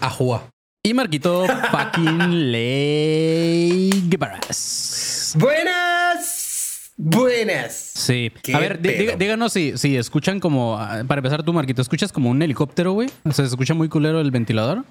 Ajua. 0.00 0.48
Y 0.82 0.94
Marquito 0.94 1.44
fucking 1.70 2.50
Ley 2.52 3.90
Guevaras. 4.08 5.34
Buenas. 5.38 6.92
Buenas. 6.96 7.74
Sí. 7.74 8.32
¿Qué 8.42 8.54
A 8.54 8.58
ver, 8.60 8.80
dí- 8.80 9.14
díganos 9.18 9.52
si, 9.52 9.76
si 9.76 9.96
escuchan 9.98 10.40
como. 10.40 10.78
ah, 10.78 11.02
Para 11.06 11.18
empezar, 11.18 11.42
tú, 11.42 11.52
Marquito, 11.52 11.82
¿escuchas 11.82 12.12
como 12.12 12.30
un 12.30 12.40
helicóptero, 12.40 12.92
güey? 12.92 13.10
O 13.24 13.32
sea, 13.32 13.44
¿se 13.44 13.50
escucha 13.50 13.74
muy 13.74 13.90
culero 13.90 14.22
el 14.22 14.30
ventilador? 14.30 14.84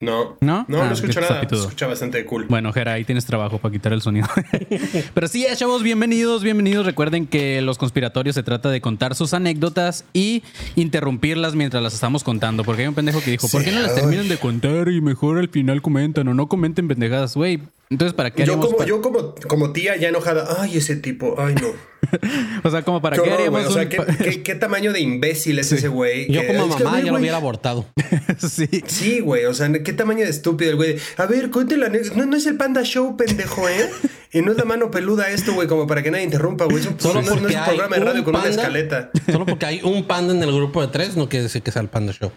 No. 0.00 0.36
¿No? 0.40 0.64
No, 0.68 0.80
Ah, 0.82 0.86
no 0.86 0.92
escucho 0.92 1.20
nada. 1.20 1.32
Se 1.34 1.40
sapitudo. 1.40 1.62
escucha 1.64 1.88
bastante 1.88 2.24
cool. 2.24 2.46
Bueno, 2.48 2.72
Jera, 2.72 2.92
ahí 2.92 3.04
tienes 3.04 3.26
trabajo 3.26 3.58
para 3.58 3.72
quitar 3.72 3.92
el 3.92 4.00
sonido. 4.00 4.28
Pero 5.14 5.26
sí, 5.26 5.44
chavos, 5.56 5.82
bienvenidos, 5.82 6.44
bienvenidos. 6.44 6.86
Recuerden 6.86 7.26
que 7.26 7.60
los 7.62 7.78
conspiratorios 7.78 8.36
se 8.36 8.44
trata 8.44 8.70
de 8.70 8.80
contar 8.80 9.16
sus 9.16 9.34
anécdotas 9.34 10.04
y 10.12 10.44
interrumpirlas 10.76 11.56
mientras 11.56 11.82
las 11.82 11.94
estamos 11.94 12.22
contando. 12.22 12.62
Porque 12.62 12.82
hay 12.82 12.88
un 12.88 12.94
pendejo 12.94 13.20
que 13.20 13.32
dijo, 13.32 13.48
¿por 13.48 13.64
qué 13.64 13.72
no 13.72 13.80
las 13.80 13.96
terminan 13.96 14.28
de 14.28 14.36
contar 14.36 14.88
y 14.88 15.00
mejor 15.00 15.38
al 15.38 15.48
final 15.48 15.82
comentan 15.82 16.28
o 16.28 16.34
no 16.34 16.46
comenten 16.48 16.86
pendejadas, 16.86 17.34
güey? 17.34 17.60
Entonces, 17.90 18.14
¿para 18.14 18.30
qué 18.30 18.44
Yo 18.46 18.56
como, 18.60 18.76
pa- 18.76 18.86
yo 18.86 19.02
como, 19.02 19.34
como 19.48 19.72
tía 19.72 19.96
ya 19.96 20.10
enojada. 20.10 20.58
Ay, 20.60 20.76
ese 20.76 20.94
tipo. 20.94 21.34
Ay, 21.38 21.56
no. 21.56 21.68
O 22.64 22.70
sea, 22.70 22.82
como 22.82 23.00
para 23.00 23.16
Qué 23.16 23.22
qué 23.22 23.28
horror, 23.30 23.38
haríamos. 23.46 23.66
O 23.66 23.72
sea, 23.72 23.82
un 23.82 23.88
¿qué, 23.88 23.96
pa- 23.98 24.06
qué, 24.06 24.42
qué 24.42 24.54
tamaño 24.54 24.92
de 24.92 25.00
imbécil 25.00 25.58
es 25.58 25.70
ese 25.72 25.88
güey? 25.88 26.30
Yo 26.30 26.40
Que- 26.40 26.46
como 26.48 26.66
mamá 26.68 26.92
ver, 26.92 27.04
ya 27.04 27.12
lo 27.12 27.18
hubiera 27.18 27.36
abortado. 27.36 27.86
sí. 28.38 28.68
Sí, 28.86 29.20
güey. 29.20 29.44
O 29.46 29.54
sea, 29.54 29.70
qué 29.82 29.92
tamaño 29.92 30.24
de 30.24 30.30
estúpido 30.30 30.70
el 30.70 30.76
güey. 30.76 30.96
A 31.16 31.26
ver, 31.26 31.50
cuéntale 31.50 31.80
la 31.82 31.86
anécdota. 31.86 32.16
No, 32.16 32.26
no 32.26 32.36
es 32.36 32.46
el 32.46 32.56
Panda 32.56 32.82
Show, 32.84 33.16
pendejo, 33.16 33.68
¿eh? 33.68 33.88
Y 34.32 34.42
no 34.42 34.52
es 34.52 34.58
la 34.58 34.64
mano 34.64 34.90
peluda 34.90 35.30
esto, 35.30 35.54
güey, 35.54 35.66
como 35.68 35.86
para 35.86 36.02
que 36.02 36.10
nadie 36.10 36.24
interrumpa, 36.24 36.66
güey. 36.66 36.82
Solo 36.98 37.22
no, 37.22 37.22
no 37.22 37.32
es 37.34 37.40
porque 37.40 37.54
un 37.54 37.60
hay 37.60 37.66
programa 37.68 37.96
de 37.96 38.04
radio 38.04 38.18
un 38.18 38.24
con 38.24 38.34
una 38.34 38.42
panda. 38.44 38.56
escaleta. 38.62 39.10
Solo 39.32 39.46
porque 39.46 39.66
hay 39.66 39.80
un 39.82 40.04
panda 40.06 40.34
en 40.34 40.42
el 40.42 40.52
grupo 40.52 40.80
de 40.82 40.88
tres, 40.88 41.16
no 41.16 41.28
quiere 41.28 41.44
decir 41.44 41.62
que 41.62 41.70
sea 41.72 41.80
el 41.82 41.88
Panda 41.88 42.12
Show. 42.12 42.30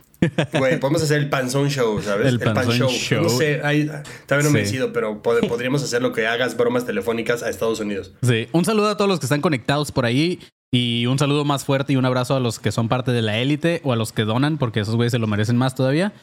Güey, 0.57 0.79
podemos 0.79 1.02
hacer 1.03 1.19
el 1.19 1.29
panzón 1.29 1.69
show, 1.69 2.02
¿sabes? 2.02 2.28
El 2.28 2.40
pan 2.40 2.53
panzón 2.53 2.88
show. 2.90 3.24
No 3.24 3.29
sé, 3.29 3.59
ahí, 3.63 3.90
todavía 4.28 4.47
no 4.47 4.52
me 4.53 4.59
Sí. 4.59 4.66
decido, 4.66 4.94
pero 4.94 5.22
pod- 5.22 5.47
podríamos 5.47 5.84
hacer 5.84 6.02
lo 6.02 6.13
que 6.13 6.28
hagas 6.28 6.56
bromas 6.56 6.85
telefónicas 6.85 7.44
a 7.44 7.50
Estados 7.50 7.79
Unidos. 7.79 8.13
Sí, 8.22 8.47
un 8.52 8.63
saludo 8.63 8.90
a 8.90 8.97
todos 8.97 9.09
los 9.09 9.19
que 9.19 9.25
están 9.25 9.41
conectados 9.41 9.91
por 9.91 10.06
ahí 10.06 10.40
y 10.72 11.08
un 11.08 11.19
saludo 11.19 11.44
más 11.44 11.66
fuerte 11.66 11.91
y 11.94 11.96
un 11.97 12.06
abrazo 12.06 12.35
a 12.35 12.40
los 12.40 12.59
que 12.59 12.72
son 12.72 12.88
parte 12.88 13.12
de 13.12 13.22
la 13.22 13.40
élite 13.40 13.81
o 13.84 13.91
a 13.91 13.96
los 13.97 14.13
que 14.13 14.23
donan, 14.23 14.58
porque 14.58 14.79
esos 14.79 14.96
güeyes 14.96 15.12
se 15.12 15.19
lo 15.19 15.28
merecen 15.28 15.58
más 15.58 15.75
todavía. 15.75 16.13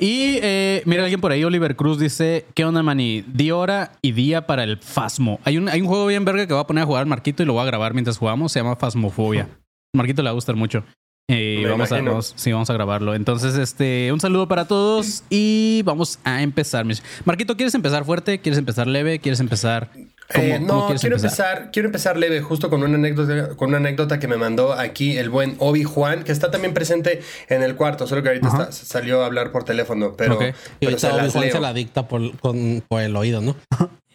Y 0.00 0.38
eh, 0.42 0.82
mira, 0.86 1.02
alguien 1.02 1.20
por 1.20 1.32
ahí, 1.32 1.42
Oliver 1.44 1.76
Cruz, 1.76 1.98
dice: 1.98 2.44
¿Qué 2.54 2.64
onda, 2.64 2.82
Manny? 2.82 3.24
Di 3.26 3.50
hora 3.50 3.92
y 4.02 4.12
día 4.12 4.46
para 4.46 4.64
el 4.64 4.78
Fasmo. 4.78 5.40
Hay 5.44 5.58
un, 5.58 5.68
hay 5.68 5.80
un 5.80 5.86
juego 5.88 6.06
bien 6.06 6.24
verga 6.24 6.46
que 6.46 6.54
va 6.54 6.60
a 6.60 6.66
poner 6.66 6.82
a 6.84 6.86
jugar 6.86 7.06
Marquito 7.06 7.42
y 7.42 7.46
lo 7.46 7.52
voy 7.54 7.62
a 7.62 7.66
grabar 7.66 7.94
mientras 7.94 8.18
jugamos. 8.18 8.52
Se 8.52 8.60
llama 8.60 8.76
Fasmofobia. 8.76 9.48
Marquito 9.94 10.22
le 10.22 10.26
va 10.26 10.30
a 10.30 10.34
gustar 10.34 10.56
mucho. 10.56 10.84
Eh, 11.30 11.64
vamos 11.68 11.90
a, 11.92 12.00
vamos- 12.02 12.32
sí, 12.36 12.52
vamos 12.52 12.68
a 12.68 12.72
grabarlo. 12.72 13.14
Entonces, 13.14 13.54
este, 13.56 14.10
un 14.12 14.20
saludo 14.20 14.48
para 14.48 14.66
todos 14.66 15.22
y 15.30 15.82
vamos 15.84 16.18
a 16.24 16.42
empezar. 16.42 16.84
Marquito, 17.24 17.56
¿quieres 17.56 17.74
empezar 17.74 18.04
fuerte? 18.04 18.40
¿Quieres 18.40 18.58
empezar 18.58 18.86
leve? 18.86 19.18
¿Quieres 19.18 19.40
empezar? 19.40 19.90
¿Cómo, 20.34 20.44
Eh, 20.46 20.58
no, 20.60 20.86
quiero 20.98 21.16
empezar? 21.16 21.70
quiero 21.72 21.88
empezar 21.88 22.16
leve, 22.16 22.40
justo 22.40 22.70
con 22.70 22.82
una 22.82 22.94
anécdota, 22.94 23.54
con 23.56 23.68
una 23.68 23.78
anécdota 23.78 24.18
que 24.18 24.28
me 24.28 24.36
mandó 24.36 24.72
aquí 24.72 25.16
el 25.18 25.30
buen 25.30 25.56
Obi 25.58 25.84
Juan, 25.84 26.22
que 26.24 26.32
está 26.32 26.50
también 26.50 26.74
presente 26.74 27.20
en 27.48 27.62
el 27.62 27.76
cuarto, 27.76 28.06
solo 28.06 28.22
que 28.22 28.28
ahorita 28.30 28.48
está- 28.48 28.72
salió 28.72 29.22
a 29.22 29.26
hablar 29.26 29.52
por 29.52 29.64
teléfono, 29.64 30.14
pero. 30.16 30.38
Y 30.80 30.86
pero 30.86 30.98
se 30.98 31.12
leo. 31.12 31.52
se 31.52 31.60
la 31.60 31.72
dicta 31.72 32.08
por, 32.08 32.36
con- 32.38 32.82
por 32.88 33.02
el 33.02 33.14
oído, 33.16 33.40
¿no? 33.40 33.56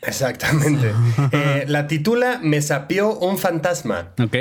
Exactamente. 0.02 0.92
Eh, 1.32 1.66
la 1.68 1.88
titula 1.88 2.40
Me 2.42 2.62
sapió 2.62 3.14
un 3.18 3.38
fantasma. 3.38 4.10
Ok. 4.24 4.36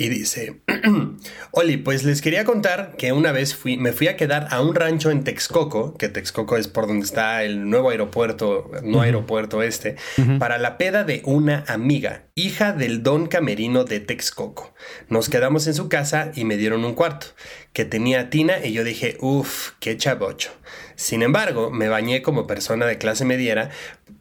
Y 0.00 0.08
dice, 0.08 0.62
Oli, 1.50 1.76
pues 1.76 2.04
les 2.04 2.22
quería 2.22 2.44
contar 2.44 2.94
que 2.96 3.12
una 3.12 3.32
vez 3.32 3.54
fui, 3.54 3.76
me 3.76 3.92
fui 3.92 4.08
a 4.08 4.16
quedar 4.16 4.48
a 4.50 4.62
un 4.62 4.74
rancho 4.74 5.10
en 5.10 5.24
Texcoco, 5.24 5.94
que 5.98 6.08
Texcoco 6.08 6.56
es 6.56 6.68
por 6.68 6.86
donde 6.86 7.04
está 7.04 7.44
el 7.44 7.68
nuevo 7.68 7.90
aeropuerto, 7.90 8.70
no 8.82 9.02
aeropuerto 9.02 9.62
este, 9.62 9.96
para 10.38 10.56
la 10.56 10.78
peda 10.78 11.04
de 11.04 11.20
una 11.26 11.66
amiga, 11.68 12.24
hija 12.34 12.72
del 12.72 13.02
don 13.02 13.26
camerino 13.26 13.84
de 13.84 14.00
Texcoco. 14.00 14.72
Nos 15.10 15.28
quedamos 15.28 15.66
en 15.66 15.74
su 15.74 15.90
casa 15.90 16.32
y 16.34 16.46
me 16.46 16.56
dieron 16.56 16.86
un 16.86 16.94
cuarto, 16.94 17.26
que 17.74 17.84
tenía 17.84 18.30
tina 18.30 18.64
y 18.64 18.72
yo 18.72 18.84
dije, 18.84 19.18
uff, 19.20 19.72
qué 19.80 19.98
chavocho. 19.98 20.50
Sin 20.96 21.22
embargo, 21.22 21.70
me 21.70 21.88
bañé 21.88 22.22
como 22.22 22.46
persona 22.46 22.86
de 22.86 22.96
clase 22.96 23.26
mediera 23.26 23.68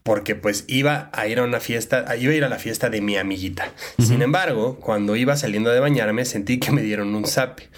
porque 0.10 0.34
pues 0.34 0.64
iba 0.66 1.12
a 1.14 1.28
ir 1.28 1.38
a 1.38 1.44
una 1.44 1.60
fiesta, 1.60 2.16
iba 2.18 2.34
a 2.34 2.36
ir 2.36 2.44
a 2.44 2.50
la 2.50 2.58
fiesta 2.58 2.90
de 2.90 3.00
mi 3.00 3.16
amiguita. 3.16 3.72
Sin 4.00 4.24
embargo, 4.24 4.80
cuando 4.80 5.16
iba 5.16 5.36
saliendo 5.38 5.70
de 5.70 5.80
bañarme 5.80 6.26
sentí 6.26 6.58
que 6.58 6.72
me 6.72 6.82
dieron 6.82 7.14
un 7.14 7.26
zape. 7.28 7.70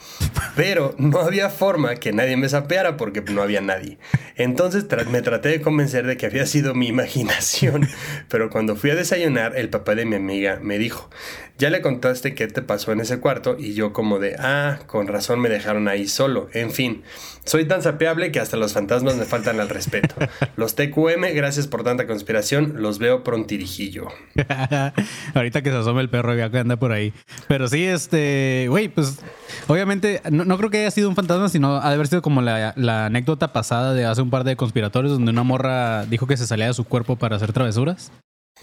Pero 0.55 0.95
no 0.97 1.19
había 1.19 1.49
forma 1.49 1.95
que 1.95 2.13
nadie 2.13 2.37
me 2.37 2.47
sapeara 2.47 2.95
porque 2.95 3.19
no 3.19 3.41
había 3.41 3.59
nadie. 3.59 3.97
Entonces 4.37 4.87
tra- 4.87 5.05
me 5.07 5.21
traté 5.21 5.49
de 5.49 5.59
convencer 5.61 6.07
de 6.07 6.15
que 6.15 6.25
había 6.25 6.45
sido 6.45 6.73
mi 6.73 6.87
imaginación. 6.87 7.89
Pero 8.29 8.49
cuando 8.49 8.77
fui 8.77 8.91
a 8.91 8.95
desayunar, 8.95 9.57
el 9.57 9.67
papá 9.69 9.95
de 9.95 10.05
mi 10.05 10.15
amiga 10.15 10.57
me 10.61 10.77
dijo, 10.77 11.09
ya 11.57 11.69
le 11.69 11.81
contaste 11.81 12.33
qué 12.33 12.47
te 12.47 12.61
pasó 12.61 12.91
en 12.93 13.01
ese 13.01 13.19
cuarto 13.19 13.57
y 13.59 13.73
yo 13.73 13.91
como 13.91 14.19
de, 14.19 14.35
ah, 14.39 14.79
con 14.87 15.07
razón 15.07 15.41
me 15.41 15.49
dejaron 15.49 15.87
ahí 15.89 16.07
solo. 16.07 16.49
En 16.53 16.71
fin, 16.71 17.03
soy 17.43 17.65
tan 17.65 17.81
sapeable 17.81 18.31
que 18.31 18.39
hasta 18.39 18.57
los 18.57 18.73
fantasmas 18.73 19.15
me 19.15 19.25
faltan 19.25 19.59
al 19.59 19.69
respeto. 19.69 20.15
Los 20.55 20.75
TQM, 20.75 21.33
gracias 21.35 21.67
por 21.67 21.83
tanta 21.83 22.07
conspiración, 22.21 22.75
los 22.77 22.99
veo 22.99 23.23
prontirijillo. 23.23 24.07
Ahorita 25.33 25.63
que 25.63 25.71
se 25.71 25.77
asome 25.77 26.01
el 26.01 26.09
perro 26.09 26.35
ya 26.35 26.51
que 26.51 26.59
anda 26.59 26.75
por 26.75 26.91
ahí. 26.91 27.13
Pero 27.47 27.67
sí, 27.67 27.83
este, 27.83 28.67
güey, 28.69 28.89
pues 28.89 29.19
obviamente 29.67 30.21
no, 30.29 30.55
creo 30.57 30.69
que 30.69 30.81
haya 30.81 30.91
sido 30.91 31.09
un 31.09 31.15
fantasma, 31.15 31.49
sino 31.49 31.77
ha 31.77 31.89
de 31.89 31.95
haber 31.95 32.07
sido 32.07 32.21
como 32.21 32.43
la, 32.43 32.73
la 32.75 33.07
anécdota 33.07 33.53
pasada 33.53 33.95
de 33.95 34.05
hace 34.05 34.21
un 34.21 34.29
par 34.29 34.43
de 34.43 34.55
conspiratorios 34.55 35.13
donde 35.13 35.31
una 35.31 35.41
morra 35.41 36.05
dijo 36.05 36.27
que 36.27 36.37
se 36.37 36.45
salía 36.45 36.67
de 36.67 36.75
su 36.75 36.83
cuerpo 36.83 37.15
para 37.15 37.37
hacer 37.37 37.53
travesuras. 37.53 38.11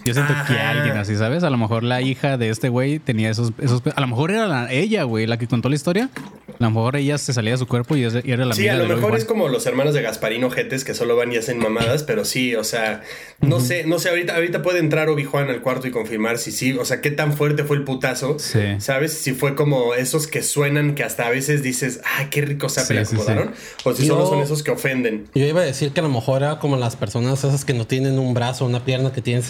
Yo 0.05 0.13
siento 0.13 0.33
que 0.47 0.53
Ajá. 0.53 0.69
alguien 0.71 0.97
así, 0.97 1.15
¿sabes? 1.17 1.43
A 1.43 1.49
lo 1.49 1.57
mejor 1.57 1.83
la 1.83 2.01
hija 2.01 2.37
de 2.37 2.49
este 2.49 2.69
güey 2.69 2.99
tenía 2.99 3.29
esos, 3.29 3.51
esos... 3.61 3.81
A 3.95 4.01
lo 4.01 4.07
mejor 4.07 4.31
era 4.31 4.47
la- 4.47 4.71
ella, 4.71 5.03
güey, 5.03 5.27
la 5.27 5.37
que 5.37 5.47
contó 5.47 5.67
la 5.69 5.75
historia. 5.75 6.09
A 6.47 6.63
lo 6.63 6.69
mejor 6.71 6.95
ella 6.95 7.17
se 7.17 7.31
salía 7.33 7.51
de 7.51 7.57
su 7.57 7.67
cuerpo 7.67 7.95
y, 7.95 8.03
es- 8.05 8.15
y 8.23 8.31
era 8.31 8.45
la 8.45 8.53
Sí, 8.55 8.67
amiga 8.67 8.83
a 8.85 8.87
lo 8.87 8.95
mejor 8.95 9.15
es 9.17 9.25
como 9.25 9.47
los 9.49 9.65
hermanos 9.65 9.93
de 9.93 10.01
Gasparino 10.01 10.49
Jetes 10.49 10.83
que 10.83 10.93
solo 10.93 11.15
van 11.15 11.31
y 11.31 11.37
hacen 11.37 11.59
mamadas, 11.59 12.03
pero 12.03 12.25
sí, 12.25 12.55
o 12.55 12.63
sea, 12.63 13.01
no 13.41 13.59
sé, 13.59 13.85
no 13.85 13.99
sé, 13.99 14.09
ahorita, 14.09 14.35
ahorita 14.35 14.61
puede 14.61 14.79
entrar 14.79 15.09
Obi-Wan 15.09 15.49
al 15.49 15.61
cuarto 15.61 15.87
y 15.87 15.91
confirmar 15.91 16.37
si 16.37 16.51
sí, 16.51 16.73
o 16.73 16.85
sea, 16.85 17.01
qué 17.01 17.11
tan 17.11 17.33
fuerte 17.33 17.63
fue 17.63 17.77
el 17.77 17.83
putazo, 17.83 18.39
Sí. 18.39 18.59
¿sabes? 18.79 19.13
Si 19.13 19.33
fue 19.33 19.55
como 19.55 19.93
esos 19.95 20.27
que 20.27 20.41
suenan 20.43 20.95
que 20.95 21.03
hasta 21.03 21.27
a 21.27 21.29
veces 21.29 21.61
dices, 21.63 22.01
ah, 22.05 22.25
qué 22.29 22.41
rico 22.41 22.67
se 22.69 22.81
Sí, 22.85 22.93
le 22.93 23.05
sí, 23.05 23.15
acomodaron, 23.15 23.51
o 23.83 23.93
si 23.93 24.07
Yo- 24.07 24.15
solo 24.15 24.27
son 24.27 24.39
esos 24.41 24.63
que 24.63 24.71
ofenden. 24.71 25.27
Yo 25.35 25.45
iba 25.45 25.61
a 25.61 25.65
decir 25.65 25.91
que 25.91 25.99
a 25.99 26.03
lo 26.03 26.09
mejor 26.09 26.41
era 26.43 26.59
como 26.59 26.75
las 26.77 26.95
personas 26.95 27.43
esas 27.43 27.63
que 27.65 27.73
no 27.73 27.85
tienen 27.85 28.17
un 28.19 28.33
brazo 28.33 28.65
una 28.65 28.83
pierna, 28.85 29.11
que 29.13 29.21
tienen 29.21 29.43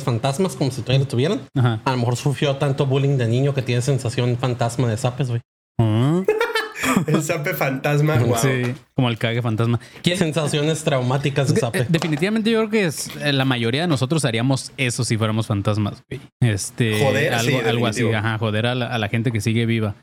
sensaciones 0.00 0.04
fantasmas, 0.04 0.56
como 0.56 0.70
si 0.70 0.82
todavía 0.82 1.04
lo 1.04 1.08
tuvieran. 1.08 1.40
Ajá. 1.54 1.80
A 1.84 1.90
lo 1.92 1.96
mejor 1.98 2.16
sufrió 2.16 2.56
tanto 2.56 2.86
bullying 2.86 3.16
de 3.16 3.26
niño 3.26 3.54
que 3.54 3.62
tiene 3.62 3.82
sensación 3.82 4.36
fantasma 4.36 4.88
de 4.88 4.96
zapes, 4.96 5.28
güey. 5.28 5.40
Ah, 5.78 6.22
El 7.06 7.22
sape 7.22 7.54
fantasma, 7.54 8.16
wow. 8.18 8.36
Sí, 8.36 8.74
como 8.94 9.08
el 9.08 9.18
cague 9.18 9.42
fantasma. 9.42 9.80
¿Quién, 10.02 10.18
Sensaciones 10.18 10.84
traumáticas 10.84 11.48
de 11.48 11.54
Eh, 11.54 11.60
zape. 11.60 11.86
Definitivamente 11.88 12.50
yo 12.50 12.58
creo 12.60 12.70
que 12.70 12.84
es, 12.86 13.10
eh, 13.20 13.32
la 13.32 13.44
mayoría 13.44 13.82
de 13.82 13.88
nosotros 13.88 14.24
haríamos 14.24 14.72
eso 14.76 15.04
si 15.04 15.16
fuéramos 15.16 15.46
fantasmas, 15.46 16.02
güey. 16.08 16.20
Este, 16.40 17.02
Joder, 17.02 17.34
algo, 17.34 17.58
sí, 17.58 17.68
algo 17.68 17.86
así, 17.86 18.12
ajá, 18.12 18.38
joder 18.38 18.66
a 18.66 18.74
la, 18.74 18.86
a 18.86 18.98
la 18.98 19.08
gente 19.08 19.32
que 19.32 19.40
sigue 19.40 19.66
viva. 19.66 19.94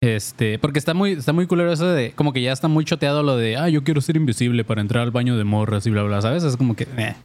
Este, 0.00 0.58
porque 0.58 0.78
está 0.78 0.94
muy, 0.94 1.12
está 1.12 1.32
muy 1.32 1.46
culero 1.46 1.72
eso 1.72 1.88
de, 1.88 2.12
como 2.12 2.32
que 2.32 2.40
ya 2.40 2.52
está 2.52 2.68
muy 2.68 2.84
choteado 2.84 3.22
lo 3.22 3.36
de, 3.36 3.56
ah, 3.56 3.68
yo 3.68 3.82
quiero 3.82 4.00
ser 4.00 4.16
invisible 4.16 4.64
para 4.64 4.80
entrar 4.80 5.02
al 5.02 5.10
baño 5.10 5.36
de 5.36 5.44
morras 5.44 5.86
y 5.86 5.90
bla, 5.90 6.04
bla, 6.04 6.22
¿sabes? 6.22 6.44
Es 6.44 6.56
como 6.56 6.76
que, 6.76 6.86
eh. 6.96 7.16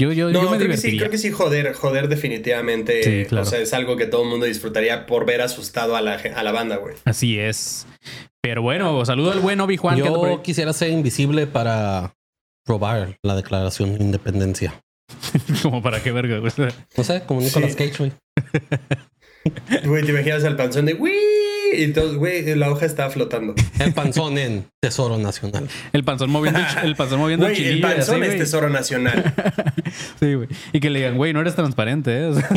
Yo, 0.00 0.12
yo, 0.12 0.30
No, 0.30 0.44
yo 0.44 0.50
me 0.50 0.58
creo 0.58 0.70
que 0.70 0.76
sí, 0.76 0.96
creo 0.96 1.10
que 1.10 1.18
sí, 1.18 1.32
joder, 1.32 1.72
joder, 1.74 2.08
definitivamente. 2.08 3.02
Sí, 3.02 3.28
claro. 3.28 3.46
O 3.46 3.50
sea, 3.50 3.58
es 3.58 3.72
algo 3.74 3.96
que 3.96 4.06
todo 4.06 4.22
el 4.22 4.28
mundo 4.28 4.46
disfrutaría 4.46 5.06
por 5.06 5.26
ver 5.26 5.42
asustado 5.42 5.96
a 5.96 6.00
la, 6.00 6.14
a 6.14 6.42
la 6.44 6.52
banda, 6.52 6.76
güey. 6.76 6.94
Así 7.04 7.38
es. 7.38 7.86
Pero 8.40 8.62
bueno, 8.62 9.04
saludo 9.04 9.32
al 9.32 9.40
buen 9.40 9.60
Obi-Juan. 9.60 9.98
Yo 9.98 10.40
quisiera 10.42 10.72
ser 10.72 10.90
invisible 10.90 11.48
para 11.48 12.14
robar 12.64 13.18
la 13.22 13.34
declaración 13.34 13.98
de 13.98 14.04
independencia. 14.04 14.80
como 15.62 15.82
para 15.82 16.00
qué 16.02 16.12
verga, 16.12 16.38
güey. 16.38 16.52
No 16.96 17.04
sé, 17.04 17.22
como 17.26 17.40
Nicolas 17.40 17.72
Sí. 17.72 17.76
Cage, 17.76 17.96
güey. 17.98 18.12
Güey, 19.84 20.04
te 20.04 20.10
imaginas 20.12 20.44
al 20.44 20.56
panzón 20.56 20.86
de 20.86 20.94
¡Wii! 20.94 21.12
Y 21.76 21.92
todo, 21.92 22.18
güey, 22.18 22.54
la 22.54 22.70
hoja 22.70 22.86
estaba 22.86 23.10
flotando. 23.10 23.54
El 23.78 23.92
panzón 23.92 24.38
en 24.38 24.66
Tesoro 24.80 25.18
Nacional. 25.18 25.68
El 25.92 26.04
panzón 26.04 26.30
moviendo, 26.30 26.60
el 26.82 26.96
panzón 26.96 27.20
moviendo 27.20 27.46
el 27.46 27.52
Güey, 27.52 27.66
el 27.66 27.68
chilillo. 27.74 27.88
y 27.88 27.90
así, 27.90 27.96
panzón 28.10 28.24
es 28.24 28.38
tesoro 28.38 28.68
nacional. 28.70 29.34
Sí, 30.20 30.34
güey. 30.34 30.48
Y 30.72 30.80
que 30.80 30.90
le 30.90 30.98
digan, 30.98 31.16
güey, 31.16 31.32
no 31.32 31.40
eres 31.40 31.54
transparente, 31.54 32.18
¿eh? 32.18 32.26
O 32.28 32.34
sea, 32.34 32.48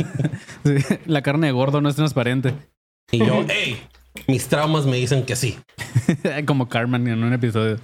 sí, 0.66 0.96
la 1.06 1.22
carne 1.22 1.48
de 1.48 1.54
gordo 1.54 1.82
no 1.82 1.90
es 1.90 1.96
transparente. 1.96 2.54
Y 3.12 3.20
yo, 3.20 3.46
hey, 3.50 3.82
mis 4.28 4.48
traumas 4.48 4.86
me 4.86 4.98
dicen 4.98 5.24
que 5.24 5.36
sí. 5.36 5.58
Como 6.46 6.68
Carmen 6.70 7.08
en 7.08 7.24
un 7.24 7.34
episodio. 7.34 7.78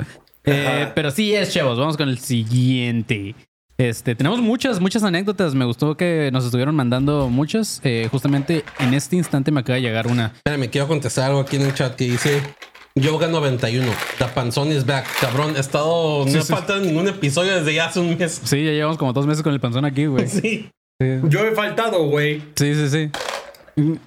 Eh, 0.44 0.88
pero 0.96 1.12
sí 1.12 1.34
es, 1.34 1.54
chavos. 1.54 1.78
Vamos 1.78 1.98
con 1.98 2.10
el 2.10 2.20
siguiente. 2.20 3.36
Este, 3.78 4.16
tenemos 4.16 4.40
muchas, 4.42 4.80
muchas 4.80 5.04
anécdotas. 5.04 5.54
Me 5.54 5.66
gustó 5.66 5.96
que 5.98 6.30
nos 6.34 6.44
estuvieron 6.46 6.76
mandando 6.76 7.30
muchas. 7.30 7.80
Eh, 7.84 8.08
justamente 8.12 8.64
en 8.80 8.94
este 8.94 9.16
instante 9.16 9.52
me 9.52 9.60
acaba 9.60 9.76
de 9.76 9.82
llegar 9.84 10.08
una. 10.08 10.34
Espérame, 10.36 10.70
quiero 10.70 10.88
contestar 10.88 11.26
algo 11.30 11.42
aquí 11.42 11.58
en 11.58 11.62
el 11.64 11.74
chat 11.76 11.96
que 11.96 12.06
dice 12.06 12.42
Yoga 12.96 13.28
91. 13.28 13.86
The 14.18 14.26
panzón 14.34 14.72
is 14.72 14.84
back. 14.86 15.06
Cabrón, 15.22 15.56
he 15.56 15.60
estado. 15.60 16.26
No 16.26 16.32
Sí, 16.32 16.38
me 16.38 16.44
sí. 16.44 16.54
falta 16.54 16.80
ningún 16.80 17.08
episodio 17.08 17.54
desde 17.56 17.76
ya 17.76 17.86
hace 17.86 18.00
un 18.00 18.18
mes. 18.18 18.42
Sí, 18.44 18.64
ya 18.66 18.72
llevamos 18.72 18.98
como 18.98 19.14
dos 19.14 19.28
meses 19.28 19.44
con 19.44 19.54
el 19.54 19.60
panzón 19.60 19.86
aquí, 19.86 20.08
güey. 20.08 20.28
Sí. 20.28 20.70
Sí, 21.00 21.08
Yo 21.30 21.42
he 21.46 21.52
faltado, 21.52 22.08
güey. 22.08 22.42
sí, 22.56 22.74
sí. 22.74 22.90
sí. 22.90 23.12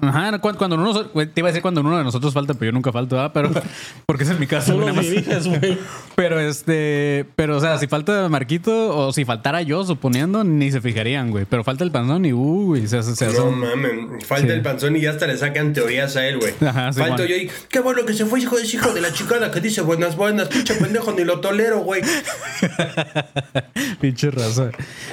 Ajá, 0.01 0.39
cu- 0.41 0.55
cuando 0.57 0.77
uno, 0.77 1.07
te 1.07 1.31
iba 1.37 1.49
a 1.49 1.51
decir 1.51 1.63
cuando 1.63 1.81
uno 1.81 1.97
de 1.97 2.05
nosotros 2.05 2.35
falta, 2.35 2.55
pero 2.55 2.67
yo 2.67 2.73
nunca 2.73 2.91
falto, 2.93 3.21
¿ah? 3.21 3.33
Pero, 3.33 3.51
porque 4.07 4.25
es 4.25 4.31
en 4.31 4.41
mi 4.41 4.47
caso, 4.47 4.77
nada 4.79 4.93
más. 4.93 5.07
Pero 6.17 6.39
este, 6.39 7.25
pero 7.37 7.57
o 7.57 7.61
sea, 7.61 7.79
si 7.79 7.87
falta 7.87 8.29
Marquito 8.29 8.95
o 8.95 9.13
si 9.13 9.25
faltara 9.25 9.63
yo, 9.63 9.85
suponiendo, 9.85 10.45
ni 10.45 10.71
se 10.71 10.81
fijarían, 10.83 11.31
güey. 11.31 11.47
Pero 11.49 11.65
falta 11.65 11.83
el 11.83 11.91
panzón 11.91 12.27
y 12.27 12.33
uh, 12.35 12.67
güey, 12.67 12.87
se 12.89 12.99
hace, 12.99 13.17
se 13.17 13.25
hace. 13.27 13.39
No 13.39 13.51
mames, 13.53 14.27
falta 14.27 14.49
Sí. 14.49 14.53
el 14.53 14.61
panzón 14.63 14.97
y 14.97 15.01
ya 15.01 15.11
hasta 15.11 15.27
le 15.27 15.39
sacan 15.39 15.73
teorías 15.73 16.17
a 16.17 16.27
él, 16.27 16.39
güey. 16.39 16.53
Ajá, 16.67 16.93
sí, 16.93 17.01
Falto 17.01 17.25
yo 17.25 17.37
y 17.37 17.49
qué 17.71 17.81
bueno 17.81 18.05
que 18.05 18.13
se 18.13 18.27
fue 18.27 18.41
hijo 18.41 18.57
de 18.59 18.67
hijo 18.67 18.93
de 18.93 19.01
la 19.01 19.13
chicana 19.13 19.51
que 19.51 19.61
dice 19.61 19.81
buenas 19.81 20.15
buenas, 20.17 20.49
pinche 20.49 20.75
pendejo, 20.75 21.13
ni 21.13 21.25
lo 21.25 21.41
tolero, 21.41 21.81
güey. 21.81 22.03
Pinche 24.01 24.31
raza. 24.31 24.71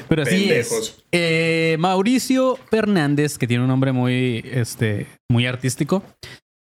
Pero 0.08 0.24
así 0.24 0.50
es. 0.52 0.96
Eh, 1.12 1.76
Mauricio 1.80 2.58
Fernández, 2.70 3.38
que 3.38 3.48
tiene 3.48 3.64
un 3.64 3.70
nombre 3.70 3.92
muy, 3.92 4.44
este, 4.54 5.08
muy 5.30 5.46
artístico, 5.46 6.04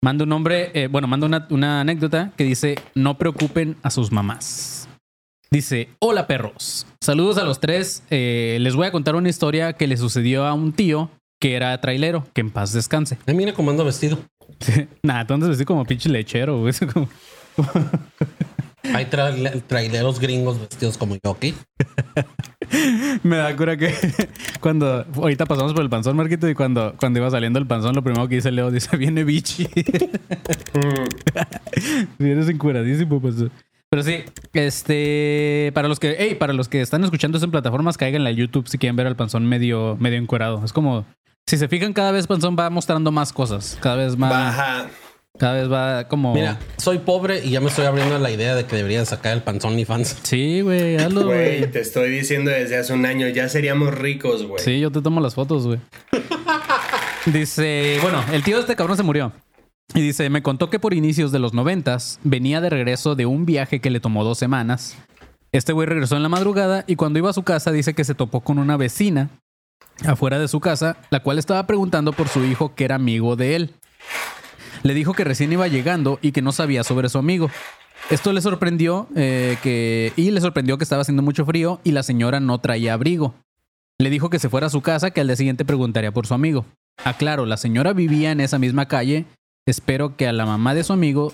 manda 0.02 0.24
un 0.24 0.30
nombre, 0.30 0.70
eh, 0.74 0.88
bueno, 0.88 1.06
manda 1.08 1.26
una, 1.26 1.46
una 1.50 1.80
anécdota 1.80 2.32
que 2.36 2.44
dice: 2.44 2.76
No 2.94 3.18
preocupen 3.18 3.76
a 3.82 3.90
sus 3.90 4.12
mamás. 4.12 4.88
Dice: 5.50 5.88
Hola 6.00 6.26
perros. 6.26 6.86
Saludos 7.00 7.38
a 7.38 7.44
los 7.44 7.60
tres. 7.60 8.02
Eh, 8.10 8.58
les 8.60 8.74
voy 8.74 8.86
a 8.86 8.92
contar 8.92 9.14
una 9.14 9.28
historia 9.28 9.72
que 9.74 9.86
le 9.86 9.96
sucedió 9.96 10.44
a 10.46 10.52
un 10.54 10.72
tío 10.72 11.10
que 11.40 11.54
era 11.54 11.78
trailero, 11.80 12.26
que 12.34 12.40
en 12.40 12.50
paz 12.50 12.72
descanse. 12.72 13.18
Ay, 13.26 13.34
mira 13.34 13.52
cómo 13.52 13.70
ando 13.70 13.84
vestido. 13.84 14.18
Nah, 15.02 15.24
tú 15.26 15.34
andas 15.34 15.48
vestido 15.50 15.66
como 15.66 15.84
pinche 15.84 16.08
lechero, 16.08 16.58
güey. 16.60 16.72
Como- 16.92 17.08
Hay 18.94 19.06
tra- 19.06 19.62
traileros 19.66 20.20
gringos 20.20 20.60
vestidos 20.60 20.96
como 20.98 21.14
yo, 21.14 21.30
¿ok? 21.30 21.46
Me 23.22 23.36
da 23.36 23.54
cura 23.56 23.76
que 23.76 23.94
cuando 24.60 25.04
ahorita 25.14 25.46
pasamos 25.46 25.72
por 25.72 25.82
el 25.82 25.88
panzón, 25.90 26.16
Marquito, 26.16 26.48
y 26.48 26.54
cuando, 26.54 26.94
cuando 26.98 27.18
iba 27.20 27.30
saliendo 27.30 27.58
el 27.58 27.66
panzón, 27.66 27.94
lo 27.94 28.02
primero 28.02 28.26
que 28.28 28.36
dice 28.36 28.50
Leo 28.50 28.70
dice: 28.70 28.96
Viene 28.96 29.24
bichi. 29.24 29.68
Vienes 32.18 32.48
encuradísimo, 32.48 33.20
pues. 33.20 33.36
Pero 33.88 34.02
sí, 34.02 34.24
este, 34.52 35.70
para 35.74 35.86
los 35.88 36.00
que, 36.00 36.16
hey, 36.18 36.34
para 36.38 36.52
los 36.52 36.68
que 36.68 36.80
están 36.80 37.04
escuchando 37.04 37.38
eso 37.38 37.44
en 37.44 37.52
plataformas, 37.52 37.96
cáiganle 37.96 38.30
a 38.30 38.32
YouTube 38.32 38.68
si 38.68 38.78
quieren 38.78 38.96
ver 38.96 39.06
al 39.06 39.16
panzón 39.16 39.46
medio, 39.46 39.96
medio 40.00 40.18
encuerado. 40.18 40.64
Es 40.64 40.72
como, 40.72 41.06
si 41.46 41.56
se 41.56 41.68
fijan, 41.68 41.92
cada 41.92 42.10
vez 42.10 42.26
panzón 42.26 42.56
va 42.58 42.68
mostrando 42.68 43.12
más 43.12 43.32
cosas, 43.32 43.78
cada 43.80 43.96
vez 43.96 44.16
más, 44.16 44.30
Baja. 44.30 44.86
Cada 45.38 45.54
vez 45.54 45.70
va 45.70 46.08
como, 46.08 46.34
Mira, 46.34 46.58
soy 46.78 46.98
pobre 46.98 47.44
y 47.44 47.50
ya 47.50 47.60
me 47.60 47.68
estoy 47.68 47.84
abriendo 47.86 48.16
a 48.16 48.18
la 48.18 48.30
idea 48.30 48.54
de 48.54 48.64
que 48.64 48.76
debería 48.76 49.04
sacar 49.04 49.32
el 49.34 49.42
panzón 49.42 49.82
fans. 49.84 50.16
sí, 50.22 50.60
güey, 50.60 50.96
hazlo, 50.96 51.24
Güey, 51.26 51.58
güey. 51.60 51.70
te 51.70 51.80
estoy 51.80 52.10
diciendo 52.10 52.50
desde 52.50 52.76
hace 52.76 52.92
un 52.92 53.04
año, 53.06 53.28
ya 53.28 53.48
seríamos 53.48 53.94
ricos, 53.94 54.44
güey. 54.46 54.62
Sí, 54.62 54.80
yo 54.80 54.90
te 54.90 55.00
tomo 55.02 55.20
las 55.20 55.34
fotos, 55.34 55.66
güey. 55.66 55.78
Dice, 57.26 57.98
bueno, 58.02 58.22
el 58.32 58.42
tío 58.44 58.54
de 58.56 58.60
este 58.62 58.76
cabrón 58.76 58.96
se 58.96 59.02
murió. 59.02 59.32
Y 59.94 60.00
dice, 60.00 60.30
me 60.30 60.42
contó 60.42 60.68
que 60.70 60.78
por 60.78 60.94
inicios 60.94 61.32
de 61.32 61.38
los 61.38 61.54
noventas 61.54 62.18
venía 62.24 62.60
de 62.60 62.70
regreso 62.70 63.14
de 63.14 63.26
un 63.26 63.46
viaje 63.46 63.80
que 63.80 63.90
le 63.90 64.00
tomó 64.00 64.24
dos 64.24 64.38
semanas. 64.38 64.96
Este 65.52 65.72
güey 65.72 65.86
regresó 65.88 66.16
en 66.16 66.22
la 66.22 66.28
madrugada 66.28 66.84
y 66.86 66.96
cuando 66.96 67.18
iba 67.18 67.30
a 67.30 67.32
su 67.32 67.42
casa 67.44 67.72
dice 67.72 67.94
que 67.94 68.04
se 68.04 68.14
topó 68.14 68.40
con 68.42 68.58
una 68.58 68.76
vecina 68.76 69.30
afuera 70.04 70.38
de 70.38 70.48
su 70.48 70.60
casa, 70.60 70.96
la 71.10 71.20
cual 71.22 71.38
estaba 71.38 71.66
preguntando 71.66 72.12
por 72.12 72.28
su 72.28 72.44
hijo 72.44 72.74
que 72.74 72.84
era 72.84 72.96
amigo 72.96 73.36
de 73.36 73.56
él. 73.56 73.74
Le 74.86 74.94
dijo 74.94 75.12
que 75.14 75.24
recién 75.24 75.52
iba 75.52 75.66
llegando 75.68 76.18
y 76.22 76.32
que 76.32 76.42
no 76.42 76.52
sabía 76.52 76.84
sobre 76.84 77.08
su 77.08 77.18
amigo. 77.18 77.50
Esto 78.10 78.32
le 78.32 78.40
sorprendió 78.40 79.08
eh, 79.16 79.56
que 79.62 80.12
y 80.16 80.30
le 80.30 80.40
sorprendió 80.40 80.78
que 80.78 80.84
estaba 80.84 81.02
haciendo 81.02 81.22
mucho 81.22 81.44
frío 81.44 81.80
y 81.82 81.90
la 81.92 82.02
señora 82.02 82.38
no 82.40 82.58
traía 82.58 82.94
abrigo. 82.94 83.34
Le 83.98 84.10
dijo 84.10 84.30
que 84.30 84.38
se 84.38 84.48
fuera 84.48 84.68
a 84.68 84.70
su 84.70 84.82
casa, 84.82 85.10
que 85.10 85.20
al 85.20 85.26
día 85.26 85.36
siguiente 85.36 85.64
preguntaría 85.64 86.12
por 86.12 86.26
su 86.26 86.34
amigo. 86.34 86.66
Aclaro, 87.04 87.46
la 87.46 87.56
señora 87.56 87.92
vivía 87.94 88.30
en 88.30 88.40
esa 88.40 88.58
misma 88.58 88.86
calle. 88.86 89.24
Espero 89.66 90.16
que 90.16 90.28
a 90.28 90.32
la 90.32 90.46
mamá 90.46 90.74
de 90.74 90.84
su 90.84 90.92
amigo. 90.92 91.32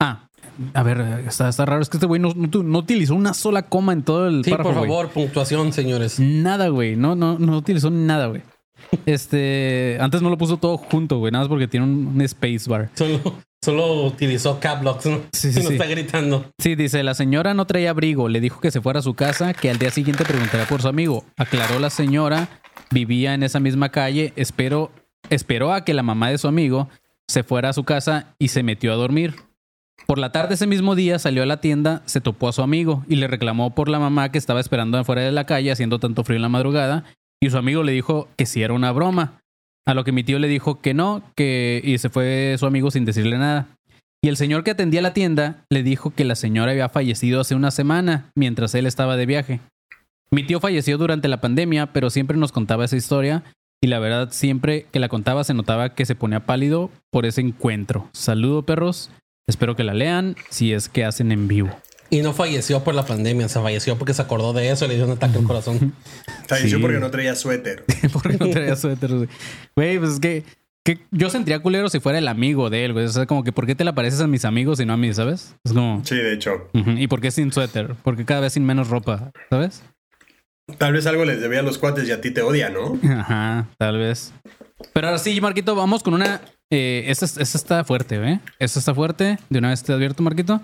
Ah, 0.00 0.28
a 0.74 0.82
ver, 0.82 1.00
está, 1.26 1.48
está 1.48 1.64
raro. 1.64 1.82
Es 1.82 1.88
que 1.88 1.96
este 1.96 2.06
güey 2.06 2.20
no, 2.20 2.32
no- 2.36 2.62
no 2.62 2.78
utilizó 2.78 3.14
una 3.14 3.34
sola 3.34 3.62
coma 3.62 3.92
en 3.94 4.02
todo 4.04 4.28
el 4.28 4.44
Sí, 4.44 4.50
párrafo, 4.50 4.70
por 4.74 4.78
favor, 4.86 5.08
puntuación, 5.08 5.72
señores. 5.72 6.20
Nada, 6.20 6.68
güey. 6.68 6.94
No, 6.96 7.16
no, 7.16 7.38
no 7.38 7.56
utilizó 7.56 7.90
nada, 7.90 8.26
güey. 8.28 8.42
Este, 9.04 9.98
antes 10.00 10.22
no 10.22 10.30
lo 10.30 10.38
puso 10.38 10.56
todo 10.56 10.76
junto, 10.76 11.18
güey. 11.18 11.32
Nada 11.32 11.44
más 11.44 11.48
porque 11.48 11.68
tiene 11.68 11.86
un, 11.86 12.06
un 12.14 12.20
space 12.22 12.68
bar. 12.68 12.90
Solo, 12.94 13.20
solo 13.62 14.04
utilizó 14.04 14.58
caplocks, 14.60 15.06
¿no? 15.06 15.20
Sí, 15.32 15.52
sí, 15.52 15.60
Y 15.60 15.62
no 15.62 15.68
sí. 15.68 15.74
está 15.74 15.86
gritando. 15.86 16.44
Sí, 16.58 16.74
dice, 16.74 17.02
la 17.02 17.14
señora 17.14 17.54
no 17.54 17.66
traía 17.66 17.90
abrigo, 17.90 18.28
le 18.28 18.40
dijo 18.40 18.60
que 18.60 18.70
se 18.70 18.80
fuera 18.80 19.00
a 19.00 19.02
su 19.02 19.14
casa, 19.14 19.54
que 19.54 19.70
al 19.70 19.78
día 19.78 19.90
siguiente 19.90 20.24
preguntaría 20.24 20.66
por 20.66 20.82
su 20.82 20.88
amigo. 20.88 21.24
Aclaró 21.36 21.78
la 21.78 21.90
señora, 21.90 22.48
vivía 22.90 23.34
en 23.34 23.42
esa 23.42 23.60
misma 23.60 23.90
calle, 23.90 24.32
espero, 24.36 24.90
esperó 25.30 25.72
a 25.72 25.84
que 25.84 25.94
la 25.94 26.02
mamá 26.02 26.30
de 26.30 26.38
su 26.38 26.48
amigo 26.48 26.88
se 27.28 27.42
fuera 27.42 27.70
a 27.70 27.72
su 27.72 27.84
casa 27.84 28.34
y 28.38 28.48
se 28.48 28.62
metió 28.62 28.92
a 28.92 28.96
dormir. 28.96 29.34
Por 30.06 30.18
la 30.18 30.30
tarde 30.30 30.54
ese 30.54 30.68
mismo 30.68 30.94
día 30.94 31.18
salió 31.18 31.42
a 31.42 31.46
la 31.46 31.60
tienda, 31.60 32.02
se 32.04 32.20
topó 32.20 32.48
a 32.48 32.52
su 32.52 32.62
amigo 32.62 33.04
y 33.08 33.16
le 33.16 33.26
reclamó 33.26 33.74
por 33.74 33.88
la 33.88 33.98
mamá 33.98 34.30
que 34.30 34.38
estaba 34.38 34.60
esperando 34.60 34.98
afuera 34.98 35.22
de 35.22 35.32
la 35.32 35.46
calle 35.46 35.72
haciendo 35.72 35.98
tanto 35.98 36.22
frío 36.22 36.36
en 36.36 36.42
la 36.42 36.48
madrugada 36.48 37.04
y 37.40 37.50
su 37.50 37.58
amigo 37.58 37.82
le 37.82 37.92
dijo 37.92 38.28
que 38.36 38.46
si 38.46 38.62
era 38.62 38.74
una 38.74 38.92
broma. 38.92 39.40
A 39.86 39.94
lo 39.94 40.04
que 40.04 40.12
mi 40.12 40.24
tío 40.24 40.38
le 40.38 40.48
dijo 40.48 40.80
que 40.80 40.94
no, 40.94 41.22
que 41.36 41.80
y 41.84 41.98
se 41.98 42.10
fue 42.10 42.56
su 42.58 42.66
amigo 42.66 42.90
sin 42.90 43.04
decirle 43.04 43.38
nada. 43.38 43.68
Y 44.22 44.28
el 44.28 44.36
señor 44.36 44.64
que 44.64 44.72
atendía 44.72 45.02
la 45.02 45.14
tienda 45.14 45.64
le 45.70 45.82
dijo 45.82 46.10
que 46.10 46.24
la 46.24 46.34
señora 46.34 46.72
había 46.72 46.88
fallecido 46.88 47.40
hace 47.40 47.54
una 47.54 47.70
semana 47.70 48.30
mientras 48.34 48.74
él 48.74 48.86
estaba 48.86 49.16
de 49.16 49.26
viaje. 49.26 49.60
Mi 50.32 50.42
tío 50.42 50.58
falleció 50.58 50.98
durante 50.98 51.28
la 51.28 51.40
pandemia, 51.40 51.92
pero 51.92 52.10
siempre 52.10 52.36
nos 52.36 52.50
contaba 52.50 52.84
esa 52.84 52.96
historia 52.96 53.44
y 53.80 53.86
la 53.86 54.00
verdad 54.00 54.30
siempre 54.32 54.86
que 54.90 54.98
la 54.98 55.08
contaba 55.08 55.44
se 55.44 55.54
notaba 55.54 55.94
que 55.94 56.06
se 56.06 56.16
ponía 56.16 56.46
pálido 56.46 56.90
por 57.12 57.26
ese 57.26 57.40
encuentro. 57.42 58.08
Saludo 58.12 58.64
perros, 58.64 59.10
espero 59.48 59.76
que 59.76 59.84
la 59.84 59.94
lean 59.94 60.34
si 60.50 60.72
es 60.72 60.88
que 60.88 61.04
hacen 61.04 61.30
en 61.30 61.46
vivo. 61.46 61.70
Y 62.10 62.22
no 62.22 62.32
falleció 62.32 62.84
por 62.84 62.94
la 62.94 63.04
pandemia, 63.04 63.48
se 63.48 63.60
falleció 63.60 63.98
porque 63.98 64.14
se 64.14 64.22
acordó 64.22 64.52
de 64.52 64.70
eso 64.70 64.84
y 64.84 64.88
le 64.88 64.94
dio 64.96 65.04
un 65.06 65.12
ataque 65.12 65.38
al 65.38 65.44
corazón. 65.44 65.92
Falleció 66.48 66.78
Sí. 66.78 66.82
porque 66.82 66.98
no 66.98 67.10
traía 67.10 67.34
suéter. 67.34 67.84
porque 68.12 68.36
no 68.38 68.48
traía 68.50 68.76
suéter, 68.76 69.12
güey. 69.12 69.28
Güey, 69.74 69.98
pues 69.98 70.12
es 70.12 70.20
que, 70.20 70.44
que 70.84 71.00
yo 71.10 71.30
sentiría 71.30 71.58
culero 71.60 71.88
si 71.88 71.98
fuera 71.98 72.18
el 72.18 72.28
amigo 72.28 72.70
de 72.70 72.84
él, 72.84 72.92
güey. 72.92 73.06
O 73.06 73.08
sea, 73.08 73.26
como 73.26 73.42
que 73.42 73.50
¿por 73.52 73.66
qué 73.66 73.74
te 73.74 73.82
le 73.84 73.92
pareces 73.92 74.20
a 74.20 74.26
mis 74.28 74.44
amigos 74.44 74.78
y 74.78 74.86
no 74.86 74.92
a 74.92 74.96
mí, 74.96 75.12
sabes? 75.12 75.56
Es 75.64 75.72
como... 75.72 76.00
Sí, 76.04 76.14
de 76.14 76.32
hecho. 76.32 76.68
¿Y 76.72 77.08
por 77.08 77.20
qué 77.20 77.30
sin 77.32 77.52
suéter? 77.52 77.94
Porque 78.04 78.24
cada 78.24 78.40
vez 78.42 78.52
sin 78.52 78.64
menos 78.64 78.88
ropa, 78.88 79.32
¿sabes? 79.50 79.82
Tal 80.78 80.92
vez 80.92 81.06
algo 81.06 81.24
les 81.24 81.40
debía 81.40 81.60
a 81.60 81.62
los 81.62 81.78
cuates 81.78 82.08
y 82.08 82.12
a 82.12 82.20
ti 82.20 82.30
te 82.32 82.42
odia, 82.42 82.70
¿no? 82.70 82.98
Ajá, 83.08 83.66
tal 83.78 83.98
vez. 83.98 84.32
Pero 84.92 85.08
ahora 85.08 85.18
sí, 85.18 85.40
Marquito, 85.40 85.74
vamos 85.76 86.02
con 86.02 86.12
una. 86.14 86.40
Eh, 86.70 87.04
esta, 87.06 87.24
esta 87.26 87.42
está 87.42 87.84
fuerte, 87.84 88.16
¿eh? 88.16 88.40
Esta 88.58 88.80
está 88.80 88.92
fuerte. 88.92 89.38
De 89.48 89.58
una 89.60 89.68
vez 89.68 89.84
te 89.84 89.92
advierto, 89.92 90.24
Marquito. 90.24 90.60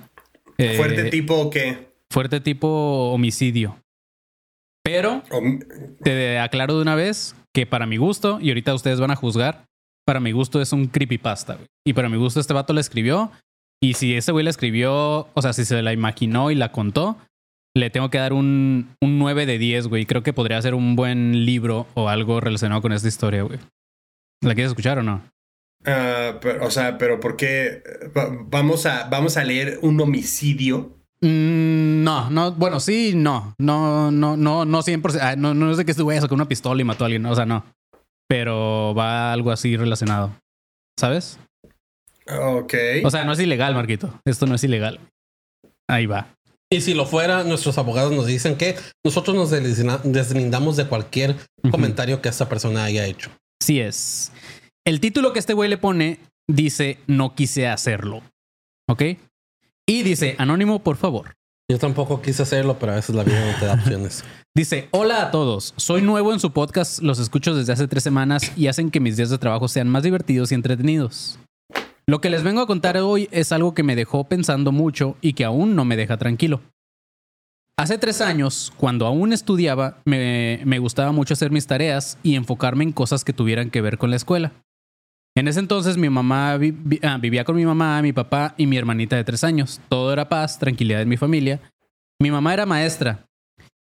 Eh, 0.63 0.77
Fuerte 0.77 1.11
tipo 1.11 1.51
que. 1.51 1.93
Fuerte 2.11 2.41
tipo 2.41 3.13
homicidio. 3.13 3.79
Pero 4.85 5.23
te 6.03 6.39
aclaro 6.39 6.77
de 6.77 6.83
una 6.83 6.95
vez 6.95 7.37
que 7.55 7.67
para 7.67 7.87
mi 7.87 7.97
gusto, 7.97 8.39
y 8.41 8.49
ahorita 8.49 8.75
ustedes 8.75 9.01
van 9.01 9.11
a 9.11 9.17
juzgar, 9.17 9.65
para 10.05 10.21
mi 10.21 10.33
gusto 10.33 10.61
es 10.61 10.73
un 10.73 10.87
creepypasta, 10.87 11.55
güey. 11.55 11.67
Y 11.87 11.93
para 11.93 12.09
mi 12.09 12.17
gusto 12.17 12.41
este 12.41 12.55
vato 12.55 12.73
la 12.73 12.81
escribió. 12.81 13.31
Y 13.81 13.95
si 13.95 14.15
ese 14.15 14.33
güey 14.33 14.45
la 14.45 14.51
escribió, 14.51 15.29
o 15.33 15.43
sea, 15.43 15.53
si 15.53 15.65
se 15.65 15.83
la 15.83 15.93
imaginó 15.93 16.51
y 16.51 16.55
la 16.55 16.73
contó, 16.73 17.17
le 17.75 17.91
tengo 17.91 18.11
que 18.11 18.19
dar 18.19 18.33
un, 18.33 18.95
un 19.01 19.19
9 19.19 19.47
de 19.47 19.59
10, 19.59 19.89
güey. 19.89 20.07
Creo 20.07 20.23
que 20.23 20.33
podría 20.33 20.61
ser 20.63 20.75
un 20.75 20.97
buen 20.97 21.45
libro 21.47 21.87
o 21.95 22.09
algo 22.09 22.41
relacionado 22.41 22.83
con 22.83 22.93
esta 22.93 23.09
historia, 23.09 23.43
güey. 23.43 23.59
¿La 24.43 24.55
quieres 24.55 24.71
escuchar 24.71 24.99
o 24.99 25.03
no? 25.03 25.23
Ah, 25.85 26.39
pero, 26.41 26.65
o 26.67 26.71
sea, 26.71 26.97
pero 26.99 27.19
¿por 27.21 27.37
qué? 27.37 27.83
Va- 28.17 28.29
Vamos 28.31 28.87
a, 28.87 29.09
vamos 29.09 29.37
a 29.37 29.45
leer 29.45 29.79
un 29.83 30.01
homicidio. 30.01 30.97
Mm, 31.21 32.03
no, 32.05 32.31
no, 32.31 32.53
bueno, 32.53 32.81
sí, 32.81 33.13
no, 33.15 33.55
no, 33.59 34.11
no, 34.11 34.37
no, 34.37 34.65
no 34.65 34.83
100%, 34.83 35.19
ah, 35.21 35.37
no, 35.37 35.55
no 35.55 35.71
es 35.71 35.77
de 35.77 35.85
que 35.85 35.93
este 35.93 36.03
güey 36.03 36.21
sacó 36.21 36.35
una 36.35 36.49
pistola 36.49 36.81
y 36.81 36.85
mató 36.85 37.05
a 37.05 37.07
alguien, 37.07 37.25
o 37.27 37.35
sea, 37.35 37.47
no, 37.47 37.65
pero 38.29 38.93
va 38.97 39.33
algo 39.33 39.53
así 39.53 39.77
relacionado, 39.77 40.33
¿sabes? 40.99 41.39
Ok. 42.29 42.75
O 43.05 43.11
sea, 43.11 43.25
no 43.25 43.33
es 43.33 43.39
ilegal, 43.41 43.75
Marquito, 43.75 44.13
esto 44.25 44.47
no 44.47 44.55
es 44.57 44.65
ilegal. 44.65 44.99
Ahí 45.89 46.07
va. 46.07 46.27
Y 46.73 46.81
si 46.81 46.95
lo 46.95 47.07
fuera, 47.07 47.45
nuestros 47.45 47.77
abogados 47.79 48.13
nos 48.13 48.27
dicen 48.27 48.57
que 48.57 48.75
nosotros 49.05 49.37
nos 49.37 49.51
deslindamos 49.51 50.77
de 50.77 50.87
cualquier 50.87 51.37
comentario 51.71 52.23
que 52.23 52.31
esta 52.31 52.49
persona 52.49 52.85
haya 52.85 53.07
hecho. 53.07 53.31
Sí 53.63 53.79
es. 53.81 54.33
El 54.85 54.99
título 54.99 55.33
que 55.33 55.39
este 55.39 55.55
güey 55.55 55.71
le 55.71 55.79
pone 55.79 56.19
dice, 56.49 56.99
no 57.07 57.37
quise 57.37 57.69
hacerlo, 57.69 58.21
¿ok? 58.89 59.03
Y 59.87 60.03
dice, 60.03 60.35
anónimo, 60.39 60.83
por 60.83 60.97
favor. 60.97 61.35
Yo 61.71 61.79
tampoco 61.79 62.21
quise 62.21 62.43
hacerlo, 62.43 62.77
pero 62.81 62.93
a 62.93 62.97
veces 62.97 63.15
la 63.15 63.23
vida 63.23 63.53
no 63.53 63.59
te 63.61 63.67
da 63.67 63.75
opciones. 63.75 64.25
Dice, 64.55 64.89
hola 64.91 65.23
a 65.23 65.31
todos, 65.31 65.73
soy 65.79 66.03
nuevo 66.03 66.35
en 66.35 66.41
su 66.41 66.53
podcast, 66.53 67.01
los 67.01 67.19
escucho 67.19 67.55
desde 67.55 67.73
hace 67.73 67.89
tres 67.89 68.03
semanas 68.03 68.53
y 68.55 68.67
hacen 68.67 68.91
que 68.91 69.01
mis 69.01 69.17
días 69.17 69.31
de 69.31 69.39
trabajo 69.39 69.67
sean 69.67 69.89
más 69.89 70.03
divertidos 70.03 70.53
y 70.53 70.57
entretenidos. 70.57 71.39
Lo 72.07 72.21
que 72.21 72.29
les 72.29 72.43
vengo 72.43 72.61
a 72.61 72.67
contar 72.67 72.99
hoy 72.99 73.29
es 73.31 73.53
algo 73.53 73.73
que 73.73 73.83
me 73.83 73.97
dejó 73.97 74.25
pensando 74.25 74.71
mucho 74.71 75.17
y 75.23 75.33
que 75.33 75.47
aún 75.47 75.75
no 75.75 75.87
me 75.87 75.97
deja 75.97 76.19
tranquilo. 76.19 76.61
Hace 77.79 77.97
tres 77.97 78.21
años, 78.21 78.73
cuando 78.77 79.07
aún 79.07 79.33
estudiaba, 79.33 80.03
me, 80.05 80.61
me 80.67 80.79
gustaba 80.79 81.13
mucho 81.13 81.33
hacer 81.33 81.51
mis 81.51 81.67
tareas 81.67 82.19
y 82.23 82.35
enfocarme 82.35 82.85
en 82.85 82.93
cosas 82.93 83.25
que 83.25 83.33
tuvieran 83.33 83.71
que 83.71 83.81
ver 83.81 83.97
con 83.97 84.11
la 84.11 84.17
escuela. 84.17 84.53
En 85.35 85.49
ese 85.49 85.61
entonces 85.61 85.97
mi 85.97 86.11
mamá 86.11 86.53
ah, 86.53 87.19
vivía 87.19 87.45
con 87.45 87.57
mi 87.57 87.65
mamá, 87.65 88.03
mi 88.03 88.13
papá 88.13 88.55
y 88.57 88.67
mi 88.67 88.77
hermanita 88.77 89.17
de 89.17 89.25
tres 89.25 89.45
años. 89.45 89.81
Todo 89.89 90.13
era 90.13 90.29
paz, 90.29 90.59
tranquilidad 90.59 91.03
en 91.03 91.09
mi 91.09 91.17
familia. 91.17 91.61
Mi 92.21 92.31
mamá 92.31 92.55
era 92.55 92.67
maestra, 92.67 93.27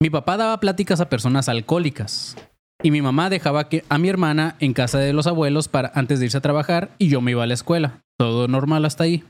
mi 0.00 0.10
papá 0.10 0.36
daba 0.36 0.60
pláticas 0.60 1.00
a 1.00 1.08
personas 1.08 1.48
alcohólicas 1.48 2.36
y 2.84 2.92
mi 2.92 3.02
mamá 3.02 3.30
dejaba 3.30 3.68
que 3.68 3.84
a 3.88 3.98
mi 3.98 4.08
hermana 4.08 4.54
en 4.60 4.72
casa 4.72 5.00
de 5.00 5.12
los 5.12 5.26
abuelos 5.26 5.66
para 5.66 5.90
antes 5.92 6.20
de 6.20 6.26
irse 6.26 6.38
a 6.38 6.40
trabajar 6.40 6.90
y 6.98 7.08
yo 7.08 7.20
me 7.20 7.32
iba 7.32 7.42
a 7.42 7.48
la 7.48 7.54
escuela. 7.54 8.04
Todo 8.16 8.46
normal 8.46 8.84
hasta 8.84 9.02
ahí. 9.02 9.24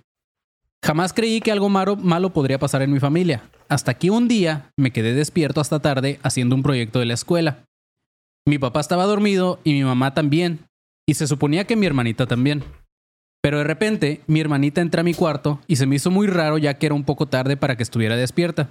Jamás 0.85 1.15
creí 1.15 1.41
que 1.41 1.53
algo 1.53 1.71
malo, 1.71 1.97
malo 1.97 2.35
podría 2.35 2.59
pasar 2.59 2.83
en 2.83 2.93
mi 2.93 3.00
familia, 3.00 3.45
hasta 3.71 3.95
que 3.95 4.11
un 4.11 4.29
día 4.29 4.71
me 4.77 4.93
quedé 4.93 5.15
despierto 5.15 5.62
hasta 5.62 5.81
tarde 5.81 6.21
haciendo 6.23 6.55
un 6.55 6.62
proyecto 6.62 6.99
de 6.99 7.07
la 7.07 7.15
escuela. 7.15 7.65
Mi 8.47 8.59
papá 8.59 8.81
estaba 8.81 9.07
dormido 9.07 9.61
y 9.65 9.73
mi 9.73 9.85
mamá 9.85 10.12
también, 10.12 10.61
y 11.09 11.15
se 11.15 11.27
suponía 11.27 11.65
que 11.65 11.75
mi 11.75 11.87
hermanita 11.87 12.27
también. 12.27 12.62
Pero 13.41 13.59
de 13.59 13.65
repente 13.65 14.21
mi 14.27 14.41
hermanita 14.41 14.83
entra 14.83 15.00
a 15.00 15.05
mi 15.05 15.15
cuarto 15.15 15.59
y 15.67 15.77
se 15.77 15.87
me 15.87 15.97
hizo 15.97 16.11
muy 16.11 16.27
raro 16.27 16.59
ya 16.59 16.75
que 16.75 16.85
era 16.85 16.95
un 16.95 17.05
poco 17.05 17.25
tarde 17.25 17.57
para 17.57 17.77
que 17.77 17.83
estuviera 17.83 18.15
despierta. 18.15 18.69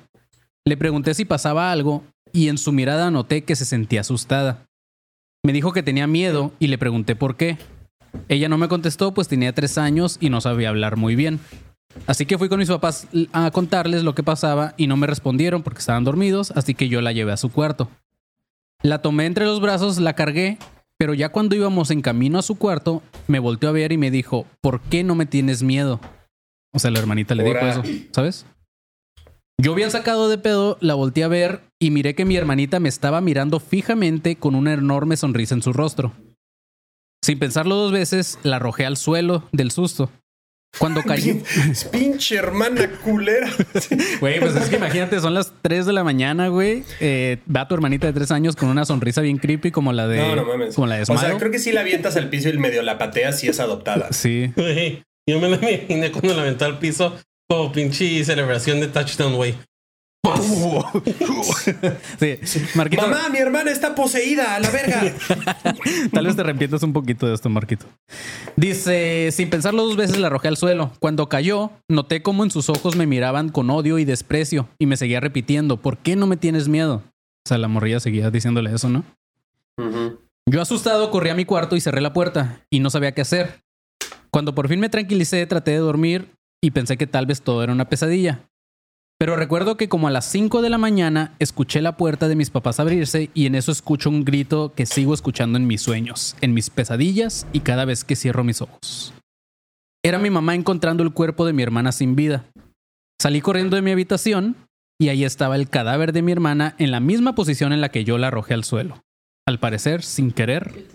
Le 0.64 0.78
pregunté 0.78 1.16
si 1.16 1.26
pasaba 1.26 1.72
algo 1.72 2.04
y 2.32 2.50
en 2.50 2.60
su 2.60 2.72
mirada 2.72 3.10
noté 3.10 3.44
que 3.44 3.56
se 3.56 3.66
sentía 3.66 4.02
asustada. 4.02 4.68
Me 5.44 5.52
dijo 5.52 5.74
que 5.74 5.82
tenía 5.82 6.06
miedo 6.06 6.52
y 6.60 6.68
le 6.68 6.78
pregunté 6.78 7.16
por 7.16 7.38
qué. 7.38 7.58
Ella 8.28 8.50
no 8.50 8.60
me 8.60 8.68
contestó 8.68 9.16
pues 9.16 9.28
tenía 9.28 9.54
tres 9.54 9.80
años 9.80 10.18
y 10.20 10.30
no 10.30 10.40
sabía 10.40 10.70
hablar 10.70 10.96
muy 10.96 11.16
bien. 11.16 11.40
Así 12.06 12.28
que 12.28 12.38
fui 12.38 12.50
con 12.50 12.60
mis 12.60 12.70
papás 12.70 13.08
a 13.32 13.50
contarles 13.50 14.04
lo 14.04 14.14
que 14.14 14.22
pasaba 14.22 14.76
y 14.78 14.86
no 14.86 14.96
me 14.96 15.08
respondieron 15.08 15.64
porque 15.64 15.80
estaban 15.80 16.04
dormidos, 16.04 16.52
así 16.52 16.76
que 16.76 16.88
yo 16.88 17.02
la 17.02 17.14
llevé 17.14 17.32
a 17.32 17.38
su 17.38 17.52
cuarto. 17.52 17.90
La 18.84 19.02
tomé 19.02 19.26
entre 19.26 19.46
los 19.46 19.60
brazos, 19.60 19.98
la 19.98 20.14
cargué, 20.14 20.60
pero 20.98 21.14
ya 21.14 21.30
cuando 21.30 21.56
íbamos 21.56 21.92
en 21.92 22.02
camino 22.02 22.40
a 22.40 22.44
su 22.44 22.56
cuarto, 22.56 23.04
me 23.28 23.40
volteó 23.40 23.70
a 23.70 23.74
ver 23.74 23.92
y 23.92 23.98
me 23.98 24.12
dijo, 24.12 24.46
¿por 24.62 24.82
qué 24.82 25.04
no 25.04 25.16
me 25.16 25.26
tienes 25.26 25.64
miedo? 25.64 26.00
O 26.74 26.80
sea, 26.80 26.92
la 26.92 27.00
hermanita 27.00 27.36
le 27.36 27.44
dijo 27.44 27.58
eso, 27.60 27.84
¿sabes? 28.12 28.46
Yo 29.60 29.74
bien 29.74 29.90
sacado 29.90 30.30
de 30.30 30.38
pedo, 30.38 30.78
la 30.82 30.94
volteé 30.94 31.24
a 31.24 31.28
ver 31.28 31.62
y 31.80 31.90
miré 31.90 32.14
que 32.14 32.26
mi 32.26 32.36
hermanita 32.36 32.80
me 32.80 32.90
estaba 32.90 33.22
mirando 33.22 33.60
fijamente 33.60 34.36
con 34.36 34.54
una 34.54 34.74
enorme 34.74 35.18
sonrisa 35.18 35.56
en 35.56 35.64
su 35.64 35.74
rostro. 35.74 36.14
Sin 37.24 37.40
pensarlo 37.40 37.76
dos 37.76 37.92
veces, 37.92 38.38
la 38.44 38.58
arrojé 38.58 38.86
al 38.86 38.98
suelo 38.98 39.44
del 39.52 39.72
susto. 39.72 40.12
Cuando 40.80 41.02
cayó... 41.08 41.36
Pinche 41.92 42.36
hermana 42.36 42.90
culera. 43.04 43.50
Güey, 44.20 44.40
pues 44.40 44.56
es 44.56 44.70
que 44.70 44.76
imagínate, 44.76 45.20
son 45.20 45.34
las 45.34 45.54
3 45.62 45.86
de 45.86 45.94
la 45.94 46.04
mañana, 46.04 46.48
güey. 46.50 46.84
Eh, 47.00 47.38
va 47.54 47.68
tu 47.68 47.76
hermanita 47.76 48.08
de 48.08 48.14
3 48.14 48.32
años 48.32 48.56
con 48.56 48.70
una 48.70 48.86
sonrisa 48.86 49.22
bien 49.22 49.38
creepy 49.38 49.72
como 49.72 49.92
la 49.94 50.08
de... 50.08 50.18
No, 50.20 50.36
no 50.36 50.46
mames. 50.46 50.76
Como 50.76 50.88
la 50.88 50.96
de 50.98 51.04
o 51.04 51.06
sea, 51.06 51.18
Smile. 51.18 51.38
creo 51.38 51.52
que 51.52 51.60
si 51.60 51.72
la 51.72 51.82
avientas 51.82 52.16
al 52.16 52.30
piso 52.30 52.50
y 52.50 52.58
medio 52.58 52.82
la 52.84 52.98
pateas 52.98 53.40
si 53.40 53.48
es 53.48 53.60
adoptada. 53.60 54.12
Sí. 54.12 54.52
Güey, 54.56 55.04
yo 55.28 55.40
me 55.40 55.50
la 55.50 55.56
imaginé 55.58 56.12
cuando 56.12 56.36
la 56.36 56.42
aventó 56.44 56.66
al 56.66 56.80
piso 56.80 57.18
como 57.50 57.72
pinche 57.72 58.24
celebración 58.26 58.80
de 58.80 58.88
touchdown, 58.88 59.36
güey. 59.36 59.56
Sí. 62.20 62.62
Marquito, 62.76 63.02
Mamá, 63.02 63.30
mi 63.30 63.38
hermana 63.38 63.72
está 63.72 63.96
poseída, 63.96 64.56
a 64.56 64.60
la 64.60 64.70
verga. 64.70 65.02
tal 66.14 66.26
vez 66.26 66.36
te 66.36 66.42
arrepientas 66.42 66.84
un 66.84 66.94
poquito 66.94 67.28
de 67.28 67.34
esto, 67.34 67.50
Marquito. 67.50 67.86
Dice, 68.56 69.30
sin 69.32 69.50
pensarlo 69.50 69.84
dos 69.84 69.96
veces 69.96 70.18
la 70.18 70.28
arrojé 70.28 70.48
al 70.48 70.58
suelo. 70.58 70.92
Cuando 71.00 71.30
cayó, 71.30 71.72
noté 71.90 72.22
cómo 72.22 72.44
en 72.44 72.52
sus 72.52 72.70
ojos 72.70 72.96
me 72.96 73.06
miraban 73.06 73.50
con 73.50 73.70
odio 73.70 74.00
y 74.00 74.06
desprecio 74.06 74.68
y 74.80 74.86
me 74.86 74.98
seguía 74.98 75.20
repitiendo, 75.20 75.78
¿por 75.78 75.98
qué 75.98 76.16
no 76.16 76.28
me 76.28 76.38
tienes 76.38 76.68
miedo? 76.68 77.04
O 77.46 77.48
sea, 77.48 77.58
la 77.58 77.68
morrilla 77.68 78.00
seguía 78.00 78.30
diciéndole 78.32 78.74
eso, 78.74 78.90
¿no? 78.90 79.04
Yo 80.50 80.62
asustado 80.62 81.12
corrí 81.12 81.30
a 81.30 81.36
mi 81.36 81.46
cuarto 81.46 81.76
y 81.76 81.82
cerré 81.82 82.02
la 82.02 82.14
puerta 82.14 82.62
y 82.70 82.80
no 82.80 82.90
sabía 82.90 83.14
qué 83.14 83.22
hacer. 83.22 83.62
Cuando 84.32 84.56
por 84.56 84.68
fin 84.68 84.80
me 84.80 84.90
tranquilicé, 84.90 85.46
traté 85.46 85.72
de 85.72 85.78
dormir 85.78 86.32
y 86.62 86.72
pensé 86.72 86.98
que 86.98 87.08
tal 87.08 87.26
vez 87.26 87.42
todo 87.42 87.64
era 87.64 87.74
una 87.74 87.90
pesadilla. 87.90 88.47
Pero 89.20 89.36
recuerdo 89.36 89.78
que 89.78 89.90
como 89.90 90.08
a 90.08 90.12
las 90.12 90.26
5 90.30 90.62
de 90.62 90.70
la 90.70 90.78
mañana 90.78 91.34
escuché 91.40 91.82
la 91.82 91.98
puerta 91.98 92.28
de 92.28 92.36
mis 92.36 92.52
papás 92.52 92.80
abrirse 92.80 93.32
y 93.34 93.48
en 93.48 93.56
eso 93.56 93.72
escucho 93.72 94.12
un 94.12 94.24
grito 94.24 94.74
que 94.76 94.86
sigo 94.86 95.14
escuchando 95.14 95.58
en 95.58 95.66
mis 95.66 95.82
sueños, 95.82 96.36
en 96.42 96.54
mis 96.54 96.70
pesadillas 96.70 97.48
y 97.52 97.62
cada 97.62 97.86
vez 97.86 98.04
que 98.04 98.16
cierro 98.16 98.44
mis 98.44 98.62
ojos. 98.62 99.14
Era 100.06 100.20
mi 100.20 100.30
mamá 100.30 100.54
encontrando 100.54 101.02
el 101.02 101.14
cuerpo 101.14 101.46
de 101.46 101.54
mi 101.54 101.64
hermana 101.64 101.92
sin 101.92 102.16
vida. 102.16 102.46
Salí 103.20 103.42
corriendo 103.42 103.76
de 103.76 103.82
mi 103.82 103.92
habitación 103.92 104.56
y 105.00 105.10
ahí 105.10 105.24
estaba 105.24 105.56
el 105.56 105.68
cadáver 105.68 106.14
de 106.14 106.22
mi 106.22 106.32
hermana 106.32 106.76
en 106.78 106.92
la 106.92 107.00
misma 107.00 107.34
posición 107.34 107.74
en 107.74 107.82
la 107.82 107.90
que 107.90 108.04
yo 108.04 108.20
la 108.20 108.28
arrojé 108.28 108.54
al 108.54 108.64
suelo. 108.64 109.02
Al 109.48 109.60
parecer, 109.60 110.04
sin 110.04 110.32
querer, 110.32 110.86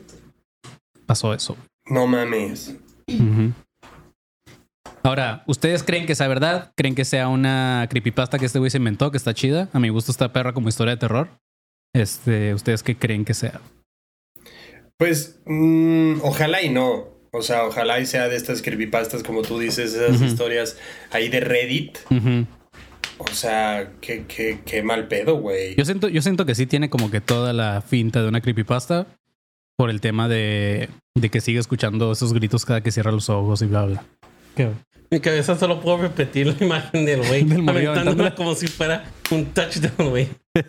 pasó 1.07 1.35
eso. 1.35 1.57
No 1.87 2.07
mames. 2.07 2.77
Ujú. 3.09 3.53
Ahora, 5.05 5.43
¿ustedes 5.47 5.83
creen 5.83 6.07
que 6.07 6.15
sea 6.15 6.29
verdad? 6.29 6.73
¿Creen 6.77 6.95
que 6.95 7.05
sea 7.05 7.29
una 7.29 7.87
creepypasta 7.91 8.39
que 8.39 8.47
este 8.47 8.59
güey 8.59 8.71
se 8.71 8.79
inventó, 8.79 9.11
que 9.11 9.17
está 9.17 9.35
chida? 9.35 9.69
A 9.73 9.81
mi 9.81 9.89
gusto 9.89 10.13
está 10.13 10.33
perra 10.33 10.53
como 10.53 10.69
historia 10.69 10.95
de 10.95 11.01
terror. 11.01 11.29
Este, 11.93 12.55
¿ustedes 12.55 12.83
qué 12.83 12.97
creen 12.97 13.25
que 13.25 13.35
sea? 13.35 13.61
Pues 14.97 15.41
mm, 15.47 16.21
ojalá 16.23 16.63
y 16.63 16.69
no. 16.69 17.11
O 17.33 17.43
sea, 17.43 17.65
ojalá 17.65 17.99
y 17.99 18.07
sea 18.07 18.29
de 18.29 18.37
estas 18.37 18.63
creepypastas, 18.63 19.23
como 19.23 19.43
tú 19.43 19.59
dices, 19.59 19.95
esas 19.95 20.21
historias 20.21 20.77
ahí 21.11 21.29
de 21.29 21.41
Reddit. 21.41 21.99
O 23.19 23.29
sea, 23.33 23.93
qué, 24.01 24.27
qué, 24.27 24.61
qué 24.65 24.83
mal 24.83 25.09
pedo, 25.09 25.37
güey. 25.37 25.75
Yo 25.75 25.85
siento, 25.85 26.09
yo 26.09 26.23
siento 26.23 26.45
que 26.45 26.55
sí 26.55 26.67
tiene 26.67 26.91
como 26.91 27.11
que 27.11 27.21
toda 27.21 27.53
la 27.53 27.81
finta 27.81 28.23
de 28.23 28.29
una 28.29 28.41
creepypasta 28.41 29.07
por 29.77 29.91
el 29.91 30.01
tema 30.01 30.29
de, 30.29 30.91
de 31.15 31.29
que 31.31 31.41
sigue 31.41 31.59
escuchando 31.59 32.13
esos 32.13 32.33
gritos 32.33 32.65
cada 32.65 32.83
que 32.83 32.93
cierra 32.93 33.13
los 33.13 33.31
ojos 33.31 33.63
y 33.63 33.67
bla, 33.67 33.87
bla. 33.87 34.05
¿Qué? 34.55 34.71
Mi 35.11 35.21
cabeza 35.21 35.59
solo 35.59 35.81
puedo 35.81 35.99
repetir 35.99 36.47
la 36.47 36.65
imagen 36.65 37.05
del 37.05 37.21
güey 37.27 37.43
aventándola. 37.69 38.35
como 38.35 38.55
si 38.55 38.67
fuera 38.67 39.05
un 39.31 39.47
touchdown, 39.47 40.11
güey. 40.11 40.29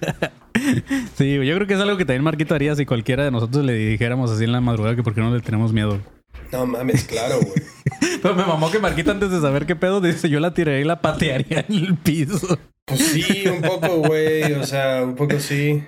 Sí, 1.17 1.33
yo 1.33 1.55
creo 1.55 1.67
que 1.67 1.73
es 1.73 1.79
algo 1.79 1.97
que 1.97 2.05
también 2.05 2.23
Marquito 2.23 2.53
haría 2.53 2.75
si 2.75 2.85
cualquiera 2.85 3.23
de 3.25 3.31
nosotros 3.31 3.65
le 3.65 3.73
dijéramos 3.73 4.29
así 4.31 4.43
en 4.43 4.51
la 4.51 4.61
madrugada 4.61 4.95
que 4.95 5.01
por 5.03 5.13
qué 5.15 5.19
no 5.19 5.33
le 5.33 5.41
tenemos 5.41 5.73
miedo. 5.73 5.99
No 6.51 6.65
mames, 6.67 7.03
claro, 7.05 7.39
güey. 7.41 7.53
Pero 8.21 8.35
me 8.35 8.45
mamó 8.45 8.69
que 8.71 8.79
Marquito 8.79 9.11
antes 9.11 9.31
de 9.31 9.41
saber 9.41 9.65
qué 9.65 9.75
pedo 9.75 9.99
dice 9.99 10.29
yo 10.29 10.39
la 10.39 10.53
tiraría 10.53 10.81
y 10.81 10.83
la 10.83 11.01
patearía 11.01 11.65
en 11.67 11.75
el 11.75 11.97
piso. 11.97 12.59
Pues 12.85 12.99
sí, 12.99 13.45
un 13.47 13.61
poco, 13.61 13.97
güey. 13.97 14.53
O 14.53 14.65
sea, 14.65 15.03
un 15.03 15.15
poco 15.15 15.39
sí. 15.39 15.83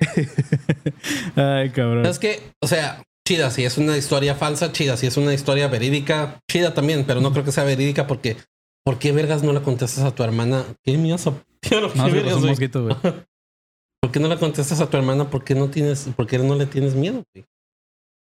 Ay, 1.36 1.70
cabrón. 1.70 2.06
Es 2.06 2.20
que, 2.20 2.42
o 2.62 2.68
sea, 2.68 3.04
chida 3.28 3.50
si 3.52 3.64
es 3.66 3.78
una 3.78 3.98
historia 3.98 4.36
falsa, 4.36 4.72
chida 4.72 4.98
si 4.98 5.08
es 5.08 5.18
una 5.18 5.34
historia 5.34 5.68
verídica, 5.68 6.40
chida 6.50 6.74
también, 6.74 7.06
pero 7.06 7.22
no 7.22 7.32
creo 7.32 7.44
que 7.44 7.52
sea 7.52 7.64
verídica 7.64 8.08
porque 8.08 8.38
¿por 8.84 9.00
qué 9.00 9.12
vergas 9.12 9.44
no 9.44 9.52
la 9.54 9.62
contestas 9.62 10.04
a 10.04 10.14
tu 10.14 10.24
hermana? 10.24 10.64
¿Qué 10.84 10.98
miedo? 10.98 11.18
¿Qué 11.62 11.82
No, 11.96 12.10
vergas, 12.12 12.36
un 12.36 12.46
mosquito, 12.46 12.84
güey. 12.84 12.96
¿Por 14.02 14.12
qué 14.12 14.20
no 14.20 14.28
la 14.28 14.38
contestas 14.38 14.80
a 14.82 14.90
tu 14.90 14.98
hermana? 14.98 15.30
¿Por 15.30 15.44
qué 15.44 15.56
no 15.56 15.70
tienes, 15.70 16.08
por 16.16 16.28
qué 16.28 16.38
no 16.38 16.56
le 16.56 16.68
tienes 16.68 16.94
miedo, 16.94 17.24
güey? 17.34 17.46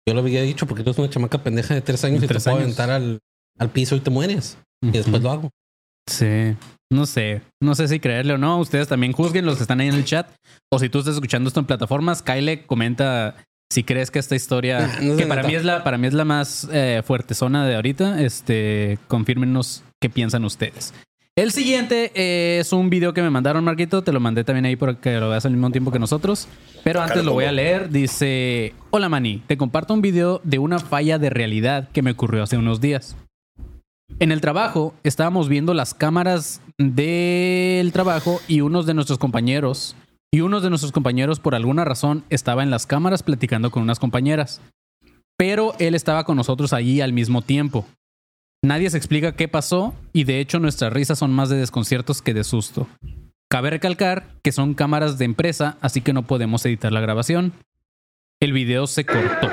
Yo 0.07 0.13
lo 0.13 0.21
había 0.21 0.41
dicho 0.41 0.65
porque 0.65 0.83
eres 0.83 0.97
una 0.97 1.09
chamaca 1.09 1.43
pendeja 1.43 1.73
de 1.73 1.81
tres 1.81 2.05
años 2.05 2.21
De 2.21 2.25
y 2.25 2.29
tres 2.29 2.45
te 2.45 2.49
puedo 2.49 2.63
años. 2.63 2.79
aventar 2.79 2.89
al, 2.91 3.19
al 3.59 3.69
piso 3.71 3.97
y 3.97 3.99
te 3.99 4.09
mueres. 4.09 4.57
Y 4.81 4.91
después 4.91 5.21
lo 5.21 5.31
hago. 5.31 5.51
Sí, 6.09 6.55
no 6.89 7.05
sé. 7.05 7.41
No 7.61 7.75
sé 7.75 7.89
si 7.89 7.99
creerle 7.99 8.31
o 8.31 8.37
no. 8.37 8.57
Ustedes 8.59 8.87
también 8.87 9.11
juzguen 9.11 9.45
los 9.45 9.57
que 9.57 9.63
están 9.63 9.81
ahí 9.81 9.89
en 9.89 9.95
el 9.95 10.05
chat. 10.05 10.31
O 10.71 10.79
si 10.79 10.87
tú 10.87 10.99
estás 10.99 11.15
escuchando 11.15 11.49
esto 11.49 11.59
en 11.59 11.65
plataformas, 11.65 12.21
Kyle 12.21 12.65
comenta 12.65 13.35
si 13.69 13.83
crees 13.83 14.11
que 14.11 14.19
esta 14.19 14.35
historia, 14.35 14.97
no 15.01 15.17
que 15.17 15.25
para 15.25 15.41
nota. 15.41 15.47
mí 15.49 15.55
es 15.55 15.65
la, 15.65 15.83
para 15.83 15.97
mí 15.97 16.07
es 16.07 16.13
la 16.13 16.25
más 16.25 16.67
eh, 16.71 17.01
fuerte 17.05 17.33
zona 17.33 17.65
de 17.65 17.75
ahorita, 17.75 18.21
este, 18.21 18.97
confírmenos 19.07 19.83
qué 19.99 20.09
piensan 20.09 20.45
ustedes. 20.45 20.93
El 21.35 21.51
siguiente 21.51 22.11
eh, 22.15 22.57
es 22.61 22.73
un 22.73 22.89
video 22.89 23.13
que 23.13 23.21
me 23.21 23.29
mandaron, 23.29 23.63
Marquito. 23.63 24.01
Te 24.01 24.11
lo 24.11 24.19
mandé 24.19 24.43
también 24.43 24.65
ahí 24.65 24.75
para 24.75 24.95
que 24.95 25.19
lo 25.19 25.29
veas 25.29 25.45
al 25.45 25.51
mismo 25.51 25.69
tiempo 25.69 25.91
que 25.91 25.99
nosotros. 25.99 26.47
Pero 26.83 26.99
antes 26.99 27.23
lo 27.23 27.33
voy 27.33 27.45
a 27.45 27.51
leer. 27.51 27.89
Dice: 27.89 28.73
Hola, 28.89 29.07
Mani. 29.07 29.43
Te 29.45 29.55
comparto 29.55 29.93
un 29.93 30.01
video 30.01 30.41
de 30.43 30.57
una 30.57 30.79
falla 30.79 31.19
de 31.19 31.29
realidad 31.29 31.89
que 31.93 32.01
me 32.01 32.09
ocurrió 32.09 32.41
hace 32.41 32.57
unos 32.57 32.81
días. 32.81 33.15
En 34.17 34.31
el 34.31 34.41
trabajo 34.41 34.95
estábamos 35.03 35.47
viendo 35.47 35.75
las 35.75 35.93
cámaras 35.93 36.59
del 36.79 37.91
trabajo 37.91 38.41
y 38.47 38.61
unos 38.61 38.87
de 38.87 38.95
nuestros 38.95 39.19
compañeros, 39.19 39.95
y 40.37 40.41
unos 40.41 40.61
de 40.61 40.69
nuestros 40.69 40.91
compañeros 40.91 41.39
por 41.39 41.55
alguna 41.55 41.83
razón 41.83 42.23
estaba 42.29 42.61
en 42.61 42.69
las 42.69 42.85
cámaras 42.85 43.23
platicando 43.23 43.71
con 43.71 43.81
unas 43.81 43.97
compañeras. 43.97 44.61
Pero 45.35 45.73
él 45.79 45.95
estaba 45.95 46.25
con 46.25 46.37
nosotros 46.37 46.73
allí 46.73 47.01
al 47.01 47.11
mismo 47.11 47.41
tiempo. 47.41 47.87
Nadie 48.63 48.91
se 48.91 48.97
explica 48.97 49.35
qué 49.35 49.47
pasó 49.47 49.95
y 50.13 50.25
de 50.25 50.39
hecho 50.39 50.59
nuestras 50.59 50.93
risas 50.93 51.17
son 51.17 51.33
más 51.33 51.49
de 51.49 51.57
desconciertos 51.57 52.21
que 52.21 52.35
de 52.35 52.43
susto. 52.43 52.87
Cabe 53.49 53.71
recalcar 53.71 54.27
que 54.43 54.51
son 54.51 54.75
cámaras 54.75 55.17
de 55.17 55.25
empresa, 55.25 55.79
así 55.81 56.01
que 56.01 56.13
no 56.13 56.27
podemos 56.27 56.63
editar 56.67 56.91
la 56.91 57.01
grabación. 57.01 57.53
El 58.39 58.53
video 58.53 58.85
se 58.85 59.07
cortó. 59.07 59.49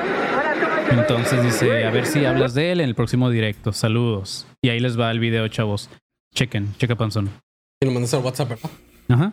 Entonces 0.90 1.42
dice, 1.42 1.86
a 1.86 1.90
ver 1.90 2.04
si 2.04 2.26
hablas 2.26 2.52
de 2.52 2.72
él 2.72 2.82
en 2.82 2.90
el 2.90 2.94
próximo 2.94 3.30
directo. 3.30 3.72
Saludos. 3.72 4.46
Y 4.60 4.68
ahí 4.68 4.80
les 4.80 5.00
va 5.00 5.10
el 5.10 5.18
video, 5.18 5.48
chavos. 5.48 5.88
Chequen, 6.34 6.74
checa 6.76 6.94
panzón. 6.94 7.30
Y 7.80 7.86
lo 7.86 7.92
mandas 7.92 8.12
al 8.12 8.20
WhatsApp, 8.20 8.50
¿verdad? 8.50 8.70
Ajá. 9.08 9.32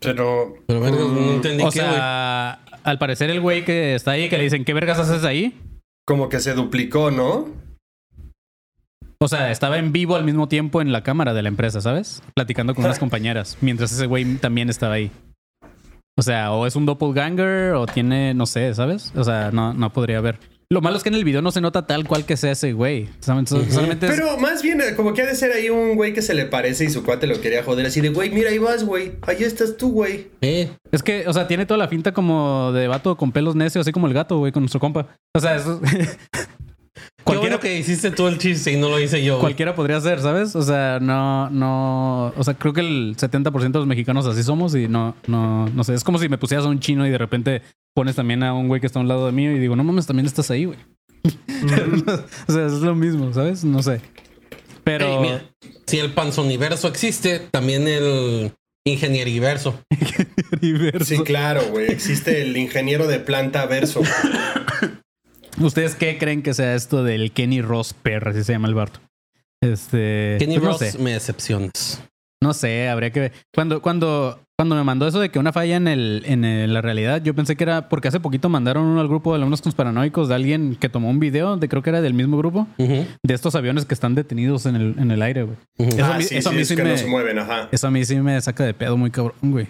Pero. 0.00 0.54
Pero 0.66 0.80
vergas, 0.80 1.00
no 1.00 1.08
mm, 1.08 1.34
entendí 1.34 1.64
O 1.64 1.70
qué, 1.70 1.80
sea, 1.80 2.60
al 2.84 2.98
parecer 2.98 3.30
el 3.30 3.40
güey 3.40 3.64
que 3.64 3.94
está 3.94 4.12
ahí, 4.12 4.28
que 4.28 4.36
le 4.36 4.44
dicen, 4.44 4.64
¿qué 4.64 4.74
vergas 4.74 4.98
haces 4.98 5.24
ahí? 5.24 5.54
como 6.06 6.28
que 6.28 6.40
se 6.40 6.54
duplicó, 6.54 7.10
¿no? 7.10 7.48
O 9.18 9.28
sea, 9.28 9.50
estaba 9.50 9.78
en 9.78 9.92
vivo 9.92 10.14
al 10.14 10.24
mismo 10.24 10.46
tiempo 10.46 10.80
en 10.80 10.92
la 10.92 11.02
cámara 11.02 11.34
de 11.34 11.42
la 11.42 11.48
empresa, 11.48 11.80
¿sabes? 11.80 12.22
Platicando 12.34 12.74
con 12.74 12.84
unas 12.84 12.98
compañeras, 13.00 13.58
mientras 13.60 13.92
ese 13.92 14.06
güey 14.06 14.36
también 14.36 14.70
estaba 14.70 14.94
ahí. 14.94 15.10
O 16.18 16.22
sea, 16.22 16.52
o 16.52 16.66
es 16.66 16.76
un 16.76 16.86
doppelganger 16.86 17.74
o 17.74 17.86
tiene, 17.86 18.34
no 18.34 18.46
sé, 18.46 18.72
¿sabes? 18.74 19.12
O 19.16 19.24
sea, 19.24 19.50
no, 19.50 19.74
no 19.74 19.92
podría 19.92 20.18
haber. 20.18 20.38
Lo 20.68 20.80
malo 20.80 20.96
es 20.96 21.04
que 21.04 21.10
en 21.10 21.14
el 21.14 21.22
video 21.22 21.42
no 21.42 21.52
se 21.52 21.60
nota 21.60 21.86
tal 21.86 22.08
cual 22.08 22.24
que 22.24 22.36
sea 22.36 22.50
ese 22.50 22.72
güey. 22.72 23.08
Solamente, 23.20 23.56
es- 24.06 24.12
Pero 24.12 24.36
más 24.38 24.62
bien, 24.62 24.80
eh, 24.80 24.96
como 24.96 25.14
que 25.14 25.22
ha 25.22 25.26
de 25.26 25.36
ser 25.36 25.52
ahí 25.52 25.70
un 25.70 25.94
güey 25.94 26.12
que 26.12 26.22
se 26.22 26.34
le 26.34 26.44
parece 26.46 26.84
y 26.84 26.90
su 26.90 27.04
cuate 27.04 27.28
lo 27.28 27.40
quería 27.40 27.62
joder 27.62 27.86
así 27.86 28.00
de, 28.00 28.08
güey, 28.08 28.30
mira, 28.30 28.50
ahí 28.50 28.58
vas, 28.58 28.82
güey. 28.82 29.12
Ahí 29.22 29.44
estás 29.44 29.76
tú, 29.76 29.92
güey. 29.92 30.26
Eh, 30.40 30.68
Es 30.90 31.04
que, 31.04 31.28
o 31.28 31.32
sea, 31.32 31.46
tiene 31.46 31.66
toda 31.66 31.78
la 31.78 31.86
finta 31.86 32.12
como 32.12 32.72
de 32.72 32.88
vato 32.88 33.16
con 33.16 33.30
pelos 33.30 33.54
necios, 33.54 33.82
así 33.82 33.92
como 33.92 34.08
el 34.08 34.14
gato, 34.14 34.38
güey, 34.38 34.50
con 34.50 34.62
nuestro 34.62 34.80
compa. 34.80 35.06
O 35.36 35.40
sea, 35.40 35.54
eso... 35.56 35.80
Qué 37.26 37.32
cualquiera, 37.32 37.56
bueno 37.56 37.60
que 37.60 37.76
hiciste 37.76 38.12
tú 38.12 38.28
el 38.28 38.38
chiste 38.38 38.70
y 38.70 38.76
no 38.76 38.88
lo 38.88 39.00
hice 39.00 39.24
yo. 39.24 39.34
güey. 39.34 39.40
cualquiera 39.40 39.74
podría 39.74 40.00
ser, 40.00 40.20
¿sabes? 40.20 40.54
O 40.54 40.62
sea, 40.62 41.00
no, 41.00 41.50
no... 41.50 42.32
O 42.36 42.44
sea, 42.44 42.54
creo 42.54 42.72
que 42.72 42.82
el 42.82 43.16
70% 43.16 43.72
de 43.72 43.78
los 43.80 43.86
mexicanos 43.88 44.26
así 44.26 44.44
somos 44.44 44.76
y 44.76 44.86
no, 44.86 45.16
no, 45.26 45.68
no 45.68 45.82
sé. 45.82 45.94
Es 45.94 46.04
como 46.04 46.20
si 46.20 46.28
me 46.28 46.38
pusieras 46.38 46.66
a 46.66 46.68
un 46.68 46.78
chino 46.78 47.04
y 47.04 47.10
de 47.10 47.18
repente 47.18 47.62
pones 47.94 48.14
también 48.14 48.44
a 48.44 48.54
un 48.54 48.68
güey 48.68 48.80
que 48.80 48.86
está 48.86 49.00
a 49.00 49.02
un 49.02 49.08
lado 49.08 49.26
de 49.26 49.32
mí 49.32 49.44
y 49.44 49.58
digo, 49.58 49.74
no 49.74 49.82
mames, 49.82 50.06
también 50.06 50.26
estás 50.26 50.52
ahí, 50.52 50.66
güey. 50.66 50.78
o 52.46 52.52
sea, 52.52 52.66
es 52.66 52.74
lo 52.74 52.94
mismo, 52.94 53.32
¿sabes? 53.32 53.64
No 53.64 53.82
sé. 53.82 54.00
Pero... 54.84 55.06
Ey, 55.06 55.18
mira, 55.18 55.42
si 55.84 55.98
el 55.98 56.12
panzoniverso 56.12 56.86
existe, 56.86 57.40
también 57.50 57.88
el 57.88 58.52
ingenieriverso. 58.84 59.80
Diverso. 60.60 61.04
Sí, 61.04 61.18
claro, 61.24 61.62
güey. 61.70 61.90
Existe 61.90 62.42
el 62.42 62.56
ingeniero 62.56 63.08
de 63.08 63.18
planta 63.18 63.66
verso. 63.66 64.02
¿Ustedes 65.60 65.94
qué 65.94 66.18
creen 66.18 66.42
que 66.42 66.54
sea 66.54 66.74
esto 66.74 67.02
del 67.02 67.32
Kenny 67.32 67.62
Ross 67.62 67.94
Perra, 67.94 68.30
así 68.32 68.44
se 68.44 68.52
llama 68.52 68.68
el 68.68 68.74
Barto? 68.74 69.00
Este. 69.62 70.36
Kenny 70.38 70.54
pues 70.58 70.64
no 70.64 70.70
Ross, 70.72 70.78
sé. 70.92 70.98
me 70.98 71.12
decepcionas. 71.12 72.02
No 72.42 72.52
sé, 72.52 72.88
habría 72.88 73.10
que 73.10 73.20
ver. 73.20 73.32
Cuando, 73.54 73.80
cuando, 73.80 74.38
cuando 74.58 74.74
me 74.74 74.84
mandó 74.84 75.08
eso 75.08 75.18
de 75.18 75.30
que 75.30 75.38
una 75.38 75.52
falla 75.54 75.76
en 75.76 75.88
el, 75.88 76.22
en 76.26 76.44
el- 76.44 76.74
la 76.74 76.82
realidad, 76.82 77.22
yo 77.22 77.34
pensé 77.34 77.56
que 77.56 77.64
era 77.64 77.88
porque 77.88 78.08
hace 78.08 78.20
poquito 78.20 78.50
mandaron 78.50 78.84
uno 78.84 79.00
al 79.00 79.08
grupo 79.08 79.32
de 79.32 79.36
alumnos 79.38 79.62
conspiranoicos 79.62 80.28
de 80.28 80.34
alguien 80.34 80.76
que 80.78 80.90
tomó 80.90 81.08
un 81.08 81.18
video, 81.18 81.56
de 81.56 81.66
creo 81.68 81.82
que 81.82 81.88
era 81.90 82.02
del 82.02 82.12
mismo 82.12 82.36
grupo, 82.36 82.66
de 82.76 83.06
estos 83.34 83.54
aviones 83.54 83.86
que 83.86 83.94
están 83.94 84.14
detenidos 84.14 84.66
en 84.66 84.76
el, 84.76 84.94
en 84.98 85.10
el 85.10 85.22
aire, 85.22 85.44
güey. 85.44 85.56
Eso 85.78 86.04
a 86.04 86.14
ah, 86.14 86.18
mí- 86.18 86.24
sí, 86.24 86.36
eso 86.36 86.50
a 86.50 86.52
sí, 86.52 86.56
mí 86.56 86.62
es 86.62 86.68
sí 86.68 86.76
que 86.76 86.82
me- 86.84 86.90
no 86.90 86.98
se 86.98 87.06
mueven, 87.06 87.38
ajá. 87.38 87.68
Eso 87.72 87.86
a 87.86 87.90
mí 87.90 88.04
sí 88.04 88.16
me 88.16 88.38
saca 88.42 88.64
de 88.64 88.74
pedo 88.74 88.98
muy 88.98 89.10
cabrón, 89.10 89.36
güey. 89.42 89.66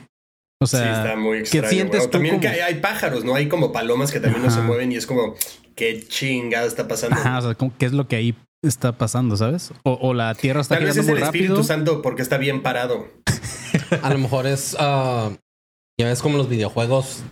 O 0.63 0.67
sea, 0.67 0.81
sí, 0.81 1.01
está 1.01 1.17
muy 1.17 1.39
extraño. 1.39 1.63
¿qué 1.65 1.69
sientes 1.71 2.03
tú 2.05 2.11
También 2.11 2.37
como- 2.37 2.43
que 2.43 2.49
hay, 2.49 2.61
hay 2.61 2.75
pájaros, 2.81 3.25
¿no? 3.25 3.35
Hay 3.35 3.49
como 3.49 3.73
palomas 3.73 4.11
que 4.13 4.21
también 4.21 4.43
no 4.43 4.51
se 4.51 4.61
mueven 4.63 4.91
y 4.93 4.97
es 4.97 5.07
como, 5.07 5.35
qué 5.75 6.03
chingada 6.09 6.67
está 6.67 6.89
pasando. 6.89 7.17
Ajá, 7.17 7.39
o 7.39 7.43
sea, 7.43 7.57
¿qué 7.79 7.87
es 7.87 7.93
lo 7.93 8.09
que 8.09 8.17
ahí 8.17 8.35
está 8.65 8.93
pasando, 8.97 9.37
sabes? 9.37 9.73
O, 9.85 9.93
o 10.01 10.15
la 10.15 10.35
Tierra 10.35 10.63
está 10.63 10.77
Tal 10.77 10.85
vez 10.85 10.95
girando 10.95 11.13
es 11.13 11.15
el 11.17 11.21
muy 11.21 11.27
Espíritu 11.27 11.53
rápido. 11.55 11.65
Santo 11.67 12.03
porque 12.03 12.23
está 12.23 12.39
bien 12.39 12.63
parado. 12.63 13.07
A 14.03 14.11
lo 14.11 14.19
mejor 14.19 14.47
es. 14.47 14.75
ah, 14.79 15.31
ya 16.01 16.07
ves 16.09 16.23
como 16.23 16.39
los 16.39 16.49
videojuegos. 16.49 17.23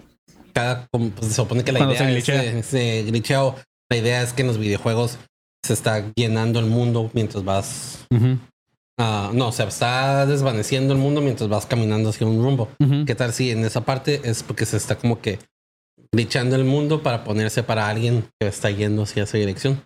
Cada, 0.52 0.86
como, 0.92 1.10
pues, 1.10 1.28
se 1.28 1.34
supone 1.34 1.64
que 1.64 1.72
la 1.72 1.78
Cuando 1.80 1.94
idea 1.94 2.04
se 2.06 2.18
es 2.18 2.62
glitchea. 2.66 3.02
glitcheo. 3.10 3.56
La 3.90 3.96
idea 3.96 4.22
es 4.22 4.32
que 4.32 4.42
en 4.42 4.48
los 4.48 4.58
videojuegos 4.58 5.18
se 5.64 5.72
está 5.72 6.04
llenando 6.14 6.60
el 6.60 6.66
mundo 6.66 7.10
mientras 7.14 7.42
vas 7.44 8.04
Ujú. 8.10 8.38
Ah, 8.98 9.30
no, 9.32 9.52
se 9.52 9.64
está 9.64 10.26
desvaneciendo 10.26 10.92
el 10.92 10.98
mundo 10.98 11.20
mientras 11.20 11.48
vas 11.48 11.66
caminando 11.66 12.10
hacia 12.10 12.26
un 12.26 12.42
rumbo. 12.42 12.68
¿Qué 13.06 13.14
tal 13.14 13.32
si 13.32 13.50
en 13.50 13.64
esa 13.64 13.84
parte 13.84 14.20
es 14.24 14.42
porque 14.42 14.66
se 14.66 14.76
está 14.76 14.96
como 14.96 15.20
que 15.20 15.38
glitchando 16.12 16.56
el 16.56 16.64
mundo 16.64 17.02
para 17.02 17.24
ponerse 17.24 17.62
para 17.62 17.88
alguien 17.88 18.24
que 18.40 18.48
está 18.48 18.70
yendo 18.70 19.02
hacia 19.02 19.24
esa 19.24 19.38
dirección? 19.38 19.82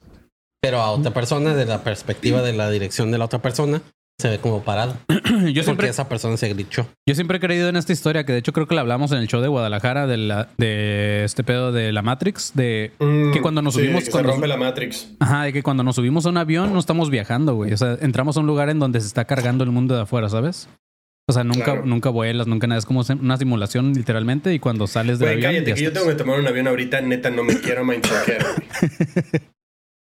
Pero 0.60 0.80
a 0.80 0.90
otra 0.90 1.12
persona, 1.12 1.54
de 1.54 1.66
la 1.66 1.84
perspectiva 1.84 2.42
de 2.42 2.52
la 2.52 2.68
dirección 2.70 3.10
de 3.10 3.18
la 3.18 3.26
otra 3.26 3.40
persona, 3.40 3.80
se 4.20 4.28
ve 4.28 4.38
como 4.38 4.62
parado. 4.62 4.96
Yo 5.08 5.16
Porque 5.28 5.62
siempre, 5.62 5.88
esa 5.88 6.08
persona 6.08 6.36
se 6.36 6.48
glitchó. 6.52 6.88
yo 7.06 7.14
siempre 7.14 7.36
he 7.36 7.40
creído 7.40 7.68
en 7.68 7.76
esta 7.76 7.92
historia, 7.92 8.24
que 8.24 8.32
de 8.32 8.38
hecho 8.38 8.52
creo 8.52 8.66
que 8.66 8.74
la 8.74 8.80
hablamos 8.80 9.12
en 9.12 9.18
el 9.18 9.28
show 9.28 9.40
de 9.40 9.46
Guadalajara 9.48 10.06
de, 10.08 10.16
la, 10.16 10.48
de 10.58 11.22
este 11.24 11.44
pedo 11.44 11.70
de 11.70 11.92
la 11.92 12.02
Matrix, 12.02 12.52
de 12.54 12.90
Mm, 12.98 13.32
que 13.32 13.40
cuando 13.40 13.62
nos 13.62 13.74
sí, 13.74 13.80
subimos 13.80 14.00
que 14.00 14.06
se 14.06 14.10
cuando- 14.10 14.32
rompe 14.32 14.48
la 14.48 14.56
Matrix. 14.56 15.08
Ajá, 15.20 15.44
de 15.44 15.52
que 15.52 15.62
cuando 15.62 15.84
nos 15.84 15.94
subimos 15.96 16.26
a 16.26 16.30
un 16.30 16.36
avión 16.38 16.72
no 16.72 16.78
estamos 16.80 17.10
viajando, 17.10 17.54
güey. 17.54 17.72
O 17.72 17.76
sea, 17.76 17.96
entramos 18.00 18.36
a 18.36 18.40
un 18.40 18.46
lugar 18.46 18.68
en 18.70 18.78
donde 18.80 19.00
se 19.00 19.06
está 19.06 19.24
cargando 19.24 19.62
el 19.62 19.70
mundo 19.70 19.94
de 19.94 20.02
afuera, 20.02 20.28
¿sabes? 20.28 20.68
O 21.28 21.32
sea, 21.32 21.44
nunca, 21.44 21.64
Claro. 21.64 21.84
nunca 21.86 22.08
vuelas, 22.08 22.46
nunca 22.46 22.66
nada. 22.66 22.78
Es 22.78 22.86
como 22.86 23.04
una 23.20 23.36
simulación, 23.36 23.92
literalmente. 23.92 24.52
Y 24.54 24.58
cuando 24.58 24.86
sales 24.86 25.18
del 25.18 25.28
Güey, 25.28 25.36
avión. 25.46 25.52
cállate, 25.52 25.70
ya 25.70 25.76
que 25.76 25.82
yo 25.84 25.92
tengo 25.92 26.06
que 26.08 26.14
tomar 26.14 26.40
un 26.40 26.46
avión 26.46 26.66
ahorita, 26.66 27.02
neta, 27.02 27.30
no 27.30 27.44
me 27.44 27.60
quiero 27.60 27.84
mindfuckear. 27.84 28.44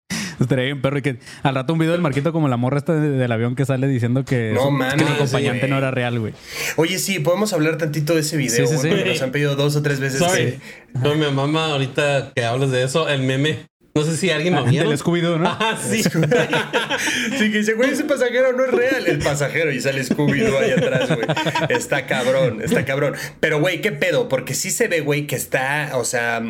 Estaría 0.40 0.64
bien, 0.64 0.82
perro. 0.82 0.98
Y 0.98 1.02
que 1.02 1.18
al 1.42 1.54
rato 1.54 1.72
un 1.72 1.78
video 1.78 1.92
del 1.92 2.00
Marquito 2.00 2.32
como 2.32 2.48
la 2.48 2.56
morra 2.56 2.78
esta 2.78 2.94
de- 2.94 3.10
del 3.10 3.32
avión 3.32 3.54
que 3.54 3.64
sale 3.64 3.86
diciendo 3.86 4.24
que, 4.24 4.52
No 4.54 4.64
su, 4.64 4.70
mames, 4.72 4.94
que 4.94 5.04
su 5.04 5.12
acompañante 5.12 5.68
no 5.68 5.78
era 5.78 5.90
real, 5.90 6.18
güey. 6.18 6.34
Oye, 6.76 6.98
sí, 6.98 7.20
podemos 7.20 7.52
hablar 7.52 7.78
tantito 7.78 8.14
de 8.14 8.20
ese 8.20 8.36
video, 8.36 8.66
Sí, 8.66 8.76
sí, 8.78 8.88
nos 9.06 9.22
han 9.22 9.30
pedido 9.30 9.54
dos 9.56 9.76
o 9.76 9.82
tres 9.82 10.00
veces 10.00 10.18
Sorry. 10.18 10.44
que... 10.44 10.58
No, 10.98 11.14
mi 11.14 11.30
mamá, 11.30 11.66
ahorita 11.72 12.32
que 12.34 12.44
hablas 12.44 12.70
de 12.70 12.82
eso, 12.82 13.08
el 13.08 13.22
meme. 13.22 13.66
No 13.96 14.02
sé 14.02 14.16
si 14.16 14.28
alguien 14.28 14.56
lo 14.56 14.64
vieron. 14.64 14.88
Del 14.88 14.98
Scooby-Doo, 14.98 15.38
¿no? 15.38 15.48
Ah, 15.48 15.78
sí. 15.80 16.02
Sí, 17.38 17.52
que 17.52 17.58
dice, 17.58 17.74
güey, 17.74 17.90
ese 17.90 18.02
pasajero 18.02 18.52
no 18.52 18.64
es 18.64 18.72
real. 18.72 19.06
El 19.06 19.18
pasajero 19.20 19.70
y 19.70 19.80
sale 19.80 20.02
Scooby-Doo 20.02 20.58
ahí 20.58 20.72
atrás, 20.72 21.08
güey. 21.14 21.26
Está 21.68 22.04
cabrón, 22.06 22.60
está 22.60 22.84
cabrón. 22.84 23.14
Pero, 23.38 23.60
güey, 23.60 23.80
¿qué 23.80 23.92
pedo? 23.92 24.28
Porque 24.28 24.54
sí 24.54 24.72
se 24.72 24.88
ve, 24.88 25.00
güey, 25.00 25.28
que 25.28 25.36
está, 25.36 25.92
o 25.94 26.04
sea, 26.04 26.42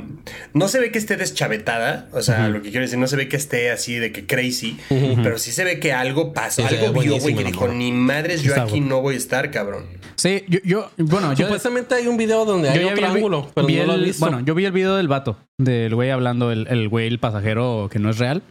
no 0.55 0.69
se 0.69 0.81
ve 0.81 0.91
que 0.91 0.99
esté 0.99 1.17
deschavetada. 1.19 2.09
O 2.13 2.23
sea, 2.23 2.49
lo 2.49 2.63
que 2.63 2.71
quiero 2.71 2.87
decir, 2.87 2.99
no 2.99 3.07
se 3.09 3.17
ve 3.17 3.29
que 3.29 3.37
esté 3.37 3.71
así 3.71 3.97
de 3.97 4.11
que 4.11 4.25
crazy. 4.25 4.79
Pero 4.89 5.37
sí 5.37 5.53
se 5.53 5.65
ve 5.65 5.79
que 5.81 5.93
algo 5.93 6.33
pasó. 6.33 6.67
Sí, 6.67 6.75
algo 6.75 6.99
vio, 6.99 7.19
güey, 7.19 7.35
que 7.35 7.45
dijo, 7.45 7.69
ni 7.69 7.93
madres, 7.93 8.41
yo 8.43 8.59
aquí 8.59 8.81
no 8.81 9.03
voy 9.03 9.17
a 9.17 9.19
estar, 9.19 9.51
cabrón. 9.51 9.85
Sí, 10.17 10.43
yo, 10.49 10.59
yo 10.65 10.91
bueno, 10.99 11.33
yo, 11.35 11.47
Supuestamente 11.47 11.95
hay 11.95 12.07
un 12.07 12.17
video 12.17 12.45
donde 12.45 12.69
hay 12.71 12.81
yo 12.81 12.87
otro 12.89 12.97
vi 12.99 13.03
el 13.05 13.11
vi- 13.11 13.17
ángulo, 13.17 13.51
pero 13.55 13.67
vi 13.67 13.77
no 13.77 13.85
lo 13.87 13.93
he 13.93 13.97
el- 13.97 14.05
visto. 14.05 14.25
Bueno, 14.25 14.41
yo 14.45 14.55
vi 14.55 14.65
el 14.65 14.73
video 14.73 14.97
del 14.97 15.09
vato, 15.09 15.37
del 15.59 15.95
güey 15.95 16.11
hablando, 16.11 16.51
el, 16.53 16.67
el 16.69 16.89
güey, 16.89 17.07
el 17.07 17.19
pasajero 17.19 17.89
que 17.91 17.99
no 17.99 18.11
es 18.11 18.19
real. 18.19 18.43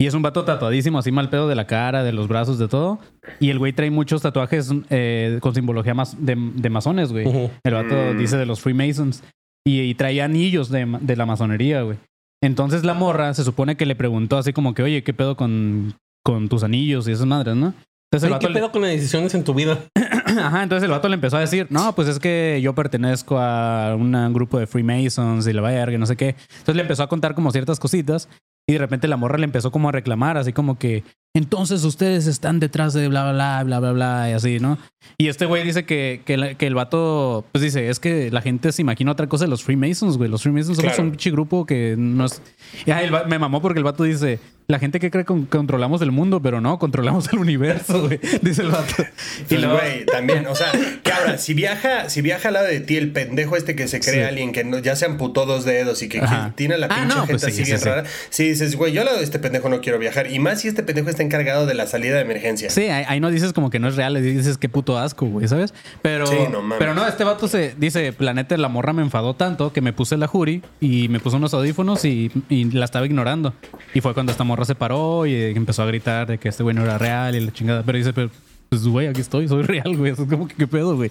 Y 0.00 0.06
es 0.06 0.14
un 0.14 0.22
vato 0.22 0.44
tatuadísimo, 0.44 0.98
así 0.98 1.12
mal 1.12 1.30
pedo 1.30 1.48
de 1.48 1.54
la 1.54 1.66
cara, 1.68 2.02
de 2.02 2.12
los 2.12 2.26
brazos, 2.26 2.58
de 2.58 2.66
todo. 2.68 2.98
Y 3.38 3.50
el 3.50 3.58
güey 3.60 3.72
trae 3.72 3.90
muchos 3.90 4.22
tatuajes 4.22 4.70
eh, 4.90 5.38
con 5.40 5.54
simbología 5.54 5.94
más 5.94 6.16
de, 6.24 6.34
de 6.36 6.70
masones, 6.70 7.12
güey. 7.12 7.26
El 7.62 7.74
vato 7.74 7.94
Mm. 7.94 8.18
dice 8.18 8.36
de 8.36 8.44
los 8.46 8.60
Freemasons. 8.60 9.22
Y, 9.66 9.80
y 9.82 9.94
trae 9.94 10.20
anillos 10.20 10.68
de, 10.68 10.84
de 11.00 11.16
la 11.16 11.24
masonería, 11.26 11.82
güey. 11.82 11.96
Entonces 12.42 12.84
la 12.84 12.92
morra 12.94 13.32
se 13.34 13.44
supone 13.44 13.76
que 13.76 13.86
le 13.86 13.94
preguntó 13.96 14.36
así 14.36 14.52
como 14.52 14.74
que, 14.74 14.82
oye, 14.82 15.02
¿qué 15.02 15.14
pedo 15.14 15.36
con, 15.36 15.94
con 16.22 16.48
tus 16.50 16.62
anillos 16.64 17.08
y 17.08 17.12
esas 17.12 17.26
madres, 17.26 17.54
no? 17.56 17.72
Entonces 18.14 18.28
el 18.28 18.32
Oye, 18.34 18.40
¿Qué 18.40 18.48
le- 18.48 18.54
pedo 18.60 18.72
con 18.72 18.82
las 18.82 18.90
decisiones 18.92 19.34
en 19.34 19.44
tu 19.44 19.54
vida? 19.54 19.78
Ajá, 20.24 20.62
entonces 20.62 20.84
el 20.84 20.90
vato 20.90 21.08
le 21.08 21.14
empezó 21.14 21.36
a 21.36 21.40
decir, 21.40 21.66
no, 21.70 21.94
pues 21.94 22.08
es 22.08 22.18
que 22.18 22.60
yo 22.62 22.74
pertenezco 22.74 23.38
a 23.38 23.94
un 23.96 24.12
grupo 24.32 24.58
de 24.58 24.66
Freemasons 24.66 25.46
y 25.46 25.52
la 25.52 25.62
verga, 25.62 25.98
no 25.98 26.06
sé 26.06 26.16
qué. 26.16 26.34
Entonces 26.50 26.76
le 26.76 26.82
empezó 26.82 27.02
a 27.02 27.08
contar 27.08 27.34
como 27.34 27.50
ciertas 27.50 27.78
cositas 27.80 28.28
y 28.68 28.72
de 28.74 28.78
repente 28.78 29.08
la 29.08 29.16
morra 29.16 29.36
le 29.38 29.44
empezó 29.44 29.70
como 29.70 29.88
a 29.90 29.92
reclamar, 29.92 30.38
así 30.38 30.52
como 30.54 30.78
que, 30.78 31.04
entonces 31.36 31.84
ustedes 31.84 32.26
están 32.26 32.60
detrás 32.60 32.94
de 32.94 33.08
bla, 33.08 33.30
bla, 33.32 33.62
bla, 33.64 33.78
bla, 33.80 33.92
bla, 33.92 34.30
y 34.30 34.32
así, 34.32 34.58
¿no? 34.58 34.78
Y 35.18 35.28
este 35.28 35.44
güey 35.44 35.62
dice 35.64 35.84
que, 35.84 36.22
que, 36.24 36.36
la- 36.38 36.54
que 36.54 36.66
el 36.66 36.74
vato, 36.74 37.44
pues 37.52 37.60
dice, 37.62 37.90
es 37.90 38.00
que 38.00 38.30
la 38.30 38.40
gente 38.40 38.72
se 38.72 38.80
imagina 38.80 39.12
otra 39.12 39.26
cosa 39.28 39.44
de 39.44 39.50
los 39.50 39.62
Freemasons, 39.64 40.16
güey. 40.16 40.30
Los 40.30 40.42
Freemasons 40.42 40.78
Claro. 40.78 41.02
un 41.02 41.10
pinche 41.10 41.30
grupo 41.30 41.66
que 41.66 41.94
no 41.98 42.24
es... 42.24 42.40
Y 42.86 42.90
ah, 42.90 43.02
el 43.02 43.12
me 43.28 43.38
mamó 43.38 43.60
porque 43.60 43.78
el 43.80 43.84
vato 43.84 44.04
dice, 44.04 44.38
la 44.66 44.78
gente 44.78 44.98
que 44.98 45.10
cree 45.10 45.24
que 45.26 45.34
controlamos 45.50 46.00
el 46.00 46.10
mundo, 46.10 46.40
pero 46.40 46.60
no, 46.60 46.78
controlamos 46.78 47.30
el 47.32 47.38
universo, 47.38 48.06
güey. 48.06 48.18
Dice 48.40 48.62
el 48.62 48.70
vato. 48.70 48.94
Y 49.40 49.44
Pues, 49.48 49.60
luego- 49.60 49.78
güey, 49.78 50.06
también, 50.06 50.46
o 50.46 50.54
sea, 50.54 50.72
que 51.02 51.12
ahora, 51.12 51.36
si 51.38 51.52
viaja, 51.54 52.08
si 52.08 52.22
viaja 52.22 52.48
al 52.48 52.54
lado 52.54 52.66
de 52.66 52.80
ti 52.80 52.96
el 52.96 53.10
pendejo 53.12 53.56
este 53.56 53.74
que 53.76 53.88
se 53.88 54.00
cree 54.00 54.14
Sí. 54.14 54.20
alguien 54.22 54.52
que 54.52 54.64
no- 54.64 54.78
ya 54.78 54.96
se 54.96 55.04
amputó 55.04 55.44
dos 55.44 55.64
dedos 55.66 56.02
y 56.02 56.08
que, 56.08 56.22
tiene 56.54 56.78
la 56.78 56.86
Ah, 56.86 56.94
pinche 56.96 57.08
no, 57.08 57.14
gente 57.26 57.32
pues 57.32 57.42
sí, 57.42 57.48
así 57.50 57.56
sí, 57.64 57.70
bien 57.72 57.78
sí. 57.78 57.84
rara, 57.84 58.04
si 58.30 58.48
dices, 58.48 58.76
güey, 58.76 58.92
yo 58.92 59.00
al 59.02 59.06
lado 59.06 59.18
de 59.18 59.24
este 59.24 59.38
pendejo 59.38 59.68
no 59.68 59.80
quiero 59.82 59.98
viajar, 59.98 60.30
y 60.30 60.38
más 60.38 60.62
si 60.62 60.68
este 60.68 60.82
pendejo 60.82 61.10
está 61.10 61.22
encargado 61.22 61.66
de 61.66 61.74
la 61.74 61.86
salida 61.86 62.14
de 62.16 62.22
emergencia. 62.22 62.70
Sí, 62.70 62.82
ahí, 62.84 63.04
ahí 63.06 63.20
no 63.20 63.30
dices 63.30 63.52
como 63.52 63.68
que 63.70 63.78
no 63.78 63.88
es 63.88 63.96
real, 63.96 64.14
dices 64.22 64.56
qué 64.56 64.68
puto 64.70 64.98
asco, 64.98 65.26
güey, 65.26 65.46
¿sabes? 65.46 65.74
Pero, 66.00 66.26
Sí, 66.26 66.36
no 66.50 66.62
mames. 66.62 66.78
pero 66.78 66.94
no, 66.94 67.06
este 67.06 67.24
vato 67.24 67.48
se 67.48 67.74
dice, 67.76 68.12
planeta, 68.14 68.56
la 68.56 68.68
morra 68.68 68.92
me 68.94 69.02
enfadó 69.02 69.34
tanto 69.34 69.72
que 69.74 69.80
me 69.82 69.92
puse 69.92 70.16
la 70.16 70.26
jury 70.26 70.62
y 70.80 71.08
me 71.08 71.20
puse 71.20 71.36
unos 71.36 71.52
audífonos 71.52 72.04
y, 72.06 72.30
y 72.48 72.64
la 72.70 72.86
estaba 72.86 73.04
ignorando. 73.04 73.52
Y 73.92 74.00
fue 74.00 74.14
cuando 74.14 74.32
esta 74.32 74.42
morra 74.44 74.53
se 74.64 74.74
paró 74.74 75.26
y 75.26 75.34
empezó 75.34 75.82
a 75.82 75.86
gritar 75.86 76.26
de 76.26 76.38
que 76.38 76.48
este 76.48 76.62
güey 76.62 76.74
no 76.74 76.82
era 76.82 76.98
real 76.98 77.34
y 77.34 77.40
la 77.40 77.52
chingada. 77.52 77.82
Pero 77.82 77.98
dice, 77.98 78.12
pero, 78.12 78.30
pues 78.68 78.86
güey, 78.86 79.06
aquí 79.08 79.20
estoy, 79.20 79.48
soy 79.48 79.62
real, 79.64 79.96
güey. 79.96 80.12
Eso 80.12 80.22
es 80.22 80.28
como 80.28 80.46
que 80.46 80.54
qué 80.54 80.66
pedo, 80.66 80.96
güey. 80.96 81.10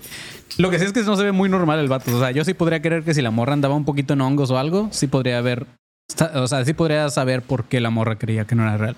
Lo 0.57 0.69
que 0.69 0.79
sí 0.79 0.85
es 0.85 0.93
que 0.93 1.01
no 1.03 1.17
se 1.17 1.23
ve 1.23 1.31
muy 1.31 1.49
normal 1.49 1.79
el 1.79 1.87
vato. 1.87 2.15
O 2.15 2.19
sea, 2.19 2.31
yo 2.31 2.45
sí 2.45 2.53
podría 2.53 2.81
creer 2.81 3.03
que 3.03 3.13
si 3.13 3.21
la 3.21 3.31
morra 3.31 3.53
andaba 3.53 3.75
un 3.75 3.85
poquito 3.85 4.13
en 4.13 4.21
hongos 4.21 4.51
o 4.51 4.57
algo, 4.57 4.87
sí 4.91 5.07
podría 5.07 5.37
haber, 5.37 5.65
o 6.35 6.47
sea, 6.47 6.63
sí 6.63 6.73
podría 6.73 7.09
saber 7.09 7.41
por 7.41 7.65
qué 7.65 7.81
la 7.81 7.89
morra 7.89 8.17
creía 8.17 8.45
que 8.45 8.55
no 8.55 8.63
era 8.63 8.77
real. 8.77 8.95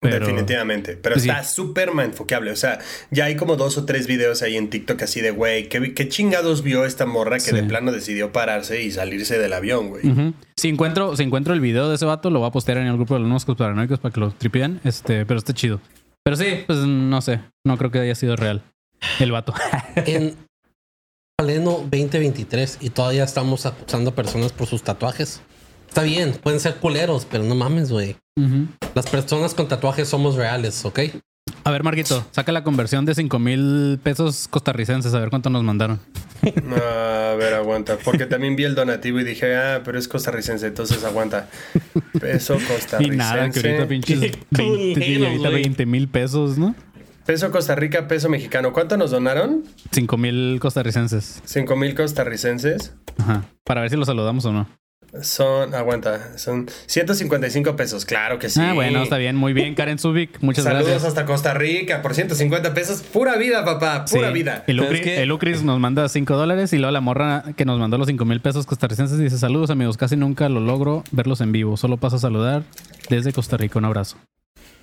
Pero- 0.00 0.18
Definitivamente. 0.26 0.96
Pero 0.98 1.18
Sí. 1.18 1.28
está 1.30 1.42
súper 1.44 1.88
enfoqueable. 1.88 2.50
O 2.50 2.56
sea, 2.56 2.78
ya 3.10 3.24
hay 3.24 3.36
como 3.36 3.56
dos 3.56 3.78
o 3.78 3.86
tres 3.86 4.06
videos 4.06 4.42
ahí 4.42 4.56
en 4.56 4.68
TikTok 4.68 5.00
así 5.02 5.22
de, 5.22 5.30
güey, 5.30 5.68
¿qué, 5.70 5.94
qué 5.94 6.08
chingados 6.10 6.62
vio 6.62 6.84
esta 6.84 7.06
morra 7.06 7.36
que 7.36 7.40
Sí. 7.50 7.54
de 7.54 7.62
plano 7.62 7.90
decidió 7.90 8.30
pararse 8.30 8.82
y 8.82 8.90
salirse 8.90 9.38
del 9.38 9.52
avión, 9.54 9.88
güey? 9.88 10.02
Si 10.58 10.68
encuentro, 10.68 11.16
si 11.16 11.22
encuentro 11.22 11.54
el 11.54 11.60
video 11.60 11.88
de 11.88 11.94
ese 11.94 12.04
vato, 12.04 12.28
lo 12.28 12.40
voy 12.40 12.48
a 12.48 12.52
postear 12.52 12.78
en 12.78 12.86
el 12.86 12.94
grupo 12.96 13.14
de 13.14 13.20
los 13.20 13.28
nuevos 13.28 13.44
paranoicos 13.56 13.98
para 13.98 14.12
que 14.12 14.20
lo 14.20 14.30
tripien. 14.30 14.80
Este, 14.84 15.24
pero 15.24 15.38
está 15.38 15.54
chido. 15.54 15.80
Pero 16.22 16.36
sí, 16.36 16.46
pues 16.66 16.78
no 16.80 17.20
sé. 17.22 17.40
No 17.66 17.78
creo 17.78 17.90
que 17.90 18.00
haya 18.00 18.14
sido 18.14 18.36
real. 18.36 18.62
El 19.20 19.32
vato. 19.32 19.54
En 20.06 20.36
pleno 21.38 21.72
2023 21.90 22.78
y 22.80 22.90
todavía 22.90 23.24
estamos 23.24 23.66
acusando 23.66 24.10
a 24.10 24.14
personas 24.14 24.52
por 24.52 24.66
sus 24.66 24.82
tatuajes. 24.82 25.40
Está 25.94 26.02
bien, 26.02 26.32
pueden 26.32 26.58
ser 26.58 26.74
culeros, 26.74 27.24
pero 27.24 27.44
no 27.44 27.54
mames, 27.54 27.92
güey. 27.92 28.16
Las 28.96 29.06
personas 29.08 29.54
con 29.54 29.68
tatuajes 29.68 30.08
somos 30.08 30.34
reales, 30.34 30.84
¿ok? 30.84 30.98
A 31.62 31.70
ver, 31.70 31.84
Marquito, 31.84 32.26
saca 32.32 32.50
la 32.50 32.64
conversión 32.64 33.04
de 33.04 33.14
5 33.14 33.38
mil 33.38 34.00
pesos 34.02 34.48
costarricenses. 34.48 35.14
A 35.14 35.20
ver 35.20 35.30
cuánto 35.30 35.50
nos 35.50 35.62
mandaron. 35.62 36.00
A 36.42 37.36
ver, 37.38 37.54
aguanta. 37.54 37.96
Porque 38.04 38.26
también 38.26 38.56
vi 38.56 38.64
el 38.64 38.74
donativo 38.74 39.20
y 39.20 39.24
dije, 39.24 39.54
ah, 39.54 39.82
pero 39.84 39.96
es 39.96 40.08
costarricense, 40.08 40.66
entonces 40.66 41.04
aguanta. 41.04 41.48
Peso 42.20 42.56
Y 42.58 42.64
costarricense. 42.64 43.16
nada, 43.16 43.50
que 43.50 43.60
ahorita 43.60 43.86
pinches 43.86 44.18
Qué 44.18 44.32
20 44.50 44.94
culeros, 44.94 45.26
ahorita 45.28 45.48
güey. 45.50 45.62
20 45.62 45.86
mil 45.86 46.08
pesos, 46.08 46.58
¿no? 46.58 46.74
Peso 47.24 47.52
Costa 47.52 47.76
Rica, 47.76 48.08
peso 48.08 48.28
mexicano. 48.28 48.72
¿Cuánto 48.72 48.96
nos 48.96 49.12
donaron? 49.12 49.62
5 49.92 50.16
mil 50.16 50.58
costarricenses. 50.60 51.40
5 51.44 51.76
mil 51.76 51.94
costarricenses. 51.94 52.94
Ajá. 53.16 53.44
Para 53.62 53.82
ver 53.82 53.90
si 53.90 53.96
lo 53.96 54.04
saludamos 54.04 54.44
o 54.44 54.52
no. 54.52 54.66
Son, 55.22 55.74
aguanta, 55.74 56.36
son 56.38 56.68
155 56.86 57.76
pesos. 57.76 58.04
Claro 58.04 58.38
que 58.38 58.48
sí. 58.48 58.60
Ah, 58.60 58.72
bueno, 58.72 59.02
está 59.02 59.16
bien. 59.18 59.36
Muy 59.36 59.52
bien, 59.52 59.74
Karen 59.74 59.98
Zubik. 59.98 60.38
Muchas 60.42 60.64
Saludos 60.64 60.86
gracias. 60.88 61.04
hasta 61.08 61.24
Costa 61.24 61.54
Rica 61.54 62.02
por 62.02 62.14
150 62.14 62.74
pesos. 62.74 63.02
Pura 63.02 63.36
vida, 63.36 63.64
papá. 63.64 64.04
Pura 64.10 64.28
Sí. 64.28 64.34
vida. 64.34 64.64
El, 64.66 64.80
Ucri- 64.80 64.94
es 64.94 65.00
que- 65.02 65.22
el 65.22 65.32
Ucris 65.32 65.62
nos 65.62 65.78
manda 65.80 66.08
5 66.08 66.36
dólares 66.36 66.72
y 66.72 66.78
luego 66.78 66.92
la 66.92 67.00
morra 67.00 67.44
que 67.56 67.64
nos 67.64 67.78
mandó 67.78 67.98
los 67.98 68.06
5 68.08 68.24
mil 68.24 68.40
pesos 68.40 68.66
costarricenses 68.66 69.18
dice: 69.18 69.38
Saludos, 69.38 69.70
amigos. 69.70 69.96
Casi 69.96 70.16
nunca 70.16 70.48
lo 70.48 70.60
logro 70.60 71.04
verlos 71.12 71.40
en 71.40 71.52
vivo. 71.52 71.76
Solo 71.76 71.96
paso 71.96 72.16
a 72.16 72.18
saludar 72.18 72.62
desde 73.08 73.32
Costa 73.32 73.56
Rica. 73.56 73.78
Un 73.78 73.84
abrazo. 73.84 74.16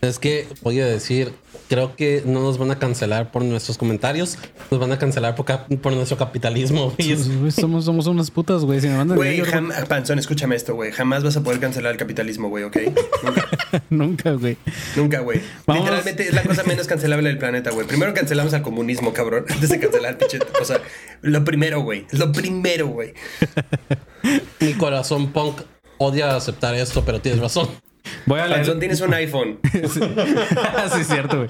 Es 0.01 0.17
que 0.17 0.47
voy 0.63 0.79
a 0.79 0.85
decir, 0.87 1.31
creo 1.69 1.95
que 1.95 2.23
no 2.25 2.41
nos 2.41 2.57
van 2.57 2.71
a 2.71 2.79
cancelar 2.79 3.31
por 3.31 3.43
nuestros 3.43 3.77
comentarios, 3.77 4.39
nos 4.71 4.79
van 4.79 4.91
a 4.91 4.97
cancelar 4.97 5.35
por, 5.35 5.45
cap- 5.45 5.71
por 5.79 5.93
nuestro 5.93 6.17
capitalismo. 6.17 6.91
Güey, 6.97 7.51
somos, 7.51 7.85
somos 7.85 8.07
unas 8.07 8.31
putas, 8.31 8.63
güey. 8.65 8.81
Si 8.81 8.87
me 8.87 8.97
mandan 8.97 9.15
Güey, 9.17 9.43
Panzón, 9.87 10.17
escúchame 10.17 10.55
esto, 10.55 10.73
güey. 10.73 10.91
Jamás 10.91 11.23
vas 11.23 11.37
a 11.37 11.43
poder 11.43 11.59
cancelar 11.59 11.91
el 11.91 11.99
capitalismo, 11.99 12.49
güey, 12.49 12.63
¿ok? 12.63 12.77
Nunca, 13.23 13.49
nunca, 13.91 14.31
güey. 14.31 14.57
nunca, 14.95 15.19
güey. 15.19 15.39
Vamos. 15.67 15.83
Literalmente 15.83 16.27
es 16.29 16.33
la 16.33 16.41
cosa 16.43 16.63
menos 16.63 16.87
cancelable 16.87 17.29
del 17.29 17.37
planeta, 17.37 17.69
güey. 17.69 17.85
Primero 17.85 18.11
cancelamos 18.15 18.55
al 18.55 18.63
comunismo, 18.63 19.13
cabrón. 19.13 19.45
Antes 19.49 19.69
de 19.69 19.79
cancelar, 19.79 20.17
pinche. 20.17 20.39
O 20.59 20.65
sea, 20.65 20.81
lo 21.21 21.45
primero, 21.45 21.81
güey. 21.81 22.07
Lo 22.13 22.31
primero, 22.31 22.87
güey. 22.87 23.13
mi 24.59 24.73
corazón 24.73 25.31
punk 25.31 25.61
odia 25.99 26.35
aceptar 26.35 26.73
esto, 26.73 27.05
pero 27.05 27.21
tienes 27.21 27.39
razón. 27.39 27.69
Voy 28.25 28.39
a 28.39 28.45
leer. 28.47 28.57
Panzón, 28.59 28.79
tienes 28.79 29.01
un 29.01 29.13
iPhone. 29.13 29.59
sí, 29.71 30.99
es 31.01 31.07
cierto, 31.07 31.37
güey. 31.37 31.49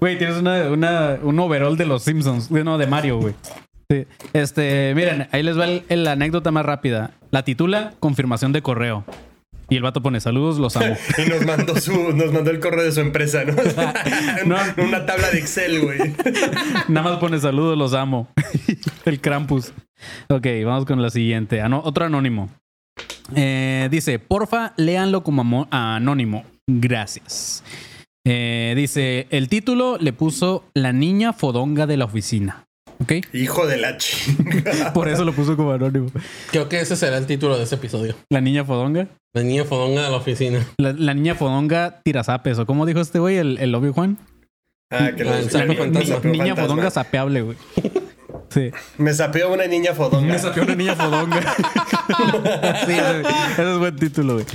Güey, 0.00 0.18
tienes 0.18 0.36
una, 0.36 0.68
una- 0.68 1.18
un 1.22 1.38
overall 1.40 1.76
de 1.76 1.86
los 1.86 2.02
Simpsons. 2.02 2.50
No, 2.50 2.78
de 2.78 2.86
Mario, 2.86 3.18
güey. 3.18 3.34
Sí. 3.90 4.06
Este, 4.32 4.92
miren, 4.94 5.28
ahí 5.32 5.42
les 5.42 5.58
va 5.58 5.66
la 5.88 6.12
anécdota 6.12 6.50
más 6.50 6.64
rápida. 6.64 7.10
La 7.30 7.42
titula 7.44 7.94
Confirmación 8.00 8.52
de 8.52 8.62
correo. 8.62 9.04
Y 9.68 9.76
el 9.76 9.82
vato 9.82 10.02
pone 10.02 10.20
saludos, 10.20 10.58
los 10.58 10.76
amo. 10.76 10.96
y 11.24 11.28
nos 11.28 11.46
mandó 11.46 11.76
su, 11.76 12.12
nos 12.12 12.32
mandó 12.32 12.50
el 12.50 12.58
correo 12.58 12.82
de 12.84 12.90
su 12.90 13.00
empresa, 13.00 13.44
¿no? 13.44 13.54
No. 14.46 14.56
Una 14.84 15.06
tabla 15.06 15.30
de 15.30 15.38
Excel, 15.38 15.80
güey. 15.80 15.98
Nada 16.88 17.08
más 17.10 17.18
pone 17.18 17.38
saludos, 17.38 17.78
los 17.78 17.94
amo. 17.94 18.28
el 19.04 19.20
Krampus. 19.20 19.72
Ok, 20.28 20.46
vamos 20.64 20.86
con 20.86 21.00
la 21.00 21.10
siguiente. 21.10 21.60
Ano- 21.60 21.82
otro 21.84 22.04
anónimo. 22.04 22.48
Eh, 23.36 23.88
dice, 23.90 24.18
porfa, 24.18 24.72
léanlo 24.76 25.22
como 25.22 25.68
anónimo. 25.70 26.44
Gracias. 26.68 27.62
Eh, 28.26 28.74
dice, 28.76 29.26
el 29.30 29.48
título 29.48 29.96
le 29.98 30.12
puso 30.12 30.64
La 30.74 30.92
niña 30.92 31.32
fodonga 31.32 31.86
de 31.86 31.96
la 31.96 32.04
oficina. 32.04 32.64
¿Ok? 33.02 33.12
Hijo 33.32 33.66
de 33.66 33.78
la 33.78 33.96
chinga. 33.96 34.92
Por 34.94 35.08
eso 35.08 35.24
lo 35.24 35.32
puso 35.32 35.56
como 35.56 35.72
anónimo. 35.72 36.08
Creo 36.50 36.68
que 36.68 36.80
ese 36.80 36.96
será 36.96 37.16
el 37.16 37.26
título 37.26 37.56
de 37.56 37.64
ese 37.64 37.76
episodio. 37.76 38.14
La 38.30 38.42
niña 38.42 38.64
fodonga. 38.64 39.08
La 39.34 39.42
niña 39.42 39.64
fodonga 39.64 40.02
de 40.02 40.10
la 40.10 40.16
oficina. 40.16 40.66
La, 40.78 40.92
la 40.92 41.14
niña 41.14 41.34
fodonga 41.34 42.02
tirazapes. 42.04 42.58
¿O 42.58 42.66
cómo 42.66 42.84
dijo 42.84 43.00
este 43.00 43.18
güey, 43.18 43.38
el, 43.38 43.56
el 43.58 43.74
obvio 43.74 43.94
Juan? 43.94 44.18
Ah, 44.92 45.12
que 45.16 45.24
la 45.24 45.32
fantasma. 45.34 46.04
sapo 46.04 46.28
Niña 46.28 46.46
fantasma. 46.46 46.62
fodonga 46.64 46.90
sapeable, 46.90 47.42
güey. 47.42 47.56
Sí. 48.50 48.70
Me 48.98 49.14
sapeó 49.14 49.52
una 49.52 49.66
niña 49.66 49.94
fodonga. 49.94 50.32
Me 50.32 50.38
sapeó 50.38 50.64
una 50.64 50.74
niña 50.74 50.96
fodonga. 50.96 51.40
sí, 52.86 52.92
ese, 52.92 53.20
ese 53.52 53.72
es 53.72 53.78
buen 53.78 53.96
título, 53.96 54.34
güey. 54.34 54.46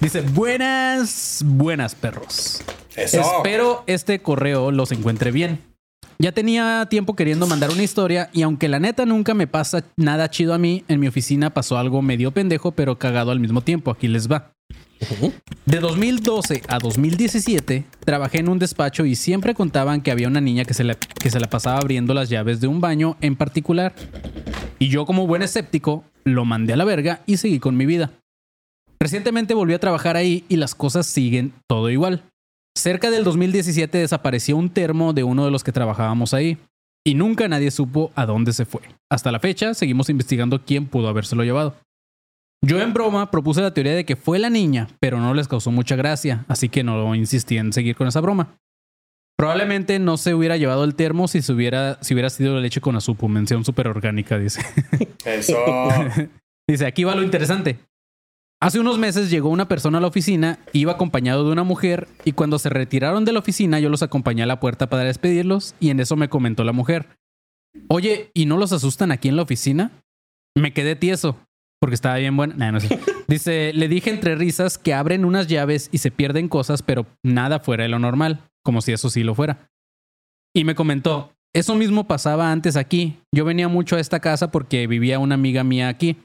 Dice, 0.00 0.20
buenas, 0.20 1.42
buenas 1.44 1.94
perros. 1.94 2.62
Eso. 2.96 3.20
Espero 3.20 3.84
este 3.86 4.20
correo 4.20 4.70
los 4.70 4.90
encuentre 4.92 5.30
bien. 5.30 5.60
Ya 6.18 6.32
tenía 6.32 6.86
tiempo 6.88 7.14
queriendo 7.14 7.46
mandar 7.46 7.70
una 7.70 7.82
historia 7.82 8.30
y 8.32 8.42
aunque 8.42 8.68
la 8.68 8.78
neta 8.80 9.04
nunca 9.04 9.34
me 9.34 9.46
pasa 9.46 9.84
nada 9.96 10.30
chido 10.30 10.54
a 10.54 10.58
mí, 10.58 10.82
en 10.88 10.98
mi 10.98 11.08
oficina 11.08 11.50
pasó 11.50 11.76
algo 11.76 12.00
medio 12.00 12.30
pendejo 12.30 12.72
pero 12.72 12.98
cagado 12.98 13.30
al 13.30 13.40
mismo 13.40 13.60
tiempo. 13.60 13.90
Aquí 13.90 14.08
les 14.08 14.30
va. 14.30 14.55
De 15.66 15.80
2012 15.80 16.62
a 16.68 16.78
2017 16.78 17.84
trabajé 18.04 18.38
en 18.38 18.48
un 18.48 18.58
despacho 18.58 19.04
y 19.04 19.14
siempre 19.14 19.54
contaban 19.54 20.00
que 20.00 20.10
había 20.10 20.28
una 20.28 20.40
niña 20.40 20.64
que 20.64 20.74
se, 20.74 20.84
la, 20.84 20.94
que 20.94 21.30
se 21.30 21.40
la 21.40 21.50
pasaba 21.50 21.78
abriendo 21.78 22.14
las 22.14 22.28
llaves 22.28 22.60
de 22.60 22.66
un 22.66 22.80
baño 22.80 23.16
en 23.20 23.36
particular. 23.36 23.94
Y 24.78 24.88
yo 24.88 25.06
como 25.06 25.26
buen 25.26 25.42
escéptico 25.42 26.04
lo 26.24 26.44
mandé 26.44 26.72
a 26.72 26.76
la 26.76 26.84
verga 26.84 27.22
y 27.26 27.36
seguí 27.36 27.58
con 27.58 27.76
mi 27.76 27.86
vida. 27.86 28.12
Recientemente 29.00 29.54
volví 29.54 29.74
a 29.74 29.80
trabajar 29.80 30.16
ahí 30.16 30.44
y 30.48 30.56
las 30.56 30.74
cosas 30.74 31.06
siguen 31.06 31.52
todo 31.68 31.90
igual. 31.90 32.24
Cerca 32.76 33.10
del 33.10 33.24
2017 33.24 33.98
desapareció 33.98 34.56
un 34.56 34.70
termo 34.70 35.12
de 35.12 35.24
uno 35.24 35.44
de 35.44 35.50
los 35.50 35.64
que 35.64 35.72
trabajábamos 35.72 36.34
ahí 36.34 36.58
y 37.06 37.14
nunca 37.14 37.48
nadie 37.48 37.70
supo 37.70 38.10
a 38.14 38.26
dónde 38.26 38.52
se 38.52 38.64
fue. 38.64 38.82
Hasta 39.10 39.30
la 39.32 39.40
fecha 39.40 39.74
seguimos 39.74 40.10
investigando 40.10 40.64
quién 40.64 40.86
pudo 40.86 41.08
habérselo 41.08 41.44
llevado. 41.44 41.76
Yo 42.66 42.80
en 42.80 42.92
broma 42.92 43.30
propuse 43.30 43.60
la 43.60 43.72
teoría 43.72 43.94
de 43.94 44.04
que 44.04 44.16
fue 44.16 44.40
la 44.40 44.50
niña, 44.50 44.88
pero 44.98 45.20
no 45.20 45.32
les 45.34 45.46
causó 45.46 45.70
mucha 45.70 45.94
gracia, 45.94 46.44
así 46.48 46.68
que 46.68 46.82
no 46.82 47.14
insistí 47.14 47.58
en 47.58 47.72
seguir 47.72 47.94
con 47.94 48.08
esa 48.08 48.20
broma. 48.20 48.58
Probablemente 49.36 50.00
no 50.00 50.16
se 50.16 50.34
hubiera 50.34 50.56
llevado 50.56 50.82
el 50.82 50.96
termo 50.96 51.28
si, 51.28 51.42
se 51.42 51.52
hubiera, 51.52 52.02
si 52.02 52.14
hubiera 52.14 52.28
sido 52.28 52.54
la 52.54 52.60
leche 52.60 52.80
con 52.80 52.96
azupo, 52.96 53.28
mención 53.28 53.64
súper 53.64 53.86
orgánica, 53.86 54.36
dice. 54.36 54.62
Eso. 55.24 55.56
Dice, 56.68 56.86
aquí 56.86 57.04
va 57.04 57.14
lo 57.14 57.22
interesante. 57.22 57.78
Hace 58.60 58.80
unos 58.80 58.98
meses 58.98 59.30
llegó 59.30 59.50
una 59.50 59.68
persona 59.68 59.98
a 59.98 60.00
la 60.00 60.08
oficina, 60.08 60.58
iba 60.72 60.90
acompañado 60.90 61.44
de 61.44 61.52
una 61.52 61.62
mujer, 61.62 62.08
y 62.24 62.32
cuando 62.32 62.58
se 62.58 62.70
retiraron 62.70 63.24
de 63.24 63.32
la 63.32 63.38
oficina 63.38 63.78
yo 63.78 63.88
los 63.88 64.02
acompañé 64.02 64.42
a 64.42 64.46
la 64.46 64.58
puerta 64.58 64.88
para 64.88 65.04
despedirlos, 65.04 65.76
y 65.78 65.90
en 65.90 66.00
eso 66.00 66.16
me 66.16 66.28
comentó 66.28 66.64
la 66.64 66.72
mujer. 66.72 67.06
Oye, 67.86 68.32
¿y 68.34 68.46
no 68.46 68.56
los 68.56 68.72
asustan 68.72 69.12
aquí 69.12 69.28
en 69.28 69.36
la 69.36 69.42
oficina? 69.42 69.92
Me 70.56 70.72
quedé 70.72 70.96
tieso, 70.96 71.38
porque 71.80 71.94
estaba 71.94 72.16
bien 72.16 72.36
buena. 72.36 72.54
Nah, 72.54 72.72
no 72.72 72.80
sé. 72.80 72.98
Dice, 73.28 73.72
le 73.74 73.88
dije 73.88 74.10
entre 74.10 74.36
risas 74.36 74.78
que 74.78 74.94
abren 74.94 75.24
unas 75.24 75.46
llaves 75.46 75.88
y 75.92 75.98
se 75.98 76.10
pierden 76.10 76.48
cosas, 76.48 76.82
pero 76.82 77.06
nada 77.24 77.58
fuera 77.58 77.82
de 77.82 77.88
lo 77.88 77.98
normal, 77.98 78.40
como 78.64 78.80
si 78.80 78.92
eso 78.92 79.10
sí 79.10 79.22
lo 79.22 79.34
fuera. 79.34 79.68
Y 80.54 80.64
me 80.64 80.74
comentó, 80.74 81.32
eso 81.54 81.74
mismo 81.74 82.06
pasaba 82.06 82.52
antes 82.52 82.76
aquí. 82.76 83.18
Yo 83.34 83.44
venía 83.44 83.68
mucho 83.68 83.96
a 83.96 84.00
esta 84.00 84.20
casa 84.20 84.50
porque 84.50 84.86
vivía 84.86 85.18
una 85.18 85.34
amiga 85.34 85.64
mía 85.64 85.88
aquí. 85.88 86.16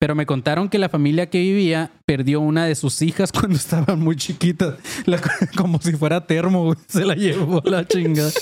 Pero 0.00 0.14
me 0.14 0.26
contaron 0.26 0.68
que 0.68 0.78
la 0.78 0.88
familia 0.88 1.28
que 1.28 1.40
vivía 1.40 1.90
perdió 2.06 2.40
una 2.40 2.66
de 2.66 2.74
sus 2.76 3.02
hijas 3.02 3.32
cuando 3.38 3.56
estaban 3.56 3.98
muy 3.98 4.14
chiquitas. 4.16 4.74
La- 5.06 5.20
como 5.56 5.80
si 5.80 5.92
fuera 5.92 6.24
termo, 6.26 6.64
güey. 6.66 6.78
Se 6.86 7.04
la 7.04 7.14
llevó 7.14 7.60
la 7.64 7.86
chingada. 7.86 8.30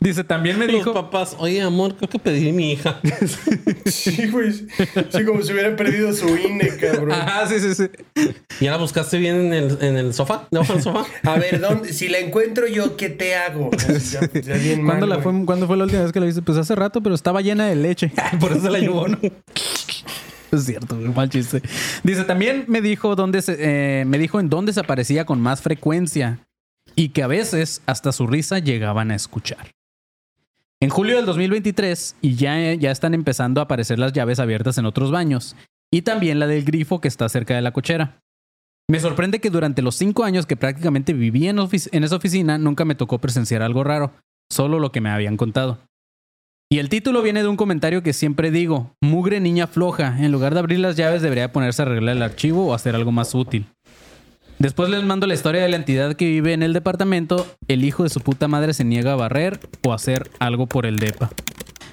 Dice, 0.00 0.22
también 0.22 0.58
me 0.60 0.66
Los 0.66 0.76
dijo... 0.76 0.94
papás, 0.94 1.34
oye, 1.38 1.60
amor, 1.60 1.96
creo 1.96 2.08
que 2.08 2.18
pedí 2.20 2.52
mi 2.52 2.72
hija. 2.72 3.00
Sí, 3.86 4.28
güey. 4.28 4.52
Sí, 4.52 5.24
como 5.26 5.42
si 5.42 5.52
hubiera 5.52 5.74
perdido 5.74 6.12
su 6.12 6.28
INE, 6.36 6.68
cabrón. 6.76 7.12
Ajá, 7.12 7.46
sí, 7.48 7.58
sí, 7.58 7.74
sí. 7.74 7.88
¿Ya 8.60 8.70
la 8.72 8.76
buscaste 8.76 9.16
bien 9.18 9.36
en 9.36 9.52
el, 9.54 9.78
en 9.80 9.96
el 9.96 10.12
sofá? 10.14 10.46
¿Debajo 10.50 10.74
del 10.74 10.82
sofá? 10.82 11.06
A 11.24 11.38
ver, 11.38 11.58
¿dónde, 11.58 11.92
si 11.94 12.08
la 12.08 12.18
encuentro 12.18 12.66
yo, 12.68 12.96
¿qué 12.96 13.08
te 13.08 13.34
hago? 13.34 13.70
Ya, 14.12 14.20
ya 14.40 14.56
bien 14.56 14.82
mal, 14.82 14.98
¿Cuándo, 14.98 15.06
la 15.06 15.22
fue, 15.22 15.44
¿Cuándo 15.46 15.66
fue 15.66 15.76
la 15.78 15.84
última 15.84 16.02
vez 16.02 16.12
que 16.12 16.20
la 16.20 16.26
viste? 16.26 16.42
Pues 16.42 16.58
hace 16.58 16.74
rato, 16.74 17.02
pero 17.02 17.14
estaba 17.14 17.40
llena 17.40 17.66
de 17.66 17.76
leche. 17.76 18.12
Por 18.38 18.52
eso 18.52 18.60
se 18.62 18.70
la 18.70 18.78
llevó, 18.78 19.08
¿no? 19.08 19.18
Es 20.50 20.64
cierto, 20.64 20.96
mal 20.96 21.28
chiste. 21.28 21.60
Dice, 22.02 22.24
también 22.24 22.64
me 22.68 22.80
dijo 22.80 23.14
dónde 23.16 23.42
eh, 23.48 24.04
me 24.06 24.18
dijo 24.18 24.40
en 24.40 24.48
dónde 24.48 24.72
se 24.72 24.80
aparecía 24.80 25.26
con 25.26 25.40
más 25.40 25.60
frecuencia 25.60 26.46
y 26.96 27.10
que 27.10 27.22
a 27.22 27.26
veces 27.26 27.82
hasta 27.86 28.12
su 28.12 28.26
risa 28.26 28.58
llegaban 28.58 29.10
a 29.10 29.14
escuchar. 29.14 29.72
En 30.80 30.90
julio 30.90 31.16
del 31.16 31.26
2023 31.26 32.16
y 32.20 32.36
ya, 32.36 32.74
ya 32.74 32.90
están 32.90 33.12
empezando 33.12 33.60
a 33.60 33.64
aparecer 33.64 33.98
las 33.98 34.12
llaves 34.12 34.38
abiertas 34.38 34.78
en 34.78 34.86
otros 34.86 35.10
baños 35.10 35.56
y 35.90 36.02
también 36.02 36.38
la 36.38 36.46
del 36.46 36.64
grifo 36.64 37.00
que 37.00 37.08
está 37.08 37.28
cerca 37.28 37.54
de 37.54 37.62
la 37.62 37.72
cochera. 37.72 38.20
Me 38.88 39.00
sorprende 39.00 39.40
que 39.40 39.50
durante 39.50 39.82
los 39.82 39.96
cinco 39.96 40.24
años 40.24 40.46
que 40.46 40.56
prácticamente 40.56 41.12
viví 41.12 41.46
en, 41.46 41.58
en 41.58 42.04
esa 42.04 42.16
oficina 42.16 42.56
nunca 42.58 42.84
me 42.84 42.94
tocó 42.94 43.18
presenciar 43.18 43.60
algo 43.60 43.84
raro, 43.84 44.12
solo 44.50 44.78
lo 44.78 44.92
que 44.92 45.00
me 45.00 45.10
habían 45.10 45.36
contado. 45.36 45.78
Y 46.70 46.80
el 46.80 46.90
título 46.90 47.22
viene 47.22 47.40
de 47.40 47.48
un 47.48 47.56
comentario 47.56 48.02
que 48.02 48.12
siempre 48.12 48.50
digo, 48.50 48.94
mugre 49.00 49.40
niña 49.40 49.66
floja, 49.66 50.18
en 50.18 50.30
lugar 50.30 50.52
de 50.52 50.60
abrir 50.60 50.80
las 50.80 50.96
llaves 50.96 51.22
debería 51.22 51.50
ponerse 51.50 51.80
a 51.80 51.86
arreglar 51.86 52.16
el 52.16 52.22
archivo 52.22 52.66
o 52.66 52.74
hacer 52.74 52.94
algo 52.94 53.10
más 53.10 53.34
útil. 53.34 53.64
Después 54.58 54.90
les 54.90 55.02
mando 55.02 55.26
la 55.26 55.32
historia 55.32 55.62
de 55.62 55.68
la 55.70 55.76
entidad 55.76 56.14
que 56.14 56.26
vive 56.26 56.52
en 56.52 56.62
el 56.62 56.74
departamento, 56.74 57.46
el 57.68 57.84
hijo 57.86 58.02
de 58.02 58.10
su 58.10 58.20
puta 58.20 58.48
madre 58.48 58.74
se 58.74 58.84
niega 58.84 59.14
a 59.14 59.16
barrer 59.16 59.58
o 59.86 59.94
hacer 59.94 60.30
algo 60.40 60.66
por 60.66 60.84
el 60.84 60.98
depa. 60.98 61.30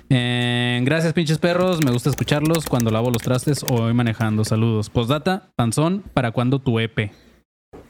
Eh, 0.09 0.81
gracias 0.83 1.13
pinches 1.13 1.37
perros, 1.37 1.79
me 1.85 1.91
gusta 1.91 2.09
escucharlos 2.09 2.65
cuando 2.65 2.91
lavo 2.91 3.11
los 3.11 3.21
trastes 3.21 3.63
o 3.63 3.83
voy 3.83 3.93
manejando. 3.93 4.43
Saludos. 4.43 4.89
Postdata, 4.89 5.53
panzón, 5.55 6.03
¿para 6.13 6.31
cuándo 6.31 6.59
tu 6.59 6.79
EP? 6.79 7.11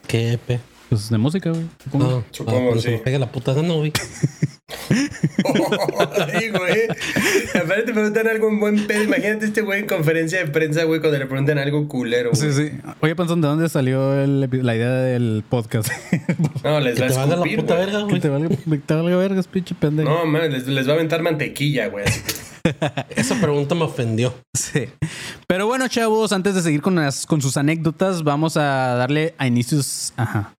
¿Qué 0.07 0.33
EP? 0.33 0.59
Pues 0.89 1.09
de 1.09 1.17
música, 1.17 1.49
güey. 1.49 1.65
supongo. 1.83 2.05
No, 2.09 2.23
Supongo, 2.31 2.71
ah, 2.71 2.75
sí. 2.75 2.81
se 2.81 2.91
me 2.91 2.97
pegue 2.99 3.19
la 3.19 3.31
puta 3.31 3.53
gana, 3.53 3.73
güey. 3.73 3.91
Ay, 6.33 6.49
güey. 6.49 6.87
Aparte 7.53 7.83
te 7.83 7.93
preguntan 7.93 8.27
algo 8.27 8.49
en 8.49 8.59
buen 8.59 8.87
pedo. 8.87 9.03
Imagínate 9.03 9.45
este 9.45 9.61
güey 9.61 9.81
en 9.81 9.87
conferencia 9.87 10.39
de 10.39 10.47
prensa, 10.51 10.83
güey, 10.83 10.99
cuando 10.99 11.17
le 11.19 11.25
preguntan 11.25 11.57
algo 11.59 11.87
culero. 11.87 12.33
Sí, 12.33 12.47
güey. 12.49 12.69
sí. 12.69 12.75
Oye, 13.01 13.15
Panzón, 13.15 13.41
¿de 13.41 13.47
dónde 13.47 13.69
salió 13.69 14.19
el 14.21 14.41
la 14.41 14.75
idea 14.75 14.91
del 14.91 15.43
podcast? 15.47 15.89
No, 16.63 16.79
les 16.79 16.95
Que 16.95 17.01
va 17.01 17.07
a 17.07 17.09
te 17.09 17.15
valga 17.15 17.25
la 17.27 17.33
escupir, 17.35 17.59
puta 17.59 17.75
güey. 17.75 17.85
verga, 17.85 17.99
que 17.99 18.05
güey. 18.09 18.21
te 18.21 18.29
valga, 18.29 18.49
que 18.49 18.77
te 18.77 18.93
valga 18.93 19.17
vergas, 19.17 19.47
pinche 19.47 19.75
pendejo. 19.75 20.09
No, 20.09 20.25
man, 20.25 20.51
les, 20.51 20.67
les 20.67 20.87
va 20.87 20.91
a 20.91 20.95
aventar 20.95 21.21
mantequilla, 21.21 21.87
güey. 21.87 22.05
así 22.05 22.21
que- 22.21 22.54
Esa 23.15 23.39
pregunta 23.39 23.75
me 23.75 23.83
ofendió. 23.83 24.33
Sí. 24.53 24.85
Pero 25.47 25.67
bueno, 25.67 25.87
chavos, 25.87 26.31
antes 26.31 26.55
de 26.55 26.61
seguir 26.61 26.81
con, 26.81 26.95
las- 26.95 27.25
con 27.25 27.41
sus 27.41 27.57
anécdotas, 27.57 28.23
vamos 28.23 28.57
a 28.57 28.95
darle 28.95 29.35
a 29.37 29.47
inicios. 29.47 30.13
Ajá. 30.17 30.53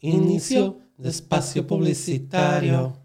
Inicio 0.00 0.78
de 0.96 1.10
espacio 1.10 1.66
publicitario. 1.66 2.96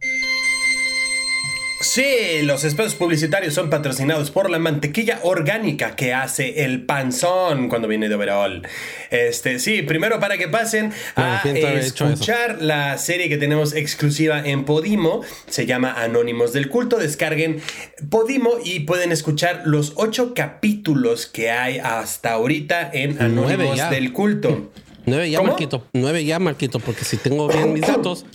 Sí, 1.85 2.41
los 2.41 2.63
espacios 2.63 2.95
publicitarios 2.95 3.53
son 3.53 3.69
patrocinados 3.69 4.31
por 4.31 4.49
la 4.49 4.57
mantequilla 4.57 5.19
orgánica 5.21 5.95
que 5.95 6.13
hace 6.13 6.65
el 6.65 6.83
panzón 6.83 7.69
cuando 7.69 7.87
viene 7.87 8.09
de 8.09 8.15
overall. 8.15 8.67
Este, 9.11 9.59
sí, 9.59 9.83
primero 9.83 10.19
para 10.19 10.39
que 10.39 10.47
pasen 10.47 10.91
a 11.15 11.43
escuchar 11.45 12.61
la 12.61 12.97
serie 12.97 13.29
que 13.29 13.37
tenemos 13.37 13.75
exclusiva 13.75 14.41
en 14.43 14.65
Podimo, 14.65 15.21
se 15.47 15.67
llama 15.67 15.93
Anónimos 15.93 16.53
del 16.53 16.69
Culto. 16.69 16.97
Descarguen 16.97 17.61
Podimo 18.09 18.53
y 18.63 18.81
pueden 18.81 19.11
escuchar 19.11 19.61
los 19.65 19.93
ocho 19.95 20.33
capítulos 20.33 21.27
que 21.27 21.51
hay 21.51 21.77
hasta 21.77 22.31
ahorita 22.33 22.89
en 22.91 23.21
Anónimos 23.21 23.89
del 23.91 24.11
Culto. 24.11 24.71
Nueve 25.05 25.29
ya, 25.29 25.37
¿Cómo? 25.37 25.51
Marquito. 25.51 25.85
Nueve 25.93 26.25
ya, 26.25 26.39
Marquito, 26.39 26.79
porque 26.79 27.05
si 27.05 27.17
tengo 27.17 27.47
bien 27.47 27.73
mis 27.73 27.81
datos, 27.87 28.25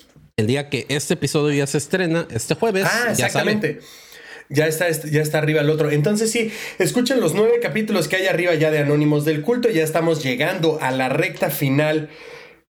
el 0.41 0.47
día 0.47 0.69
que 0.69 0.87
este 0.89 1.15
episodio 1.15 1.55
ya 1.57 1.67
se 1.67 1.79
estrena, 1.79 2.27
este 2.31 2.55
jueves, 2.55 2.85
Ah, 2.87 2.91
ya 2.91 3.15
sale. 3.15 3.27
exactamente. 3.27 3.81
Ya 4.53 4.67
está, 4.67 4.91
ya 4.91 5.23
está 5.23 5.39
arriba 5.39 5.61
el 5.61 5.71
otro. 5.71 5.93
Entonces 5.93 6.33
sí, 6.33 6.51
escuchen 6.81 7.21
los 7.21 7.35
nueve 7.35 7.61
capítulos 7.63 8.09
que 8.09 8.17
hay 8.17 8.27
arriba 8.27 8.53
ya 8.57 8.73
de 8.73 8.79
Anónimos 8.81 9.25
del 9.25 9.43
Culto. 9.43 9.71
Ya 9.71 9.85
estamos 9.85 10.25
llegando 10.25 10.79
a 10.83 10.91
la 10.91 11.09
recta 11.09 11.51
final 11.51 12.09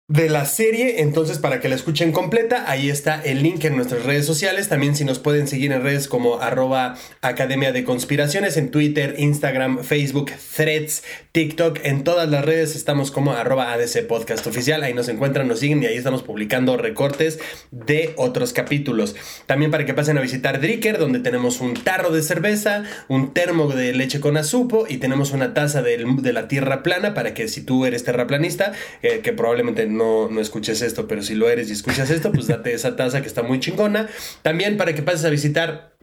de 0.09 0.31
la 0.31 0.45
serie, 0.45 1.01
entonces 1.01 1.41
para 1.41 1.59
que 1.59 1.69
la 1.69 1.75
escuchen 1.75 2.13
completa, 2.13 2.71
ahí 2.71 2.91
está 2.91 3.21
el 3.21 3.43
link 3.43 3.65
en 3.65 3.75
nuestras 3.75 4.05
redes 4.05 4.25
sociales, 4.25 4.69
también 4.69 4.95
si 4.95 5.05
nos 5.05 5.19
pueden 5.19 5.49
seguir 5.49 5.73
en 5.73 5.83
redes 5.83 6.07
como 6.07 6.41
arroba 6.41 6.97
Academia 7.23 7.73
de 7.73 7.83
Conspiraciones, 7.83 8.57
en 8.57 8.71
Twitter, 8.71 9.17
Instagram, 9.19 9.83
Facebook, 9.83 10.31
Threads, 10.55 11.03
TikTok, 11.33 11.81
en 11.83 12.05
todas 12.05 12.31
las 12.31 12.45
redes 12.45 12.77
estamos 12.77 13.11
como 13.11 13.33
arroba 13.33 13.73
ADC 13.73 14.07
Podcast 14.07 14.47
Oficial, 14.47 14.85
ahí 14.85 14.95
nos 14.95 15.09
encuentran, 15.09 15.49
nos 15.49 15.59
siguen 15.59 15.83
y 15.83 15.87
ahí 15.87 15.97
estamos 15.97 16.23
publicando 16.23 16.77
recortes 16.77 17.41
de 17.73 18.13
otros 18.17 18.53
capítulos. 18.53 19.17
También 19.47 19.73
para 19.73 19.87
que 19.87 19.93
pasen 19.93 20.19
a 20.19 20.21
visitar 20.21 20.61
Dricker, 20.61 20.99
donde 20.99 21.19
tenemos 21.19 21.61
un 21.61 21.75
tarro 21.75 22.11
de 22.11 22.23
cerveza, 22.23 22.85
un 23.09 23.35
termo 23.35 23.67
de 23.67 23.93
leche 23.93 24.21
con 24.21 24.37
azupo 24.37 24.87
y 24.89 24.99
tenemos 24.99 25.33
una 25.33 25.53
taza 25.53 25.83
de, 25.83 25.99
la 26.33 26.47
tierra 26.47 26.85
plana 26.85 27.13
para 27.13 27.35
que 27.35 27.49
si 27.49 27.63
tú 27.63 27.87
eres 27.87 28.05
terraplanista, 28.05 28.73
eh, 29.03 29.19
que 29.25 29.33
probablemente 29.33 29.96
no, 29.97 30.29
no 30.29 30.41
escuches 30.41 30.83
esto, 30.83 31.09
pero 31.09 31.23
si 31.23 31.35
lo 31.35 31.49
eres 31.49 31.69
y 31.69 31.73
escuchas 31.73 32.11
esto, 32.11 32.33
pues 32.33 32.47
date 32.47 32.73
esa 32.73 32.97
taza 32.97 33.23
que 33.23 33.29
está 33.29 33.43
muy 33.43 33.61
chingona. 33.61 34.09
También 34.43 34.77
para 34.77 34.95
que 34.95 35.03
pases 35.03 35.25
a 35.25 35.31
visitar 35.31 35.97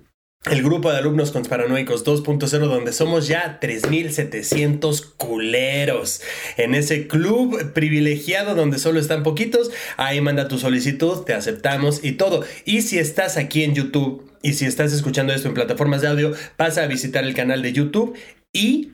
el 0.51 0.61
grupo 0.61 0.91
de 0.91 0.97
alumnos 0.97 1.31
conspiranoicos 1.31 2.03
2.0 2.05 2.47
donde 2.67 2.91
somos 2.91 3.27
ya 3.27 3.59
3700 3.61 5.01
culeros. 5.01 6.21
En 6.57 6.75
ese 6.75 7.07
club 7.07 7.71
privilegiado 7.71 8.53
donde 8.53 8.77
solo 8.77 8.99
están 8.99 9.23
poquitos, 9.23 9.71
ahí 9.95 10.19
manda 10.19 10.49
tu 10.49 10.59
solicitud, 10.59 11.23
te 11.23 11.33
aceptamos 11.33 12.03
y 12.03 12.13
todo. 12.13 12.43
Y 12.65 12.81
si 12.81 12.99
estás 12.99 13.37
aquí 13.37 13.63
en 13.63 13.73
YouTube 13.73 14.29
y 14.41 14.53
si 14.53 14.65
estás 14.65 14.91
escuchando 14.91 15.31
esto 15.31 15.47
en 15.47 15.53
plataformas 15.53 16.01
de 16.01 16.09
audio, 16.09 16.33
pasa 16.57 16.83
a 16.83 16.87
visitar 16.87 17.23
el 17.23 17.33
canal 17.33 17.61
de 17.61 17.71
YouTube 17.71 18.17
y 18.51 18.92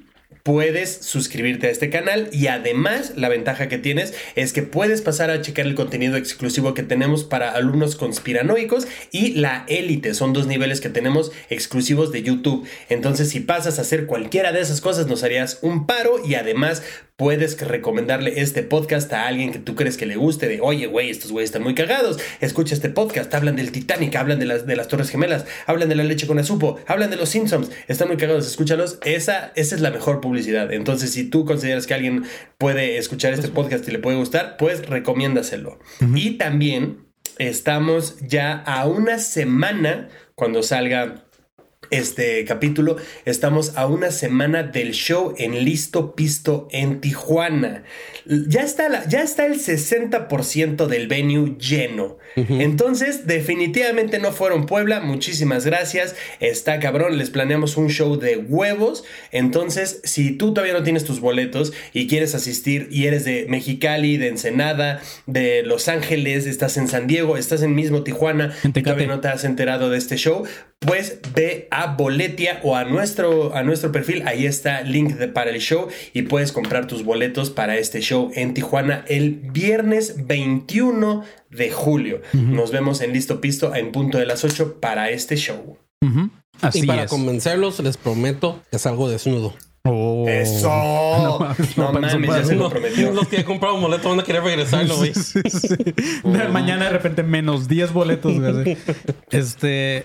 puedes 0.49 1.05
suscribirte 1.05 1.67
a 1.67 1.69
este 1.69 1.91
canal 1.91 2.27
y 2.31 2.47
además 2.47 3.13
la 3.15 3.29
ventaja 3.29 3.67
que 3.67 3.77
tienes 3.77 4.15
es 4.33 4.51
que 4.51 4.63
puedes 4.63 5.03
pasar 5.03 5.29
a 5.29 5.43
checar 5.43 5.67
el 5.67 5.75
contenido 5.75 6.17
exclusivo 6.17 6.73
que 6.73 6.81
tenemos 6.81 7.23
para 7.23 7.51
alumnos 7.51 7.95
conspiranoicos 7.95 8.88
y 9.12 9.33
la 9.33 9.63
élite. 9.67 10.15
Son 10.15 10.33
dos 10.33 10.47
niveles 10.47 10.81
que 10.81 10.89
tenemos 10.89 11.31
exclusivos 11.51 12.12
de 12.12 12.23
YouTube. 12.23 12.67
Entonces 12.89 13.29
si 13.29 13.41
pasas 13.41 13.77
a 13.77 13.83
hacer 13.83 14.07
cualquiera 14.07 14.51
de 14.51 14.62
esas 14.62 14.81
cosas 14.81 15.05
nos 15.05 15.21
harías 15.21 15.59
un 15.62 15.85
paro 15.85 16.15
y 16.25 16.33
además 16.33 16.81
puedes 17.19 17.60
recomendarle 17.60 18.39
este 18.39 18.63
podcast 18.63 19.12
a 19.12 19.27
alguien 19.27 19.51
que 19.51 19.60
tú 19.60 19.75
crees 19.75 19.97
que 19.97 20.05
le 20.05 20.15
guste, 20.15 20.47
de 20.47 20.62
oye, 20.62 20.88
güey, 20.88 21.10
estos 21.10 21.34
güeyes 21.34 21.49
están 21.49 21.63
muy 21.63 21.75
cagados, 21.75 22.17
escucha 22.39 22.73
este 22.73 22.88
podcast, 22.88 23.34
hablan 23.34 23.58
del 23.58 23.73
Titanic, 23.73 24.15
hablan 24.15 24.39
de 24.39 24.45
las, 24.45 24.65
de 24.65 24.77
las 24.77 24.88
Torres 24.88 25.10
Gemelas, 25.10 25.45
hablan 25.65 25.89
de 25.89 25.95
la 25.95 26.05
leche 26.05 26.27
con 26.27 26.39
azupo, 26.39 26.79
hablan 26.88 27.10
de 27.10 27.17
los 27.17 27.27
Simpsons, 27.27 27.71
están 27.89 28.08
muy 28.08 28.15
cagados, 28.15 28.47
escúchalos, 28.47 28.99
esa, 29.03 29.51
esa 29.55 29.75
es 29.75 29.82
la 29.82 29.91
mejor 29.91 30.21
publicidad. 30.21 30.71
Entonces, 30.71 31.12
si 31.12 31.29
tú 31.29 31.43
consideras 31.43 31.88
que 31.88 31.93
alguien 31.93 32.23
puede 32.58 32.97
escuchar 32.97 33.34
este 33.34 33.49
podcast 33.49 33.86
y 33.89 33.91
le 33.91 33.99
puede 33.99 34.15
gustar, 34.15 34.55
pues 34.55 34.88
recomiéndaselo. 34.88 35.77
Y 36.15 36.38
también 36.38 36.99
estamos 37.38 38.15
ya 38.21 38.53
a 38.53 38.88
una 38.88 39.19
semana 39.19 40.08
cuando 40.36 40.63
salga 40.63 41.25
este 41.91 42.45
capítulo, 42.45 42.97
estamos 43.25 43.75
a 43.75 43.88
una 43.88 44.12
semana 44.12 44.63
del 44.63 44.91
show 44.91 45.34
en 45.38 45.63
Listo 45.63 46.15
Pisto 46.15 46.67
en 46.71 47.02
Tijuana. 47.02 47.84
Ya 48.25 48.62
está, 48.62 48.89
la, 48.89 49.08
ya 49.08 49.21
está 49.21 49.45
el 49.45 49.60
60% 49.60 50.86
del 50.86 51.08
venue 51.08 51.56
lleno. 51.58 52.17
Entonces, 52.36 53.28
definitivamente 53.28 54.19
no 54.19 54.32
fueron 54.32 54.65
Puebla. 54.65 55.02
Muchísimas 55.02 55.65
gracias. 55.65 56.15
Está 56.39 56.80
cabrón. 56.80 57.17
Les 57.17 57.32
planeamos 57.32 57.75
un 57.75 57.89
show 57.89 58.17
de 58.17 58.38
huevos. 58.38 59.04
Entonces, 59.32 59.99
si 60.04 60.32
tú 60.32 60.54
todavía 60.54 60.73
no 60.73 60.84
tienes 60.84 61.06
tus 61.06 61.19
boletos 61.19 61.73
y 61.91 62.08
quieres 62.08 62.36
asistir 62.36 62.88
y 62.91 63.08
eres 63.08 63.25
de 63.25 63.45
Mexicali, 63.49 64.17
de 64.17 64.28
Ensenada, 64.28 65.02
de 65.25 65.63
Los 65.63 65.88
Ángeles, 65.88 66.45
estás 66.45 66.78
en 66.78 66.88
San 66.88 67.08
Diego, 67.08 67.36
estás 67.36 67.63
en 67.63 67.75
mismo 67.75 68.04
Tijuana 68.04 68.56
y 68.63 68.82
todavía 68.84 69.08
no 69.08 69.19
te 69.19 69.28
has 69.28 69.43
enterado 69.43 69.89
de 69.89 69.97
este 69.97 70.17
show, 70.17 70.45
pues 70.80 71.19
ve 71.36 71.67
a 71.71 71.78
Boletia 71.87 72.59
o 72.63 72.75
a 72.75 72.83
nuestro, 72.85 73.55
a 73.55 73.63
nuestro 73.63 73.91
perfil. 73.91 74.23
Ahí 74.27 74.45
está 74.45 74.81
el 74.81 74.91
link 74.91 75.15
de, 75.15 75.27
para 75.27 75.51
el 75.51 75.59
show 75.59 75.87
y 76.13 76.23
puedes 76.23 76.51
comprar 76.51 76.87
tus 76.87 77.03
boletos 77.03 77.49
para 77.49 77.77
este 77.77 78.01
show 78.01 78.31
en 78.33 78.53
Tijuana 78.53 79.05
el 79.07 79.31
viernes 79.31 80.27
21 80.27 81.23
de 81.49 81.71
julio. 81.71 82.21
Nos 82.33 82.71
vemos 82.71 83.01
en 83.01 83.13
Listo 83.13 83.41
Pisto 83.41 83.75
en 83.75 83.91
punto 83.91 84.17
de 84.17 84.25
las 84.25 84.43
8 84.43 84.79
para 84.79 85.09
este 85.09 85.35
show. 85.35 85.77
y 86.73 86.85
para 86.85 87.07
convencerlos, 87.07 87.79
les 87.79 87.97
prometo 87.97 88.61
que 88.71 88.79
salgo 88.79 89.09
desnudo. 89.09 89.53
Oh. 89.83 90.25
Eso. 90.27 90.69
No, 91.77 91.93
mames, 91.93 92.13
ya 92.13 92.43
se 92.43 92.55
lo 92.55 92.69
prometió. 92.69 93.11
Los 93.13 93.27
que 93.27 93.37
he 93.37 93.45
comprado 93.45 93.75
un 93.75 93.81
boleto 93.81 94.09
van 94.09 94.19
a 94.19 94.23
querer 94.23 94.43
regresarlo, 94.43 94.97
güey. 94.97 95.13
Mañana 96.51 96.85
de 96.85 96.89
repente 96.91 97.23
menos 97.23 97.67
10 97.67 97.93
boletos, 97.93 98.39
güey. 98.39 98.77
Este. 99.29 100.03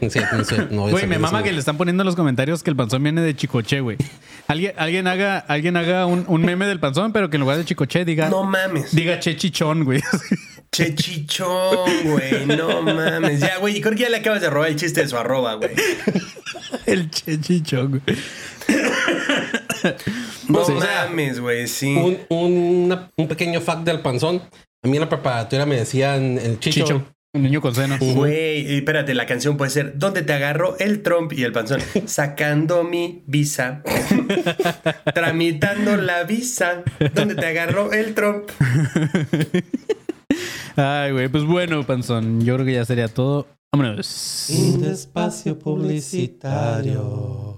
Güey, 0.71 1.07
me 1.07 1.19
mama 1.19 1.43
que 1.43 1.53
le 1.53 1.59
están 1.59 1.77
poniendo 1.77 2.03
en 2.03 2.07
los 2.07 2.17
comentarios 2.17 2.63
que 2.63 2.71
el 2.71 2.77
panzón 2.77 3.03
viene 3.03 3.21
de 3.23 3.35
Chicoche, 3.35 3.81
güey. 3.81 3.97
Alguien, 4.47 4.73
alguien 4.77 5.07
haga, 5.07 5.39
alguien 5.39 5.77
haga 5.77 6.07
un, 6.07 6.25
un, 6.29 6.43
meme 6.43 6.67
del 6.67 6.79
panzón, 6.79 7.13
pero 7.13 7.31
que 7.31 7.37
en 7.37 7.41
lugar 7.41 7.57
de 7.57 7.65
Chicoche 7.65 8.05
diga. 8.05 8.29
No 8.29 8.45
mames. 8.45 8.95
Diga 8.95 9.19
Chechichón, 9.19 9.85
güey. 9.85 10.03
Chechichón, 10.73 11.89
güey. 12.05 12.47
No 12.47 12.83
mames. 12.83 13.41
Ya, 13.41 13.59
güey. 13.59 13.81
Creo 13.81 13.95
que 13.95 14.03
ya 14.03 14.09
le 14.09 14.19
acabas 14.19 14.41
de 14.41 14.51
robar 14.51 14.69
el 14.69 14.77
chiste 14.77 15.01
de 15.01 15.09
su 15.09 15.17
arroba, 15.17 15.55
güey. 15.55 15.71
el 16.87 17.11
Chechichón, 17.11 18.03
güey. 18.05 18.19
no 20.49 20.69
mames, 20.69 21.41
güey, 21.41 21.67
sí. 21.67 21.95
Un, 22.29 23.09
un, 23.17 23.29
pequeño 23.29 23.61
fact 23.61 23.85
del 23.85 24.01
panzón. 24.01 24.43
A 24.83 24.89
mí 24.89 24.97
en 24.97 25.01
la 25.01 25.09
preparatoria 25.09 25.67
me 25.67 25.77
decían 25.77 26.39
el 26.39 26.61
chicho. 26.61 27.05
Un 27.35 27.43
niño 27.43 27.61
con 27.61 27.75
senos. 27.75 27.99
Güey, 27.99 28.77
espérate, 28.77 29.13
la 29.13 29.27
canción 29.27 29.57
puede 29.57 29.73
ser 29.73 29.99
¿Dónde 29.99 30.23
te 30.23 30.33
agarro 30.33 30.79
el 30.79 31.03
Trump 31.03 31.33
y 31.33 31.43
el 31.43 31.51
panzón? 31.51 31.81
Sacando 32.07 32.85
mi 32.85 33.25
visa. 33.27 33.83
Tramitando 35.15 35.97
la 35.97 36.23
visa. 36.23 36.85
¿Dónde 37.13 37.35
te 37.35 37.47
agarro 37.47 37.93
el 37.93 38.15
Trump? 38.15 38.51
Ay, 40.77 41.11
güey, 41.11 41.29
pues 41.29 41.45
bueno, 41.45 41.85
panzón. 41.85 42.45
Yo 42.45 42.55
creo 42.55 42.67
que 42.67 42.75
ya 42.75 42.85
sería 42.85 43.09
todo. 43.09 43.49
Vámonos. 43.73 44.47
Un 44.51 44.85
espacio 44.85 45.59
publicitario. 45.59 47.54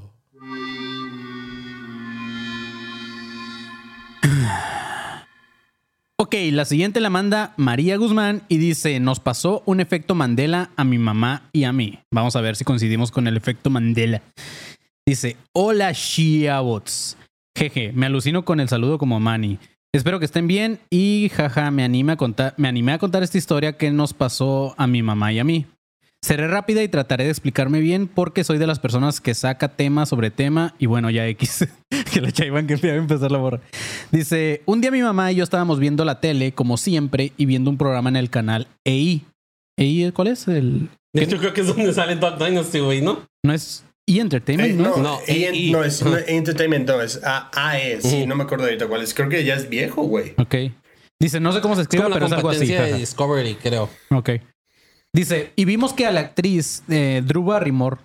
Ok, 6.18 6.34
la 6.50 6.64
siguiente 6.64 7.02
la 7.02 7.10
manda 7.10 7.52
María 7.58 7.98
Guzmán 7.98 8.40
y 8.48 8.56
dice, 8.56 8.98
nos 9.00 9.20
pasó 9.20 9.62
un 9.66 9.80
efecto 9.80 10.14
Mandela 10.14 10.70
a 10.74 10.82
mi 10.82 10.96
mamá 10.96 11.42
y 11.52 11.64
a 11.64 11.74
mí. 11.74 11.98
Vamos 12.10 12.36
a 12.36 12.40
ver 12.40 12.56
si 12.56 12.64
coincidimos 12.64 13.10
con 13.10 13.26
el 13.26 13.36
efecto 13.36 13.68
Mandela. 13.68 14.22
Dice, 15.06 15.36
hola 15.52 15.92
Shiabots. 15.92 17.18
Jeje, 17.54 17.92
me 17.92 18.06
alucino 18.06 18.46
con 18.46 18.60
el 18.60 18.68
saludo 18.70 18.96
como 18.96 19.20
Manny. 19.20 19.58
Espero 19.94 20.18
que 20.18 20.24
estén 20.24 20.46
bien 20.46 20.80
y 20.88 21.30
jaja, 21.34 21.70
me, 21.70 21.84
anima 21.84 22.14
a 22.14 22.16
contar, 22.16 22.54
me 22.56 22.68
animé 22.68 22.92
a 22.92 22.98
contar 22.98 23.22
esta 23.22 23.36
historia 23.36 23.76
que 23.76 23.90
nos 23.90 24.14
pasó 24.14 24.74
a 24.78 24.86
mi 24.86 25.02
mamá 25.02 25.34
y 25.34 25.38
a 25.38 25.44
mí. 25.44 25.66
Seré 26.26 26.48
rápida 26.48 26.82
y 26.82 26.88
trataré 26.88 27.22
de 27.22 27.30
explicarme 27.30 27.78
bien 27.78 28.08
porque 28.08 28.42
soy 28.42 28.58
de 28.58 28.66
las 28.66 28.80
personas 28.80 29.20
que 29.20 29.32
saca 29.32 29.76
tema 29.76 30.06
sobre 30.06 30.32
tema 30.32 30.74
y 30.76 30.86
bueno, 30.86 31.08
ya 31.08 31.24
X, 31.28 31.68
que 32.12 32.20
la 32.20 32.32
chaivan 32.32 32.66
que 32.66 32.74
a 32.74 32.94
empezar 32.96 33.30
la 33.30 33.38
borra. 33.38 33.60
Dice, 34.10 34.60
un 34.66 34.80
día 34.80 34.90
mi 34.90 35.02
mamá 35.02 35.30
y 35.30 35.36
yo 35.36 35.44
estábamos 35.44 35.78
viendo 35.78 36.04
la 36.04 36.18
tele 36.18 36.50
como 36.50 36.78
siempre 36.78 37.32
y 37.36 37.46
viendo 37.46 37.70
un 37.70 37.78
programa 37.78 38.08
en 38.08 38.16
el 38.16 38.28
canal 38.28 38.66
EI. 38.84 39.22
¿EI 39.78 40.10
cuál 40.10 40.26
es? 40.26 40.48
El... 40.48 40.88
Yo 41.14 41.38
creo 41.38 41.54
que 41.54 41.60
es 41.60 41.68
donde 41.68 41.94
sale 41.94 42.16
Dog 42.16 42.44
Dynasty, 42.44 42.80
güey, 42.80 43.02
¿no? 43.02 43.24
No 43.44 43.52
es 43.52 43.84
E! 44.08 44.18
Entertainment, 44.18 44.80
¿no? 44.80 44.96
no, 44.96 45.02
no, 45.04 45.20
e, 45.28 45.70
no 45.70 45.84
es 45.84 46.02
Entertainment, 46.26 46.88
no, 46.88 47.02
es 47.02 47.20
AE, 47.22 48.00
sí, 48.00 48.26
no 48.26 48.34
me 48.34 48.42
acuerdo 48.42 48.64
ahorita 48.64 48.88
cuál 48.88 49.02
es. 49.02 49.14
Creo 49.14 49.28
que 49.28 49.44
ya 49.44 49.54
es 49.54 49.68
viejo, 49.68 50.02
güey. 50.02 50.34
Ok. 50.38 50.56
Dice, 51.20 51.38
no 51.38 51.52
sé 51.52 51.60
cómo 51.60 51.76
se 51.76 51.82
escribe, 51.82 52.06
pero 52.12 52.26
es 52.26 52.32
algo 52.32 52.50
así. 52.50 52.66
De 52.66 52.94
Discovery, 52.94 53.54
creo. 53.62 53.88
Ok. 54.10 54.30
Dice, 55.16 55.54
y 55.56 55.64
vimos 55.64 55.94
que 55.94 56.04
a 56.04 56.10
la 56.10 56.20
actriz 56.20 56.82
eh, 56.90 57.22
Drew 57.24 57.42
Barrymore, 57.42 57.96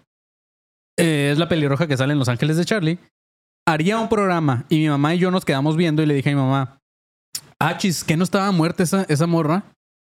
eh, 0.98 1.32
es 1.34 1.38
la 1.38 1.50
pelirroja 1.50 1.86
que 1.86 1.98
sale 1.98 2.14
en 2.14 2.20
Los 2.20 2.30
Ángeles 2.30 2.56
de 2.56 2.64
Charlie, 2.64 3.00
haría 3.68 4.00
un 4.00 4.08
programa 4.08 4.64
y 4.70 4.78
mi 4.78 4.88
mamá 4.88 5.14
y 5.14 5.20
yo 5.20 5.30
nos 5.30 5.44
quedamos 5.44 5.76
viendo 5.76 6.02
y 6.02 6.06
le 6.06 6.14
dije 6.14 6.30
a 6.30 6.36
mi 6.36 6.42
mamá, 6.42 6.80
ah, 7.60 7.78
chis, 7.78 8.06
¿que 8.06 8.16
no 8.16 8.24
estaba 8.24 8.50
muerta 8.54 8.84
esa, 8.84 9.06
esa 9.10 9.28
morra? 9.28 9.64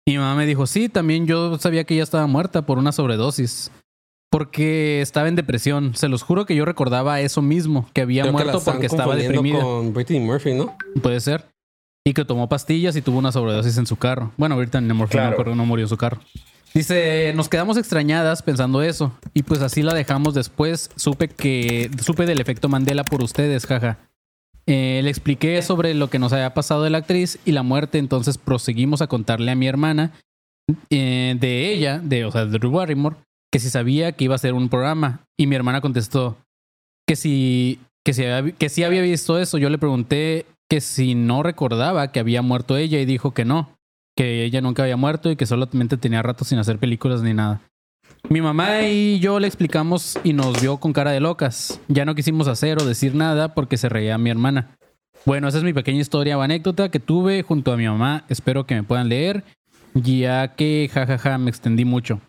Y 0.06 0.12
mi 0.12 0.17
mamá 0.19 0.36
me 0.36 0.45
dijo, 0.45 0.67
sí, 0.67 0.88
también 0.88 1.25
yo 1.25 1.58
sabía 1.58 1.84
que 1.84 1.95
ella 1.95 2.03
estaba 2.03 2.27
muerta 2.27 2.63
por 2.63 2.77
una 2.77 2.91
sobredosis. 2.91 3.71
Porque 4.29 5.01
estaba 5.01 5.27
en 5.27 5.36
depresión. 5.36 5.95
Se 5.95 6.10
los 6.10 6.21
juro 6.21 6.45
que 6.45 6.56
yo 6.56 6.63
recordaba 6.63 7.21
eso 7.21 7.41
mismo, 7.41 7.89
que 7.93 8.01
había 8.01 8.32
muerto 8.32 8.62
porque 8.63 8.86
estaba 8.86 9.15
deprimida. 9.15 9.62
con 9.62 9.94
Brittany 9.96 10.19
Murphy, 10.19 10.54
¿no? 10.54 10.77
Puede 11.02 11.19
ser. 11.21 11.50
Y 12.06 12.13
que 12.13 12.23
tomó 12.23 12.50
pastillas 12.50 12.96
y 12.96 13.02
tuvo 13.02 13.17
una 13.17 13.31
sobredosis 13.31 13.77
en 13.77 13.87
su 13.87 13.96
carro. 13.96 14.31
Bueno, 14.37 14.56
ahorita 14.56 14.79
Murphy 14.81 15.17
no, 15.17 15.56
no 15.56 15.65
murió 15.65 15.85
en 15.85 15.89
su 15.89 15.98
carro. 15.98 16.19
Dice, 16.74 17.34
nos 17.36 17.50
quedamos 17.50 17.78
extrañadas 17.78 18.42
pensando 18.42 18.82
eso. 18.82 19.12
Y 19.34 19.44
pues 19.44 19.62
así 19.62 19.84
la 19.84 19.94
dejamos 19.94 20.34
después. 20.34 20.90
Supe 20.96 21.28
que. 21.28 21.92
Supe 22.02 22.26
del 22.26 22.42
efecto 22.42 22.67
Mandela 22.69 23.04
por 23.04 23.21
ustedes, 23.21 23.65
jaja. 23.65 24.00
Eh, 24.65 25.02
le 25.04 25.10
expliqué 25.10 25.62
sobre 25.62 25.94
lo 25.94 26.10
que 26.10 26.19
nos 26.19 26.34
había 26.34 26.54
pasado 26.54 26.84
de 26.84 26.90
la 26.90 27.00
actriz 27.00 27.38
y 27.44 27.52
la 27.52 27.63
muerte, 27.63 27.98
entonces 27.98 28.38
proseguimos 28.38 29.02
a 29.02 29.08
contarle 29.08 29.52
a 29.52 29.56
mi 29.56 29.67
hermana 29.67 30.13
eh, 30.90 31.36
de 31.38 31.74
ella, 31.74 32.00
de, 32.00 32.24
o 32.24 32.32
sea, 32.32 32.46
Drew 32.46 32.71
Barrymore, 32.71 33.17
que 33.52 33.60
si 33.60 33.69
sabía 33.69 34.13
que 34.13 34.24
iba 34.24 34.36
a 34.36 34.40
ser 34.40 34.54
un 34.54 34.69
programa. 34.69 35.26
Y 35.38 35.48
mi 35.48 35.56
hermana 35.56 35.82
contestó 35.82 36.38
que 37.06 37.15
si, 37.15 37.80
que 38.06 38.13
si, 38.13 38.24
que 38.58 38.69
si 38.69 38.84
había 38.84 39.02
visto 39.02 39.38
eso. 39.38 39.58
Yo 39.58 39.69
le 39.69 39.78
pregunté 39.78 40.46
que 40.69 40.82
si 40.82 41.13
no 41.13 41.44
recordaba 41.44 42.12
que 42.12 42.19
había 42.19 42.42
muerto 42.42 42.78
ella 42.78 43.00
y 43.00 43.06
dijo 43.06 43.32
que 43.32 43.46
no, 43.46 43.73
que 44.16 44.44
ella 44.44 44.62
nunca 44.62 44.84
había 44.84 44.98
muerto 44.98 45.32
y 45.32 45.36
que 45.36 45.46
solamente 45.46 45.98
tenía 45.98 46.22
rato 46.22 46.46
sin 46.46 46.60
hacer 46.60 46.78
películas 46.78 47.22
ni 47.22 47.34
nada. 47.34 47.62
Mi 48.30 48.42
mamá 48.42 48.84
y 48.84 49.20
yo 49.20 49.40
le 49.40 49.48
explicamos 49.48 50.18
y 50.24 50.34
nos 50.34 50.62
vio 50.62 50.78
con 50.78 50.94
cara 50.94 51.12
de 51.12 51.20
locas. 51.20 51.82
Ya 51.88 52.06
no 52.06 52.16
quisimos 52.16 52.48
hacer 52.48 52.82
o 52.82 52.86
decir 52.86 53.16
nada 53.16 53.54
porque 53.54 53.78
se 53.78 53.90
reía 53.90 54.18
mi 54.18 54.30
hermana. 54.30 54.78
Bueno, 55.26 55.48
esa 55.48 55.58
es 55.58 55.64
mi 55.64 55.74
pequeña 55.74 56.00
historia 56.00 56.38
o 56.38 56.42
anécdota 56.42 56.90
que 56.90 57.00
tuve 57.00 57.44
junto 57.44 57.72
a 57.72 57.78
mi 57.78 57.86
mamá. 57.86 58.26
Espero 58.30 58.66
que 58.66 58.76
me 58.76 58.84
puedan 58.84 59.10
leer, 59.10 59.44
ya 59.94 60.56
que 60.56 60.90
jajaja 60.92 61.38
me 61.38 61.50
extendí 61.50 61.86
mucho. 61.86 62.22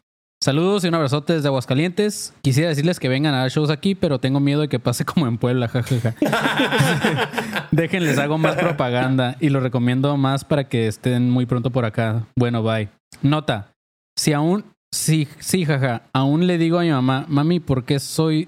Saludos 0.45 0.85
y 0.85 0.89
un 0.89 0.95
abrazote 0.95 1.33
desde 1.33 1.49
Aguascalientes. 1.49 2.35
Quisiera 2.43 2.69
decirles 2.69 3.01
que 3.01 3.09
vengan 3.09 3.33
a 3.33 3.39
dar 3.39 3.51
shows 3.51 3.71
aquí, 3.71 3.95
pero 3.95 4.19
tengo 4.19 4.41
miedo 4.41 4.61
de 4.61 4.69
que 4.69 4.79
pase 4.79 5.03
como 5.07 5.27
en 5.27 5.39
Puebla, 5.39 5.69
jajaja. 5.69 6.15
Déjenles 7.71 8.19
hago 8.19 8.37
más 8.37 8.55
propaganda 8.57 9.39
y 9.41 9.49
lo 9.49 9.61
recomiendo 9.61 10.15
más 10.19 10.45
para 10.45 10.69
que 10.69 10.87
estén 10.87 11.31
muy 11.31 11.47
pronto 11.47 11.71
por 11.71 11.87
acá. 11.87 12.27
Bueno, 12.37 12.63
bye. 12.63 12.91
Nota, 13.23 13.73
si 14.19 14.35
aún, 14.35 14.67
sí, 14.93 15.29
sí, 15.39 15.65
jaja, 15.65 16.03
aún 16.13 16.47
le 16.47 16.59
digo 16.59 16.79
a 16.79 16.83
mi 16.83 16.91
mamá, 16.91 17.25
mami, 17.27 17.59
¿por 17.59 17.87
qué 17.87 17.99
soy... 17.99 18.47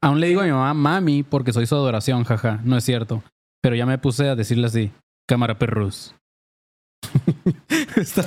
Aún 0.00 0.20
le 0.20 0.28
digo 0.28 0.42
a 0.42 0.44
mi 0.44 0.52
mamá, 0.52 0.74
mami, 0.74 1.24
porque 1.24 1.52
soy 1.52 1.66
su 1.66 1.74
adoración, 1.74 2.22
jaja. 2.22 2.60
No 2.62 2.76
es 2.76 2.84
cierto. 2.84 3.24
Pero 3.60 3.74
ya 3.74 3.84
me 3.84 3.98
puse 3.98 4.28
a 4.28 4.36
decirle 4.36 4.68
así, 4.68 4.92
cámara 5.28 5.58
perrus. 5.58 6.14
está 7.96 8.24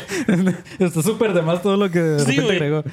está 0.79 1.01
súper 1.01 1.33
de 1.33 1.41
más 1.41 1.61
todo 1.61 1.77
lo 1.77 1.89
que 1.89 1.99
de 1.99 2.19
Sí, 2.19 2.37
repente 2.39 2.55
agregó. 2.55 2.83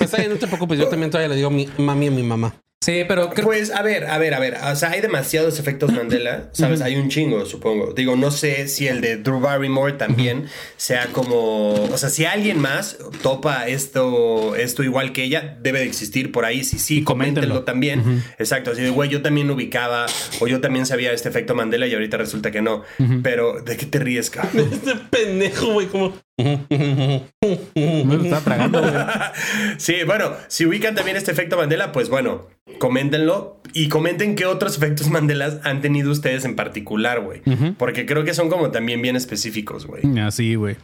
Está 0.00 0.16
bien, 0.18 0.30
no 0.30 0.36
te 0.36 0.46
preocupes. 0.46 0.78
Yo 0.78 0.88
también 0.88 1.10
todavía 1.10 1.28
le 1.28 1.36
digo 1.36 1.50
mi 1.50 1.68
mami 1.78 2.08
a 2.08 2.10
mi 2.10 2.22
mamá. 2.22 2.54
Sí, 2.84 3.04
pero 3.06 3.30
creo 3.30 3.46
Pues 3.46 3.70
a 3.70 3.82
ver, 3.82 4.04
a 4.06 4.18
ver, 4.18 4.34
a 4.34 4.38
ver. 4.38 4.56
O 4.72 4.76
sea, 4.76 4.90
hay 4.90 5.00
demasiados 5.00 5.58
efectos 5.58 5.92
Mandela, 5.94 6.48
¿sabes? 6.52 6.80
Hay 6.80 6.96
un 6.96 7.08
chingo, 7.08 7.46
supongo. 7.46 7.92
Digo, 7.92 8.16
no 8.16 8.30
sé 8.30 8.68
si 8.68 8.86
el 8.86 9.00
de 9.00 9.16
Drew 9.16 9.40
Barrymore 9.40 9.94
también 9.94 10.46
sea 10.76 11.06
como. 11.12 11.72
O 11.72 11.98
sea, 11.98 12.10
si 12.10 12.24
alguien 12.24 12.58
más 12.58 12.98
topa 13.22 13.66
esto, 13.66 14.54
esto 14.56 14.82
igual 14.82 15.12
que 15.12 15.24
ella, 15.24 15.56
debe 15.60 15.80
de 15.80 15.86
existir 15.86 16.32
por 16.32 16.44
ahí. 16.44 16.64
Si 16.64 16.78
sí, 16.78 17.02
coméntenlo. 17.02 17.62
coméntenlo 17.62 17.64
también. 17.64 18.24
Exacto. 18.38 18.70
Así 18.72 18.82
de, 18.82 18.90
güey, 18.90 19.08
yo 19.10 19.22
también 19.22 19.50
ubicaba 19.50 20.06
o 20.40 20.46
yo 20.46 20.60
también 20.60 20.86
sabía 20.86 21.12
este 21.12 21.28
efecto 21.28 21.54
Mandela 21.54 21.86
y 21.86 21.94
ahorita 21.94 22.16
resulta 22.16 22.50
que 22.50 22.62
no. 22.62 22.82
Pero, 23.22 23.60
¿de 23.62 23.76
qué 23.76 23.86
te 23.86 23.98
ríes, 23.98 24.30
cabrón? 24.30 24.70
Este 24.74 24.96
pendejo, 25.10 25.72
güey, 25.72 25.86
como. 25.86 26.23
Me 26.36 28.04
lo 28.04 28.22
estaba 28.22 28.40
tragando, 28.42 28.80
güey. 28.80 28.92
Sí, 29.78 29.96
bueno, 30.06 30.32
si 30.48 30.66
ubican 30.66 30.94
también 30.94 31.16
este 31.16 31.30
efecto 31.30 31.56
Mandela, 31.56 31.92
pues 31.92 32.08
bueno, 32.08 32.48
coméntenlo 32.78 33.60
y 33.72 33.88
comenten 33.88 34.34
qué 34.34 34.46
otros 34.46 34.76
efectos 34.76 35.08
Mandelas 35.10 35.60
han 35.64 35.80
tenido 35.80 36.10
ustedes 36.10 36.44
en 36.44 36.56
particular, 36.56 37.20
güey. 37.20 37.42
Porque 37.78 38.06
creo 38.06 38.24
que 38.24 38.34
son 38.34 38.50
como 38.50 38.70
también 38.70 39.00
bien 39.02 39.16
específicos, 39.16 39.86
güey. 39.86 40.02
Así, 40.18 40.54
güey. 40.54 40.76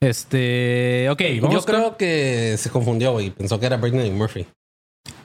Este, 0.00 1.08
ok, 1.10 1.22
vamos 1.40 1.54
Yo 1.54 1.64
creo 1.64 1.96
que 1.96 2.56
se 2.58 2.70
confundió, 2.70 3.12
güey. 3.12 3.30
Pensó 3.30 3.58
que 3.58 3.66
era 3.66 3.76
Britney 3.76 4.10
Murphy. 4.10 4.46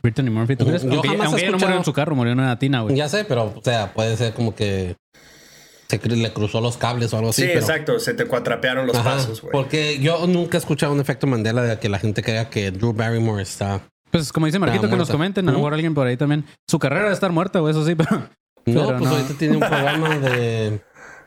Brittany 0.01 0.29
Murphy, 0.29 0.55
¿tú 0.55 0.65
crees? 0.65 0.83
Yo 0.83 0.93
aunque 0.93 1.09
jamás 1.09 1.27
aunque 1.27 1.41
ella 1.41 1.51
no 1.51 1.59
murió 1.59 1.77
en 1.77 1.83
su 1.83 1.93
carro, 1.93 2.15
murió 2.15 2.33
en 2.33 2.39
una 2.39 2.57
tina, 2.57 2.81
güey. 2.81 2.95
Ya 2.95 3.09
sé, 3.09 3.25
pero, 3.25 3.53
o 3.55 3.61
sea, 3.63 3.93
puede 3.93 4.15
ser 4.17 4.33
como 4.33 4.55
que 4.55 4.95
se 5.99 6.09
le 6.09 6.33
cruzó 6.33 6.61
los 6.61 6.77
cables 6.77 7.13
o 7.13 7.17
algo 7.17 7.29
así. 7.29 7.41
Sí, 7.43 7.47
pero- 7.47 7.59
exacto, 7.59 7.99
se 7.99 8.13
te 8.13 8.25
cuatrapearon 8.25 8.87
los 8.87 8.95
Ajá, 8.97 9.11
pasos, 9.11 9.41
güey. 9.41 9.51
Porque 9.51 9.99
yo 9.99 10.25
nunca 10.27 10.57
he 10.57 10.59
escuchado 10.59 10.93
un 10.93 10.99
efecto 10.99 11.27
Mandela 11.27 11.61
de 11.63 11.79
que 11.79 11.89
la 11.89 11.99
gente 11.99 12.23
crea 12.23 12.49
que 12.49 12.71
Drew 12.71 12.93
Barrymore 12.93 13.41
está. 13.43 13.81
Pues 14.11 14.31
como 14.33 14.45
dice 14.45 14.59
Marquito, 14.59 14.89
que 14.89 14.95
nos 14.97 15.09
comenten, 15.09 15.47
a 15.47 15.51
lo 15.51 15.57
mejor 15.59 15.73
alguien 15.73 15.93
por 15.93 16.05
ahí 16.07 16.17
también. 16.17 16.45
Su 16.69 16.79
carrera 16.79 17.03
debe 17.03 17.13
estar 17.13 17.31
muerta, 17.31 17.59
güey, 17.59 17.71
eso 17.71 17.85
sí, 17.85 17.95
pero... 17.95 18.27
No, 18.65 18.85
Pero 18.85 18.97
pues 18.99 19.09
no. 19.09 19.15
ahorita 19.17 19.33
tiene 19.39 19.53
un 19.55 19.59
programa 19.61 20.19
de. 20.19 20.81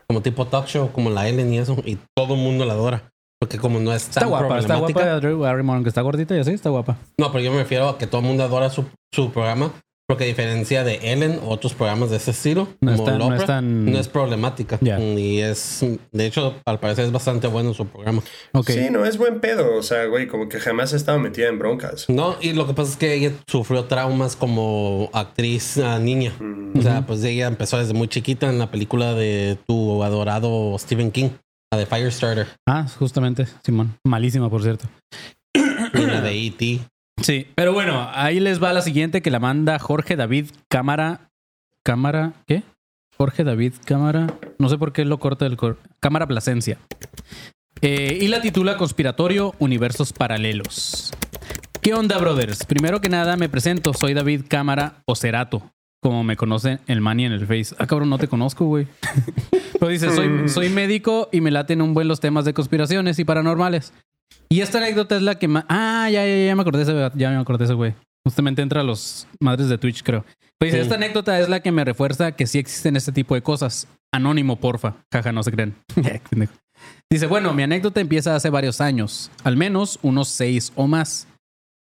como 0.07 0.21
tipo 0.21 0.47
talk 0.47 0.67
show, 0.67 0.89
como 0.93 1.09
la 1.09 1.27
Ellen 1.27 1.53
y 1.53 1.57
eso. 1.59 1.75
Y 1.85 1.97
todo 2.15 2.35
el 2.35 2.39
mundo 2.39 2.63
la 2.63 2.73
adora. 2.73 3.09
Porque 3.41 3.57
como 3.57 3.79
no 3.81 3.93
es 3.93 4.03
tan 4.03 4.23
Está 4.23 4.25
guapa, 4.27 4.59
está 4.59 4.75
guapa 4.77 5.19
Drew 5.19 5.39
Barrymore, 5.39 5.75
aunque 5.75 5.89
está 5.89 5.99
gordita 6.01 6.33
y 6.35 6.39
así, 6.39 6.51
está 6.51 6.69
guapa. 6.69 6.95
No, 7.19 7.31
pero 7.33 7.43
yo 7.43 7.51
me 7.51 7.57
refiero 7.57 7.89
a 7.89 7.97
que 7.97 8.07
todo 8.07 8.21
el 8.21 8.27
mundo 8.27 8.43
adora 8.43 8.69
su, 8.69 8.85
su 9.13 9.31
programa. 9.31 9.73
Porque 10.07 10.25
a 10.25 10.27
diferencia 10.27 10.83
de 10.83 11.11
Ellen 11.11 11.39
o 11.43 11.49
otros 11.49 11.73
programas 11.73 12.11
de 12.11 12.17
ese 12.17 12.29
estilo, 12.29 12.67
No 12.79 12.91
es 12.91 12.97
como 12.97 13.09
tan- 13.09 13.17
no 13.17 13.25
Oprah, 13.25 13.37
es 13.37 13.45
tan- 13.45 13.85
no 13.91 13.97
es 13.97 14.07
problemática. 14.07 14.77
Y 14.79 15.39
es, 15.39 15.83
de 16.11 16.25
hecho, 16.27 16.55
al 16.63 16.79
parecer 16.79 17.05
es 17.05 17.11
bastante 17.11 17.47
bueno 17.47 17.73
su 17.73 17.87
programa. 17.87 18.21
Ok. 18.51 18.69
Sí, 18.69 18.87
no 18.91 19.03
es 19.03 19.17
buen 19.17 19.39
pedo. 19.39 19.75
O 19.75 19.81
sea, 19.81 20.05
güey, 20.05 20.27
como 20.27 20.47
que 20.47 20.59
jamás 20.59 20.93
ha 20.93 20.95
estado 20.97 21.17
metida 21.17 21.47
en 21.47 21.57
broncas. 21.57 22.07
No, 22.07 22.35
y 22.39 22.53
lo 22.53 22.67
que 22.67 22.75
pasa 22.75 22.91
es 22.91 22.97
que 22.97 23.13
ella 23.15 23.31
sufrió 23.47 23.85
traumas 23.85 24.35
como 24.35 25.09
actriz 25.11 25.79
ah, 25.79 25.97
niña. 25.97 26.33
Mm. 26.39 26.77
O 26.77 26.81
sea, 26.83 27.03
pues 27.07 27.23
ella 27.23 27.47
empezó 27.47 27.79
desde 27.79 27.95
muy 27.95 28.07
chiquita 28.07 28.47
en 28.47 28.59
la 28.59 28.69
película 28.69 29.15
de 29.15 29.57
tu 29.65 30.03
adorado 30.03 30.75
Stephen 30.77 31.09
King, 31.09 31.29
la 31.73 31.79
de 31.79 31.87
Firestarter, 31.87 32.45
Ah, 32.67 32.85
justamente, 32.99 33.47
Simón. 33.63 33.97
Malísima, 34.05 34.51
por 34.51 34.61
cierto. 34.61 34.87
y 35.55 36.01
la 36.05 36.21
de 36.21 36.29
E 36.31 36.45
E.T. 36.47 36.79
Sí, 37.21 37.47
pero 37.55 37.73
bueno, 37.73 38.09
ahí 38.13 38.39
les 38.39 38.61
va 38.61 38.73
la 38.73 38.81
siguiente 38.81 39.21
que 39.21 39.31
la 39.31 39.39
manda 39.39 39.79
Jorge 39.79 40.15
David 40.15 40.47
Cámara. 40.69 41.29
Cámara, 41.83 42.33
¿qué? 42.45 42.63
Jorge 43.17 43.43
David 43.43 43.73
Cámara. 43.85 44.27
No 44.59 44.69
sé 44.69 44.77
por 44.77 44.91
qué 44.91 45.05
lo 45.05 45.19
corta 45.19 45.45
del 45.45 45.55
cor- 45.57 45.79
Cámara 45.99 46.27
Plasencia. 46.27 46.77
Eh, 47.81 48.17
y 48.21 48.27
la 48.27 48.41
titula 48.41 48.77
Conspiratorio 48.77 49.53
Universos 49.59 50.11
Paralelos. 50.13 51.13
¿Qué 51.81 51.93
onda, 51.93 52.17
brothers? 52.17 52.65
Primero 52.65 52.99
que 52.99 53.09
nada, 53.09 53.37
me 53.37 53.47
presento. 53.49 53.93
Soy 53.93 54.13
David 54.13 54.41
Cámara 54.47 55.01
Ocerato. 55.05 55.71
Como 56.01 56.23
me 56.23 56.35
conocen 56.35 56.79
el 56.87 57.01
Manny 57.01 57.25
en 57.25 57.31
el 57.31 57.47
Face. 57.47 57.75
Ah, 57.79 57.87
cabrón, 57.87 58.09
no 58.09 58.17
te 58.17 58.27
conozco, 58.27 58.65
güey. 58.65 58.87
Pero 59.79 59.87
dice, 59.89 60.09
soy, 60.13 60.49
soy 60.49 60.69
médico 60.69 61.29
y 61.31 61.41
me 61.41 61.51
laten 61.51 61.81
un 61.81 61.93
buen 61.93 62.07
los 62.07 62.19
temas 62.19 62.45
de 62.45 62.53
conspiraciones 62.53 63.17
y 63.19 63.25
paranormales. 63.25 63.93
Y 64.49 64.61
esta 64.61 64.77
anécdota 64.77 65.15
es 65.15 65.21
la 65.21 65.35
que 65.35 65.47
más... 65.47 65.65
Ah, 65.69 66.09
ya, 66.11 66.25
ya, 66.25 66.45
ya 66.47 66.55
me 66.55 66.61
acordé 66.61 66.83
ese, 66.83 67.11
ya 67.15 67.29
me 67.31 67.37
acordé 67.37 67.65
ese 67.65 67.73
güey. 67.73 67.93
Justamente 68.25 68.61
entra 68.61 68.81
a 68.81 68.83
los 68.83 69.27
madres 69.39 69.69
de 69.69 69.77
Twitch, 69.77 70.03
creo. 70.03 70.25
Pues 70.59 70.71
Sí. 70.73 70.79
esta 70.79 70.95
anécdota 70.95 71.39
es 71.39 71.49
la 71.49 71.59
que 71.59 71.71
me 71.71 71.83
refuerza 71.83 72.31
que 72.31 72.47
sí 72.47 72.57
existen 72.59 72.95
este 72.95 73.11
tipo 73.11 73.35
de 73.35 73.41
cosas. 73.41 73.87
Anónimo, 74.13 74.55
porfa. 74.55 74.95
Jaja, 75.11 75.31
no 75.31 75.43
se 75.43 75.51
creen. 75.51 75.75
Pendejo. 76.29 76.53
dice, 77.11 77.27
bueno, 77.27 77.53
mi 77.53 77.63
anécdota 77.63 77.99
empieza 78.01 78.35
hace 78.35 78.49
varios 78.49 78.81
años. 78.81 79.29
Al 79.43 79.57
menos 79.57 79.99
unos 80.01 80.29
seis 80.29 80.71
o 80.75 80.87
más. 80.87 81.27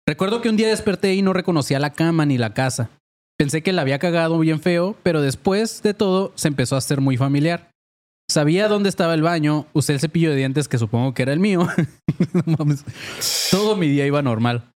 Recuerdo 0.07 0.41
que 0.41 0.49
un 0.49 0.57
día 0.57 0.69
desperté 0.69 1.15
y 1.15 1.23
no 1.23 1.33
reconocía 1.33 1.79
la 1.79 1.91
cama 1.93 2.27
ni 2.27 2.39
la 2.39 2.55
casa. 2.55 2.91
Pensé 3.39 3.63
que 3.63 3.73
la 3.73 3.83
había 3.83 3.99
cagado 3.99 4.39
bien 4.39 4.61
feo, 4.61 4.97
pero 5.03 5.23
después 5.23 5.83
de 5.83 5.95
todo 5.95 6.33
se 6.37 6.49
empezó 6.49 6.75
a 6.75 6.79
hacer 6.79 7.01
muy 7.01 7.17
familiar. 7.17 7.70
Sabía 8.31 8.69
dónde 8.69 8.89
estaba 8.89 9.15
el 9.15 9.23
baño, 9.23 9.67
usé 9.73 9.93
el 9.95 9.99
cepillo 9.99 10.31
de 10.31 10.37
dientes 10.37 10.69
que 10.69 10.79
supongo 10.79 11.15
que 11.15 11.23
era 11.23 11.33
el 11.33 11.41
mío. 11.41 11.67
No 12.35 12.43
mames. 12.59 12.85
Todo 13.51 13.77
mi 13.77 13.89
día 13.89 14.07
iba 14.07 14.23
normal. 14.23 14.71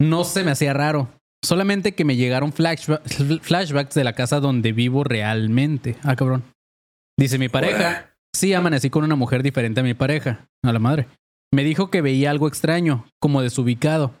No 0.00 0.24
se 0.24 0.42
me 0.44 0.52
hacía 0.52 0.72
raro. 0.72 1.10
Solamente 1.44 1.94
que 1.94 2.04
me 2.04 2.16
llegaron 2.16 2.52
flashba- 2.52 3.02
flashbacks 3.42 3.94
de 3.94 4.04
la 4.04 4.12
casa 4.14 4.40
donde 4.40 4.72
vivo 4.72 5.04
realmente. 5.04 5.96
Ah, 6.02 6.16
cabrón. 6.16 6.44
Dice 7.18 7.38
mi 7.38 7.48
pareja. 7.50 8.14
Sí, 8.34 8.54
amanecí 8.54 8.88
con 8.90 9.04
una 9.04 9.16
mujer 9.16 9.42
diferente 9.42 9.80
a 9.80 9.84
mi 9.84 9.92
pareja. 9.92 10.46
A 10.64 10.72
la 10.72 10.78
madre. 10.78 11.08
Me 11.52 11.62
dijo 11.64 11.90
que 11.90 12.00
veía 12.00 12.30
algo 12.30 12.48
extraño, 12.48 13.04
como 13.20 13.42
desubicado. 13.42 14.14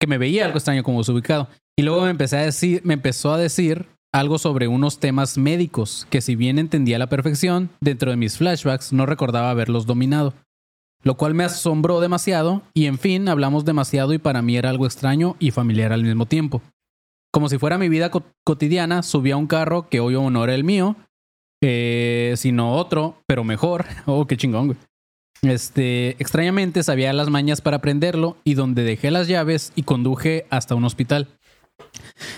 Que 0.00 0.06
me 0.06 0.16
veía 0.18 0.46
algo 0.46 0.56
extraño 0.58 0.82
como 0.82 0.98
desubicado. 1.00 1.48
Y 1.78 1.82
luego 1.82 2.02
me 2.02 2.10
empecé 2.10 2.38
a 2.38 2.42
decir, 2.42 2.80
me 2.84 2.94
empezó 2.94 3.32
a 3.34 3.38
decir 3.38 3.86
algo 4.12 4.38
sobre 4.38 4.68
unos 4.68 4.98
temas 5.00 5.36
médicos 5.38 6.06
que 6.10 6.20
si 6.20 6.34
bien 6.36 6.58
entendía 6.58 6.96
a 6.96 6.98
la 6.98 7.08
perfección, 7.08 7.70
dentro 7.80 8.10
de 8.10 8.16
mis 8.16 8.38
flashbacks 8.38 8.92
no 8.92 9.06
recordaba 9.06 9.50
haberlos 9.50 9.86
dominado. 9.86 10.34
Lo 11.04 11.16
cual 11.16 11.34
me 11.34 11.44
asombró 11.44 12.00
demasiado 12.00 12.62
y 12.74 12.86
en 12.86 12.98
fin 12.98 13.28
hablamos 13.28 13.64
demasiado 13.64 14.12
y 14.14 14.18
para 14.18 14.42
mí 14.42 14.56
era 14.56 14.70
algo 14.70 14.86
extraño 14.86 15.36
y 15.38 15.52
familiar 15.52 15.92
al 15.92 16.02
mismo 16.02 16.26
tiempo. 16.26 16.60
Como 17.32 17.48
si 17.48 17.58
fuera 17.58 17.78
mi 17.78 17.88
vida 17.88 18.10
co- 18.10 18.24
cotidiana, 18.44 19.02
subí 19.02 19.30
a 19.30 19.36
un 19.36 19.46
carro 19.46 19.88
que 19.88 20.00
hoy 20.00 20.14
no 20.14 20.42
era 20.42 20.54
el 20.54 20.64
mío, 20.64 20.96
eh, 21.62 22.34
sino 22.36 22.74
otro, 22.74 23.22
pero 23.26 23.44
mejor. 23.44 23.84
Oh, 24.06 24.26
qué 24.26 24.36
chingón, 24.36 24.66
güey. 24.68 24.78
Este, 25.42 26.10
extrañamente 26.20 26.82
sabía 26.82 27.12
las 27.12 27.30
mañas 27.30 27.60
para 27.60 27.80
prenderlo 27.80 28.36
y 28.42 28.54
donde 28.54 28.82
dejé 28.82 29.12
las 29.12 29.28
llaves 29.28 29.72
y 29.76 29.84
conduje 29.84 30.46
hasta 30.50 30.74
un 30.74 30.84
hospital. 30.84 31.28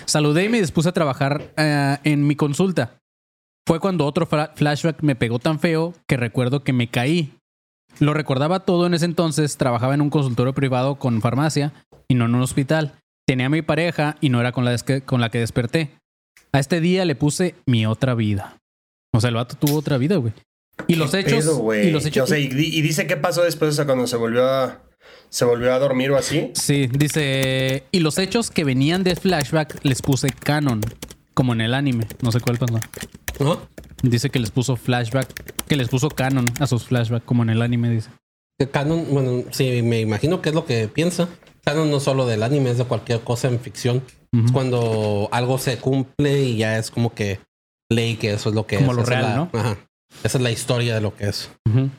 Saludé 0.05 0.45
y 0.45 0.49
me 0.49 0.59
dispuse 0.59 0.89
a 0.89 0.93
trabajar 0.93 1.53
eh, 1.57 1.97
en 2.03 2.25
mi 2.27 2.35
consulta. 2.35 2.97
Fue 3.67 3.79
cuando 3.79 4.05
otro 4.05 4.25
flashback 4.27 5.01
me 5.03 5.15
pegó 5.15 5.39
tan 5.39 5.59
feo 5.59 5.93
que 6.07 6.17
recuerdo 6.17 6.63
que 6.63 6.73
me 6.73 6.87
caí. 6.89 7.33
Lo 7.99 8.13
recordaba 8.13 8.61
todo 8.61 8.87
en 8.87 8.93
ese 8.93 9.05
entonces, 9.05 9.57
trabajaba 9.57 9.93
en 9.93 10.01
un 10.01 10.09
consultorio 10.09 10.53
privado 10.53 10.95
con 10.95 11.21
farmacia 11.21 11.73
y 12.07 12.15
no 12.15 12.25
en 12.25 12.35
un 12.35 12.41
hospital. 12.41 12.93
Tenía 13.27 13.45
a 13.45 13.49
mi 13.49 13.61
pareja 13.61 14.17
y 14.19 14.29
no 14.29 14.39
era 14.41 14.51
con 14.51 14.65
la, 14.65 14.75
con 15.05 15.21
la 15.21 15.29
que 15.29 15.39
desperté. 15.39 15.91
A 16.53 16.59
este 16.59 16.81
día 16.81 17.05
le 17.05 17.15
puse 17.15 17.55
mi 17.65 17.85
otra 17.85 18.15
vida. 18.15 18.57
O 19.13 19.21
sea, 19.21 19.29
el 19.29 19.35
vato 19.35 19.55
tuvo 19.55 19.77
otra 19.77 19.97
vida, 19.97 20.15
güey. 20.17 20.33
Y 20.87 20.95
los 20.95 21.13
hechos. 21.13 21.45
Pedo, 21.45 21.75
y 21.75 21.91
los 21.91 22.05
hechos. 22.05 22.23
O 22.23 22.27
sea, 22.27 22.39
y, 22.39 22.47
di- 22.47 22.75
y 22.75 22.81
dice 22.81 23.05
qué 23.07 23.15
pasó 23.17 23.43
después, 23.43 23.69
o 23.71 23.73
sea, 23.73 23.85
cuando 23.85 24.07
se 24.07 24.15
volvió 24.17 24.45
a, 24.49 24.81
se 25.29 25.45
volvió 25.45 25.73
a 25.73 25.79
dormir 25.79 26.11
o 26.11 26.17
así. 26.17 26.51
Sí, 26.55 26.87
dice. 26.87 27.83
Y 27.91 27.99
los 27.99 28.17
hechos 28.17 28.51
que 28.51 28.63
venían 28.63 29.03
de 29.03 29.15
flashback 29.15 29.79
les 29.83 30.01
puse 30.01 30.29
canon. 30.29 30.81
Como 31.33 31.53
en 31.53 31.61
el 31.61 31.73
anime. 31.73 32.07
No 32.21 32.31
sé 32.31 32.39
cuál 32.41 32.57
pasó. 32.57 32.79
¿No? 33.39 33.61
Dice 34.03 34.29
que 34.29 34.39
les 34.39 34.51
puso 34.51 34.75
flashback. 34.75 35.65
Que 35.67 35.75
les 35.77 35.87
puso 35.87 36.09
canon 36.09 36.45
a 36.59 36.67
sus 36.67 36.83
flashbacks, 36.85 37.25
como 37.25 37.43
en 37.43 37.49
el 37.51 37.61
anime, 37.61 37.89
dice. 37.89 38.09
Canon, 38.71 39.05
bueno, 39.09 39.43
sí, 39.51 39.81
me 39.81 40.01
imagino 40.01 40.41
que 40.41 40.49
es 40.49 40.55
lo 40.55 40.65
que 40.65 40.87
piensa. 40.87 41.29
Canon 41.63 41.89
no 41.89 41.99
solo 41.99 42.27
del 42.27 42.43
anime, 42.43 42.71
es 42.71 42.77
de 42.77 42.83
cualquier 42.83 43.21
cosa 43.21 43.47
en 43.47 43.59
ficción. 43.59 44.03
Es 44.33 44.51
cuando 44.51 45.27
algo 45.31 45.57
se 45.57 45.77
cumple 45.77 46.41
y 46.43 46.57
ya 46.57 46.77
es 46.77 46.89
como 46.91 47.13
que 47.13 47.39
ley 47.89 48.15
que 48.15 48.31
eso 48.33 48.49
es 48.49 48.55
lo 48.55 48.65
que 48.67 48.77
Como 48.77 48.91
es. 48.91 48.97
lo 48.97 49.03
Esa 49.03 49.13
es 49.13 49.19
real, 49.19 49.29
la- 49.31 49.35
¿no? 49.35 49.49
Ajá. 49.59 49.77
Esa 50.23 50.37
es 50.37 50.41
la 50.43 50.51
historia 50.51 50.95
de 50.95 51.01
lo 51.01 51.15
que 51.15 51.27
es. 51.27 51.49
Ujú. 51.69 51.89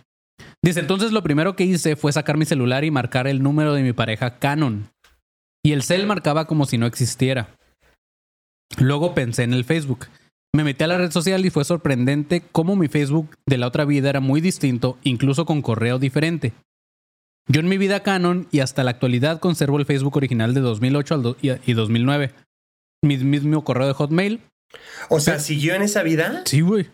Dice, 0.64 0.80
entonces 0.80 1.12
lo 1.12 1.22
primero 1.22 1.57
que 1.57 1.64
hice 1.64 1.97
fue 1.97 2.12
sacar 2.12 2.37
mi 2.37 2.45
celular 2.45 2.85
y 2.85 2.91
marcar 2.91 3.26
el 3.26 3.43
número 3.43 3.74
de 3.74 3.83
mi 3.83 3.93
pareja 3.93 4.39
Canon. 4.39 4.89
Y 5.64 5.72
el 5.72 5.83
cel 5.83 6.07
marcaba 6.07 6.47
como 6.47 6.66
si 6.66 6.78
no 6.78 6.87
existiera. 6.87 7.57
Luego 8.78 9.14
pensé 9.14 9.43
en 9.43 9.53
el 9.55 9.64
Facebook. 9.64 10.07
Me 10.55 10.64
metí 10.64 10.85
a 10.85 10.87
la 10.87 10.99
red 10.99 11.11
social 11.11 11.45
y 11.47 11.51
fue 11.51 11.64
sorprendente 11.64 12.43
cómo 12.53 12.76
mi 12.76 12.89
Facebook 12.89 13.37
de 13.47 13.59
la 13.59 13.66
otra 13.66 13.85
vida 13.85 14.11
era 14.11 14.20
muy 14.20 14.41
distinto, 14.41 14.99
incluso 15.03 15.47
con 15.47 15.62
correo 15.62 15.99
diferente. 15.99 16.53
Yo 17.49 17.61
en 17.61 17.68
mi 17.68 17.78
vida 17.78 18.01
Canon 18.03 18.47
y 18.53 18.61
hasta 18.61 18.85
la 18.85 18.91
actualidad 18.93 19.41
conservo 19.41 19.78
el 19.78 19.87
Facebook 19.87 20.16
original 20.16 20.55
de 20.55 20.61
2008 20.61 21.14
al 21.14 21.22
do- 21.22 21.37
y 21.43 21.51
y 21.68 21.72
2009. 21.74 22.33
Mi 23.05 23.16
mismo 23.18 23.64
correo 23.64 23.87
de 23.89 23.95
Hotmail, 23.95 24.41
O 25.09 25.20
sea, 25.20 25.39
¿siguió 25.41 25.74
en 25.74 25.83
esa 25.83 26.03
vida? 26.03 26.43
Sí, 26.47 26.61
güey. 26.61 26.89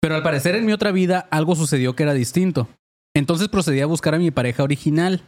Pero 0.00 0.14
al 0.14 0.22
parecer 0.22 0.54
en 0.54 0.66
mi 0.66 0.72
otra 0.72 0.92
vida 0.92 1.26
algo 1.30 1.56
sucedió 1.56 1.94
que 1.94 2.04
era 2.04 2.14
distinto. 2.14 2.68
Entonces 3.14 3.48
procedí 3.48 3.80
a 3.80 3.86
buscar 3.86 4.14
a 4.14 4.18
mi 4.18 4.30
pareja 4.30 4.62
original. 4.62 5.22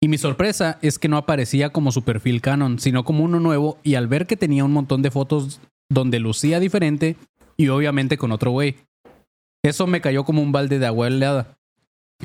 Y 0.00 0.08
mi 0.08 0.18
sorpresa 0.18 0.78
es 0.82 0.98
que 0.98 1.08
no 1.08 1.16
aparecía 1.16 1.70
como 1.70 1.90
su 1.90 2.02
perfil 2.02 2.40
canon, 2.40 2.78
sino 2.78 3.04
como 3.04 3.24
uno 3.24 3.40
nuevo 3.40 3.78
y 3.82 3.96
al 3.96 4.06
ver 4.06 4.26
que 4.26 4.36
tenía 4.36 4.64
un 4.64 4.72
montón 4.72 5.02
de 5.02 5.10
fotos 5.10 5.60
donde 5.90 6.20
lucía 6.20 6.60
diferente 6.60 7.16
y 7.56 7.68
obviamente 7.68 8.16
con 8.16 8.30
otro 8.30 8.52
güey. 8.52 8.76
Eso 9.64 9.86
me 9.86 10.00
cayó 10.00 10.24
como 10.24 10.42
un 10.42 10.52
balde 10.52 10.78
de 10.78 10.86
agua 10.86 11.08
helada. 11.08 11.58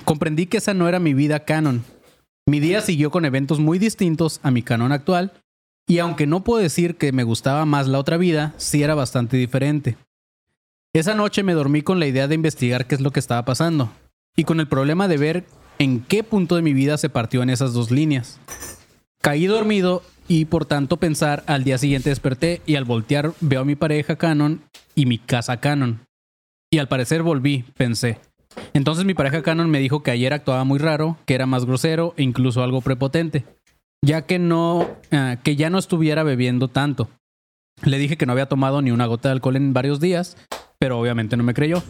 Comprendí 0.06 0.46
que 0.46 0.58
esa 0.58 0.74
no 0.74 0.88
era 0.88 1.00
mi 1.00 1.14
vida 1.14 1.46
canon. 1.46 1.84
Mi 2.48 2.60
día 2.60 2.82
siguió 2.82 3.12
con 3.12 3.26
eventos 3.26 3.60
muy 3.60 3.80
distintos 3.80 4.40
a 4.44 4.52
mi 4.52 4.62
canon 4.62 4.92
actual 4.92 5.34
y 5.88 6.00
aunque 6.00 6.28
no 6.28 6.44
puedo 6.44 6.62
decir 6.62 6.98
que 6.98 7.12
me 7.12 7.24
gustaba 7.24 7.66
más 7.66 7.88
la 7.88 7.98
otra 7.98 8.18
vida, 8.18 8.54
sí 8.58 8.84
era 8.84 8.94
bastante 8.94 9.38
diferente. 9.38 9.98
Esa 10.92 11.14
noche 11.14 11.44
me 11.44 11.54
dormí 11.54 11.84
con 11.84 12.00
la 12.00 12.08
idea 12.08 12.28
de 12.28 12.34
investigar 12.34 12.88
qué 12.88 12.96
es 12.96 13.02
lo 13.02 13.12
que 13.12 13.20
estaba 13.20 13.46
pasando 13.46 13.92
y 14.36 14.44
con 14.44 14.60
el 14.60 14.68
problema 14.68 15.08
de 15.08 15.18
ver 15.18 15.46
en 15.78 16.00
qué 16.00 16.24
punto 16.24 16.56
de 16.56 16.64
mi 16.64 16.74
vida 16.74 16.98
se 16.98 17.10
partió 17.10 17.44
en 17.44 17.52
esas 17.52 17.74
dos 17.74 17.92
líneas. 17.92 18.40
Caí 19.22 19.46
dormido 19.46 20.02
y 20.28 20.46
por 20.46 20.66
tanto 20.66 20.98
pensar 20.98 21.44
al 21.46 21.64
día 21.64 21.78
siguiente 21.78 22.10
desperté 22.10 22.64
y 22.66 22.76
al 22.76 22.86
voltear 22.86 23.34
veo 23.40 23.62
a 23.62 23.66
mi 23.66 23.76
pareja 23.76 24.16
Canon 24.16 24.64
y 24.96 25.06
mi 25.06 25.20
casa 25.20 25.60
Canon. 25.60 26.00
Y 26.72 26.80
al 26.80 26.88
parecer 26.88 27.22
volví, 27.22 27.66
pensé. 27.78 28.18
Entonces 28.74 29.06
mi 29.06 29.14
pareja 29.14 29.44
Canon 29.44 29.70
me 29.70 29.80
dijo 29.80 30.02
que 30.02 30.10
ayer 30.10 30.34
actuaba 30.34 30.64
muy 30.64 30.80
raro, 30.80 31.18
que 31.28 31.36
era 31.36 31.46
más 31.46 31.66
grosero 31.66 32.16
e 32.18 32.24
incluso 32.24 32.64
algo 32.64 32.82
prepotente, 32.82 33.46
ya 34.04 34.24
que 34.24 34.40
no, 34.40 34.90
ah, 35.12 35.38
que 35.44 35.56
ya 35.56 35.70
no 35.70 35.78
estuviera 35.78 36.24
bebiendo 36.24 36.68
tanto. 36.68 37.10
Le 37.84 38.00
dije 38.00 38.18
que 38.18 38.26
no 38.26 38.32
había 38.32 38.50
tomado 38.50 38.82
ni 38.82 38.90
una 38.90 39.06
gota 39.06 39.30
de 39.30 39.34
alcohol 39.34 39.56
en 39.56 39.72
varios 39.72 40.00
días, 40.00 40.36
pero 40.80 41.00
obviamente 41.00 41.38
no 41.38 41.44
me 41.44 41.54
creyó. 41.54 41.84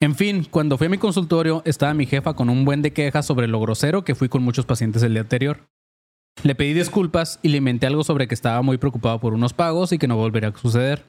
En 0.00 0.14
fin, 0.14 0.46
cuando 0.50 0.78
fui 0.78 0.86
a 0.86 0.90
mi 0.90 0.98
consultorio 0.98 1.62
estaba 1.66 1.92
mi 1.92 2.06
jefa 2.06 2.34
con 2.34 2.48
un 2.48 2.64
buen 2.64 2.80
de 2.80 2.92
quejas 2.92 3.26
sobre 3.26 3.48
lo 3.48 3.60
grosero 3.60 4.02
que 4.02 4.14
fui 4.14 4.28
con 4.28 4.42
muchos 4.42 4.64
pacientes 4.64 5.02
el 5.02 5.12
día 5.12 5.22
anterior. 5.22 5.68
Le 6.42 6.54
pedí 6.54 6.72
disculpas 6.72 7.38
y 7.42 7.48
le 7.48 7.58
inventé 7.58 7.86
algo 7.86 8.02
sobre 8.02 8.26
que 8.26 8.34
estaba 8.34 8.62
muy 8.62 8.78
preocupado 8.78 9.20
por 9.20 9.34
unos 9.34 9.52
pagos 9.52 9.92
y 9.92 9.98
que 9.98 10.08
no 10.08 10.16
volvería 10.16 10.50
a 10.50 10.56
suceder. 10.56 11.04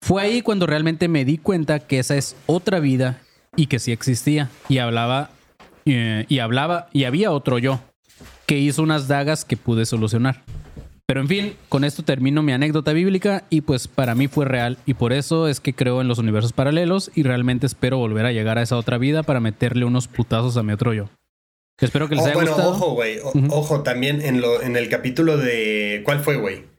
Fue 0.00 0.22
ahí 0.22 0.42
cuando 0.42 0.66
realmente 0.66 1.08
me 1.08 1.24
di 1.24 1.38
cuenta 1.38 1.80
que 1.80 1.98
esa 1.98 2.16
es 2.16 2.36
otra 2.46 2.78
vida 2.78 3.20
y 3.56 3.66
que 3.66 3.78
sí 3.78 3.90
existía. 3.90 4.48
Y 4.68 4.78
hablaba, 4.78 5.30
eh, 5.86 6.24
y 6.28 6.38
hablaba, 6.38 6.88
y 6.92 7.04
había 7.04 7.32
otro 7.32 7.58
yo 7.58 7.80
que 8.46 8.58
hizo 8.58 8.82
unas 8.82 9.08
dagas 9.08 9.44
que 9.44 9.56
pude 9.56 9.86
solucionar. 9.86 10.42
Pero 11.10 11.22
en 11.22 11.26
fin, 11.26 11.54
con 11.68 11.82
esto 11.82 12.04
termino 12.04 12.40
mi 12.40 12.52
anécdota 12.52 12.92
bíblica 12.92 13.42
y 13.50 13.62
pues 13.62 13.88
para 13.88 14.14
mí 14.14 14.28
fue 14.28 14.44
real 14.44 14.78
y 14.86 14.94
por 14.94 15.12
eso 15.12 15.48
es 15.48 15.58
que 15.58 15.74
creo 15.74 16.00
en 16.00 16.06
los 16.06 16.18
universos 16.18 16.52
paralelos 16.52 17.10
y 17.16 17.24
realmente 17.24 17.66
espero 17.66 17.98
volver 17.98 18.26
a 18.26 18.30
llegar 18.30 18.58
a 18.58 18.62
esa 18.62 18.76
otra 18.76 18.96
vida 18.96 19.24
para 19.24 19.40
meterle 19.40 19.84
unos 19.84 20.06
putazos 20.06 20.56
a 20.56 20.62
mi 20.62 20.72
otro 20.72 20.94
yo. 20.94 21.08
Espero 21.80 22.08
que 22.08 22.14
les 22.14 22.22
Oh, 22.22 22.26
haya 22.26 22.34
bueno, 22.34 22.50
gustado. 22.52 22.70
ojo, 22.70 22.90
güey. 22.92 23.18
Ojo, 23.48 23.82
también 23.82 24.22
en, 24.22 24.40
lo, 24.40 24.62
en 24.62 24.76
el 24.76 24.88
capítulo 24.88 25.36
de. 25.36 26.02
¿Cuál 26.04 26.20
fue, 26.20 26.36
güey? 26.36 26.69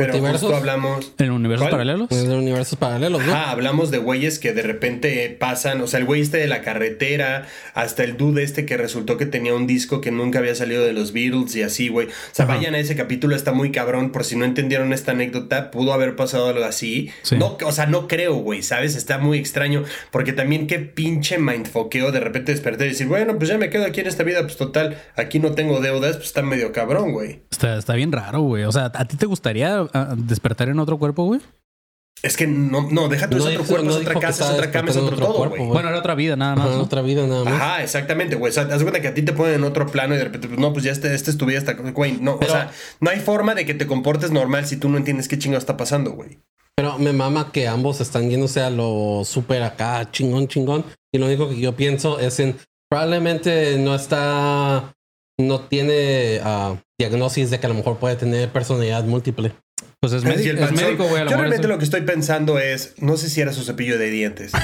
Pero 0.00 0.12
Multiversos. 0.12 0.40
justo 0.42 0.56
hablamos. 0.56 1.12
¿En 1.18 1.30
universos 1.30 1.64
¿Cuál? 1.64 1.70
paralelos? 1.72 2.10
Es 2.10 2.26
de 2.28 2.36
universos 2.36 2.78
paralelos, 2.78 3.24
¿no? 3.24 3.32
Ah, 3.34 3.50
hablamos 3.50 3.90
de 3.90 3.98
güeyes 3.98 4.38
que 4.38 4.52
de 4.52 4.62
repente 4.62 5.36
pasan, 5.38 5.80
o 5.80 5.86
sea, 5.86 6.00
el 6.00 6.06
güey 6.06 6.20
este 6.20 6.38
de 6.38 6.46
la 6.48 6.62
carretera, 6.62 7.46
hasta 7.74 8.04
el 8.04 8.16
dude 8.16 8.42
este 8.42 8.66
que 8.66 8.76
resultó 8.76 9.16
que 9.16 9.26
tenía 9.26 9.54
un 9.54 9.66
disco 9.66 10.00
que 10.00 10.10
nunca 10.10 10.38
había 10.38 10.54
salido 10.54 10.84
de 10.84 10.92
los 10.92 11.12
Beatles 11.12 11.54
y 11.56 11.62
así, 11.62 11.88
güey. 11.88 12.08
O 12.08 12.10
sea, 12.32 12.44
Ajá. 12.46 12.54
vayan 12.56 12.74
a 12.74 12.78
ese 12.78 12.96
capítulo, 12.96 13.36
está 13.36 13.52
muy 13.52 13.70
cabrón, 13.72 14.10
por 14.12 14.24
si 14.24 14.36
no 14.36 14.44
entendieron 14.44 14.92
esta 14.92 15.12
anécdota, 15.12 15.70
pudo 15.70 15.92
haber 15.92 16.16
pasado 16.16 16.48
algo 16.48 16.64
así. 16.64 17.10
Sí. 17.22 17.36
No, 17.36 17.56
o 17.64 17.72
sea, 17.72 17.86
no 17.86 18.08
creo, 18.08 18.34
güey, 18.36 18.62
¿sabes? 18.62 18.96
Está 18.96 19.18
muy 19.18 19.38
extraño, 19.38 19.84
porque 20.10 20.32
también 20.32 20.66
qué 20.66 20.78
pinche 20.78 21.38
mindfoqueo 21.38 22.12
de 22.12 22.20
repente 22.20 22.52
despertar 22.52 22.86
y 22.86 22.90
decir, 22.90 23.06
bueno, 23.06 23.36
pues 23.38 23.48
ya 23.48 23.58
me 23.58 23.70
quedo 23.70 23.84
aquí 23.84 24.00
en 24.00 24.06
esta 24.06 24.22
vida, 24.22 24.42
pues 24.42 24.56
total, 24.56 24.96
aquí 25.16 25.38
no 25.38 25.52
tengo 25.52 25.80
deudas, 25.80 26.16
pues 26.16 26.28
está 26.28 26.42
medio 26.42 26.72
cabrón, 26.72 27.12
güey. 27.12 27.40
Está, 27.50 27.76
está 27.78 27.94
bien 27.94 28.12
raro, 28.12 28.40
güey. 28.42 28.64
O 28.64 28.72
sea, 28.72 28.90
¿a 28.94 29.04
ti 29.06 29.16
te 29.16 29.26
gustaría 29.26 29.86
despertar 30.16 30.68
en 30.68 30.78
otro 30.78 30.98
cuerpo, 30.98 31.24
güey? 31.24 31.40
Es 32.22 32.36
que 32.36 32.46
no, 32.46 32.90
no, 32.90 33.08
deja 33.08 33.30
tú, 33.30 33.38
es 33.38 33.46
otro 33.46 33.64
cuerpo, 33.64 33.86
no 33.86 33.90
es 33.92 33.96
otra 33.96 34.20
casa, 34.20 34.44
es 34.44 34.50
otra 34.50 34.70
cama, 34.70 34.90
es 34.90 34.96
otro 34.96 35.16
otro 35.16 35.26
todo, 35.26 35.36
cuerpo, 35.38 35.56
güey. 35.56 35.68
Bueno, 35.68 35.88
era 35.88 35.98
otra 35.98 36.14
vida, 36.14 36.36
nada 36.36 36.54
más. 36.54 36.68
Ajá, 36.68 36.76
¿no? 36.76 36.82
otra 36.82 37.00
vida 37.00 37.26
nada 37.26 37.44
más. 37.44 37.54
Ajá, 37.54 37.82
exactamente, 37.82 38.36
güey. 38.36 38.50
O 38.50 38.52
sea, 38.52 38.64
haz 38.64 38.82
cuenta 38.82 39.00
que 39.00 39.08
a 39.08 39.14
ti 39.14 39.22
te 39.22 39.32
ponen 39.32 39.54
en 39.54 39.64
otro 39.64 39.86
plano 39.86 40.14
y 40.14 40.18
de 40.18 40.24
repente, 40.24 40.46
pues 40.48 40.60
no, 40.60 40.72
pues 40.72 40.84
ya 40.84 40.92
este, 40.92 41.14
este 41.14 41.30
es 41.30 41.38
tu 41.38 41.46
vida 41.46 41.58
hasta, 41.58 41.72
güey. 41.72 42.18
No, 42.20 42.38
Pero- 42.38 42.52
o 42.52 42.54
sea, 42.54 42.70
no 43.00 43.10
hay 43.10 43.20
forma 43.20 43.54
de 43.54 43.64
que 43.64 43.72
te 43.72 43.86
comportes 43.86 44.32
normal 44.32 44.66
si 44.66 44.76
tú 44.76 44.90
no 44.90 44.98
entiendes 44.98 45.28
qué 45.28 45.38
chingo 45.38 45.56
está 45.56 45.78
pasando, 45.78 46.10
güey. 46.12 46.38
Pero 46.76 46.98
me 46.98 47.14
mama 47.14 47.52
que 47.52 47.68
ambos 47.68 48.02
están 48.02 48.28
yéndose 48.28 48.60
a 48.60 48.68
lo 48.68 49.22
súper 49.24 49.62
acá, 49.62 50.10
chingón, 50.10 50.46
chingón. 50.46 50.84
Y 51.12 51.18
lo 51.18 51.26
único 51.26 51.48
que 51.48 51.58
yo 51.58 51.74
pienso 51.74 52.18
es 52.18 52.38
en 52.40 52.56
probablemente 52.90 53.78
no 53.78 53.94
está, 53.94 54.94
no 55.38 55.60
tiene 55.60 56.40
ah, 56.44 56.76
diagnosis 56.98 57.50
de 57.50 57.60
que 57.60 57.66
a 57.66 57.70
lo 57.70 57.76
mejor 57.76 57.96
puede 57.96 58.16
tener 58.16 58.50
personalidad 58.50 59.04
múltiple. 59.04 59.52
Pues 60.00 60.14
es, 60.14 60.24
médico, 60.24 60.50
el 60.50 60.58
es 60.58 60.72
médico, 60.72 61.04
güey. 61.04 61.20
a 61.20 61.24
lo 61.24 61.30
Yo 61.30 61.36
mejor 61.36 61.40
realmente 61.40 61.68
lo 61.68 61.78
que 61.78 61.84
estoy 61.84 62.00
pensando 62.02 62.58
es, 62.58 62.94
no 62.98 63.16
sé 63.16 63.28
si 63.28 63.40
era 63.40 63.52
su 63.52 63.62
cepillo 63.64 63.98
de 63.98 64.10
dientes. 64.10 64.52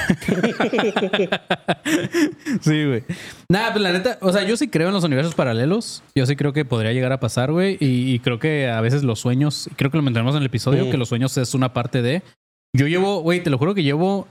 Sí, 2.61 2.85
güey. 2.85 3.03
Nada, 3.49 3.71
pues 3.71 3.81
la 3.81 3.93
neta, 3.93 4.17
o 4.21 4.31
sea, 4.33 4.43
yo 4.43 4.57
sí 4.57 4.67
creo 4.67 4.87
en 4.89 4.93
los 4.93 5.03
universos 5.03 5.35
paralelos. 5.35 6.03
Yo 6.15 6.25
sí 6.25 6.35
creo 6.35 6.51
que 6.53 6.65
podría 6.65 6.91
llegar 6.91 7.11
a 7.13 7.19
pasar, 7.19 7.51
güey. 7.51 7.77
Y, 7.79 8.13
y 8.13 8.19
creo 8.19 8.39
que 8.39 8.67
a 8.67 8.81
veces 8.81 9.03
los 9.03 9.19
sueños, 9.19 9.69
creo 9.77 9.89
que 9.89 9.97
lo 9.97 10.03
mencionamos 10.03 10.35
en 10.35 10.41
el 10.41 10.47
episodio, 10.47 10.89
que 10.89 10.97
los 10.97 11.09
sueños 11.09 11.37
es 11.37 11.53
una 11.53 11.73
parte 11.73 12.01
de. 12.01 12.23
Yo 12.75 12.87
llevo, 12.87 13.21
güey, 13.21 13.41
te 13.41 13.49
lo 13.49 13.57
juro 13.57 13.73
que 13.73 13.83
llevo 13.83 14.27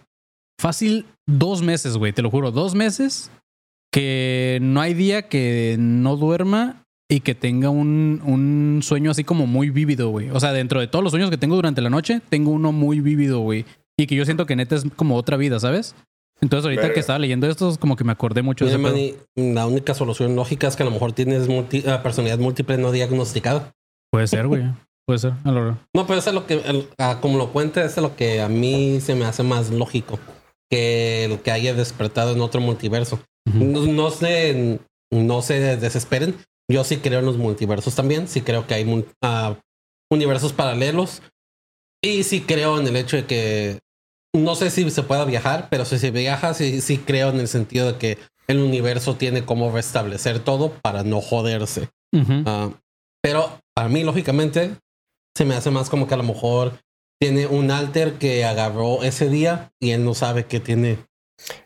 fácil 0.61 1.07
dos 1.27 1.63
meses, 1.63 1.97
güey, 1.97 2.13
te 2.13 2.23
lo 2.23 2.31
juro, 2.31 2.51
dos 2.51 2.75
meses 2.75 3.31
que 3.93 4.59
no 4.61 4.81
hay 4.81 4.93
día 4.95 5.29
que 5.29 5.77
no 5.79 6.17
duerma 6.17 6.85
y 7.09 7.21
que 7.21 7.35
tenga 7.35 7.71
un, 7.71 8.21
un 8.25 8.81
sueño 8.83 9.11
así 9.11 9.23
como 9.25 9.47
muy 9.47 9.71
vívido, 9.71 10.09
güey. 10.11 10.31
O 10.31 10.41
sea, 10.41 10.53
dentro 10.53 10.81
de 10.81 10.87
todos 10.89 11.03
los 11.03 11.13
sueños 11.13 11.31
que 11.31 11.39
tengo 11.39 11.55
durante 11.57 11.81
la 11.81 11.91
noche, 11.91 12.21
tengo 12.29 12.51
uno 12.51 12.73
muy 12.73 13.01
vívido, 13.01 13.41
güey. 13.41 13.65
Y 13.99 14.07
que 14.07 14.15
yo 14.17 14.25
siento 14.25 14.45
que 14.47 14.57
neta 14.57 14.75
es 14.75 14.85
como 14.97 15.17
otra 15.17 15.37
vida, 15.37 15.61
¿sabes? 15.61 15.95
Entonces 16.41 16.65
ahorita 16.65 16.83
Verga. 16.83 16.95
que 16.95 17.01
estaba 17.01 17.19
leyendo 17.19 17.47
esto, 17.49 17.71
es 17.71 17.79
como 17.79 17.97
que 17.97 18.05
me 18.05 18.13
acordé 18.13 18.43
mucho 18.43 18.67
de 18.67 18.77
Mira, 18.77 18.91
pedo. 18.93 19.15
Manny, 19.37 19.55
la 19.55 19.67
única 19.67 19.95
solución 19.95 20.37
lógica 20.37 20.69
es 20.69 20.77
que 20.77 20.83
a 20.83 20.87
lo 20.87 20.93
mejor 20.93 21.13
tienes 21.13 21.49
multi- 21.49 21.85
ah, 21.89 22.03
personalidad 22.03 22.39
múltiple 22.39 22.77
no 22.77 22.93
diagnosticada. 22.93 23.73
Puede 24.11 24.27
ser, 24.27 24.47
güey. 24.47 24.65
Puede 25.07 25.21
ser. 25.21 25.33
a 25.45 25.53
lo- 25.53 25.79
No, 25.95 26.07
pero 26.07 26.19
eso 26.19 26.31
es 26.31 26.35
lo 26.35 26.47
que, 26.47 26.55
el- 26.55 26.89
ah, 26.99 27.19
como 27.23 27.39
lo 27.39 27.53
cuenta, 27.53 27.81
eso 27.85 28.01
es 28.01 28.03
lo 28.03 28.17
que 28.17 28.43
a 28.43 28.49
mí 28.49 29.01
se 29.01 29.15
me 29.15 29.25
hace 29.25 29.45
más 29.45 29.71
lógico 29.71 30.19
que 30.71 31.25
el 31.27 31.39
que 31.39 31.53
haya 31.53 31.73
despertado 31.75 32.33
en 32.35 32.41
otro 32.41 32.61
multiverso. 32.61 33.21
No, 33.47 33.87
no 33.87 34.11
se, 34.11 34.81
no 35.13 35.41
se 35.43 35.77
desesperen. 35.77 36.35
Yo 36.71 36.85
sí 36.85 36.99
creo 36.99 37.21
en 37.21 37.27
los 37.27 37.37
multiversos 37.37 37.95
también. 37.95 38.29
Sí 38.29 38.41
creo 38.41 38.67
que 38.67 38.75
hay 38.75 39.05
ah, 39.23 39.57
universos 40.11 40.53
paralelos. 40.53 41.23
Y 42.03 42.25
sí 42.25 42.43
creo 42.43 42.79
en 42.79 42.87
el 42.87 42.97
hecho 42.97 43.17
de 43.17 43.27
que 43.27 43.79
no 44.35 44.55
sé 44.55 44.71
si 44.71 44.89
se 44.91 45.03
pueda 45.03 45.25
viajar, 45.25 45.69
pero 45.71 45.85
si 45.85 45.99
se 45.99 46.11
viaja, 46.11 46.55
sí, 46.55 46.81
sí 46.81 46.99
creo 46.99 47.31
en 47.31 47.41
el 47.41 47.49
sentido 47.49 47.93
de 47.93 47.99
que 47.99 48.19
el 48.49 48.59
universo 48.59 49.17
tiene 49.17 49.45
cómo 49.45 49.73
restablecer 49.73 50.41
todo 50.41 50.73
para 50.83 51.03
no 51.03 51.21
joderse. 51.21 51.89
Ah, 52.47 52.71
pero 53.23 53.61
para 53.75 53.89
mí, 53.89 54.05
lógicamente, 54.05 54.77
se 55.37 55.45
me 55.45 55.55
hace 55.55 55.71
más 55.71 55.91
como 55.91 56.07
que 56.07 56.15
a 56.15 56.19
lo 56.19 56.23
mejor 56.23 56.79
tiene 57.21 57.47
un 57.47 57.71
alter 57.71 58.15
que 58.15 58.45
agarró 58.45 59.03
ese 59.03 59.29
día 59.29 59.73
y 59.81 59.91
él 59.91 60.05
no 60.05 60.15
sabe 60.15 60.47
que 60.47 60.61
tiene. 60.61 60.99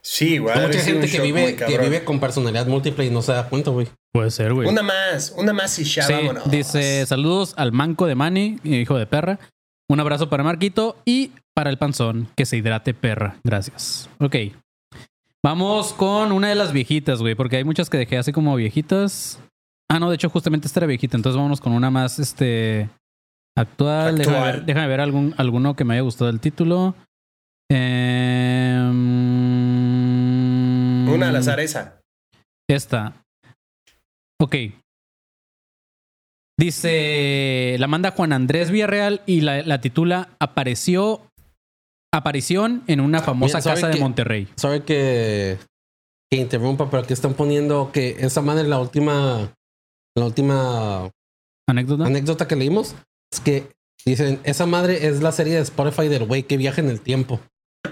Sí, 0.02 0.38
güey. 0.38 0.56
Hay 0.56 0.64
ha 0.64 0.66
mucha 0.66 0.80
gente 0.80 1.08
que 1.08 1.20
vive, 1.20 1.56
que 1.56 1.78
vive 1.78 2.04
con 2.04 2.18
personalidad 2.20 2.66
múltiple 2.66 3.04
y 3.06 3.10
no 3.10 3.22
se 3.22 3.32
da 3.32 3.48
cuenta, 3.48 3.70
güey. 3.70 3.88
Puede 4.12 4.30
ser, 4.30 4.52
güey. 4.52 4.68
Una 4.68 4.82
más, 4.82 5.32
una 5.36 5.52
más 5.52 5.78
y 5.78 5.84
ya 5.84 6.02
Sí, 6.02 6.12
vámonos. 6.12 6.50
dice 6.50 7.06
saludos 7.06 7.54
al 7.56 7.72
manco 7.72 8.06
de 8.06 8.14
Manny, 8.14 8.58
hijo 8.64 8.96
de 8.98 9.06
perra. 9.06 9.38
Un 9.88 10.00
abrazo 10.00 10.28
para 10.28 10.42
Marquito 10.44 10.96
y 11.04 11.32
para 11.54 11.70
el 11.70 11.78
panzón, 11.78 12.28
que 12.36 12.46
se 12.46 12.56
hidrate 12.56 12.94
perra. 12.94 13.36
Gracias. 13.44 14.08
Ok. 14.20 14.36
Vamos 15.44 15.92
con 15.94 16.32
una 16.32 16.48
de 16.48 16.54
las 16.54 16.72
viejitas, 16.72 17.20
güey, 17.20 17.34
porque 17.34 17.56
hay 17.56 17.64
muchas 17.64 17.88
que 17.88 17.98
dejé 17.98 18.18
así 18.18 18.32
como 18.32 18.54
viejitas. 18.56 19.40
Ah, 19.88 19.98
no, 19.98 20.08
de 20.10 20.16
hecho, 20.16 20.28
justamente 20.30 20.66
esta 20.66 20.80
era 20.80 20.86
viejita. 20.86 21.16
Entonces 21.16 21.36
vámonos 21.36 21.60
con 21.60 21.72
una 21.72 21.90
más, 21.90 22.18
este, 22.18 22.88
actual. 23.56 24.18
Déjame 24.18 24.36
Actual. 24.36 24.56
ver, 24.58 24.64
déjame 24.66 24.86
ver 24.88 25.00
algún, 25.00 25.34
alguno 25.38 25.74
que 25.74 25.84
me 25.84 25.94
haya 25.94 26.02
gustado 26.02 26.30
el 26.30 26.40
título. 26.40 26.94
Em, 27.70 27.78
Una 31.14 31.28
al 31.28 31.36
azar 31.36 31.60
esa. 31.60 32.00
Esta. 32.68 33.22
Ok. 34.40 34.56
Dice, 36.58 37.76
la 37.78 37.86
manda 37.86 38.10
Juan 38.10 38.32
Andrés 38.32 38.70
Villarreal 38.70 39.22
y 39.24 39.40
la, 39.40 39.62
la 39.62 39.80
titula 39.80 40.28
Apareció, 40.38 41.22
aparición 42.12 42.84
en 42.86 43.00
una 43.00 43.20
famosa 43.20 43.58
Mira, 43.58 43.62
¿sabe 43.62 43.80
casa 43.80 43.88
de? 43.94 44.00
Monterrey. 44.00 44.48
Sabe 44.56 44.82
que, 44.84 45.58
que 46.30 46.38
interrumpa, 46.38 46.90
pero 46.90 47.02
aquí 47.02 47.14
están 47.14 47.32
poniendo 47.32 47.90
que 47.92 48.16
esa 48.20 48.42
madre, 48.42 48.68
la 48.68 48.78
última, 48.78 49.54
la 50.14 50.24
última 50.26 51.10
¿Anécdota? 51.66 52.04
anécdota 52.06 52.46
que 52.46 52.56
leímos, 52.56 52.94
es 53.32 53.40
que 53.40 53.72
dicen, 54.04 54.38
esa 54.44 54.66
madre 54.66 55.06
es 55.06 55.22
la 55.22 55.32
serie 55.32 55.54
de 55.54 55.62
Spotify 55.62 56.08
del 56.08 56.26
güey 56.26 56.42
que 56.42 56.58
viaja 56.58 56.82
en 56.82 56.90
el 56.90 57.00
tiempo. 57.00 57.40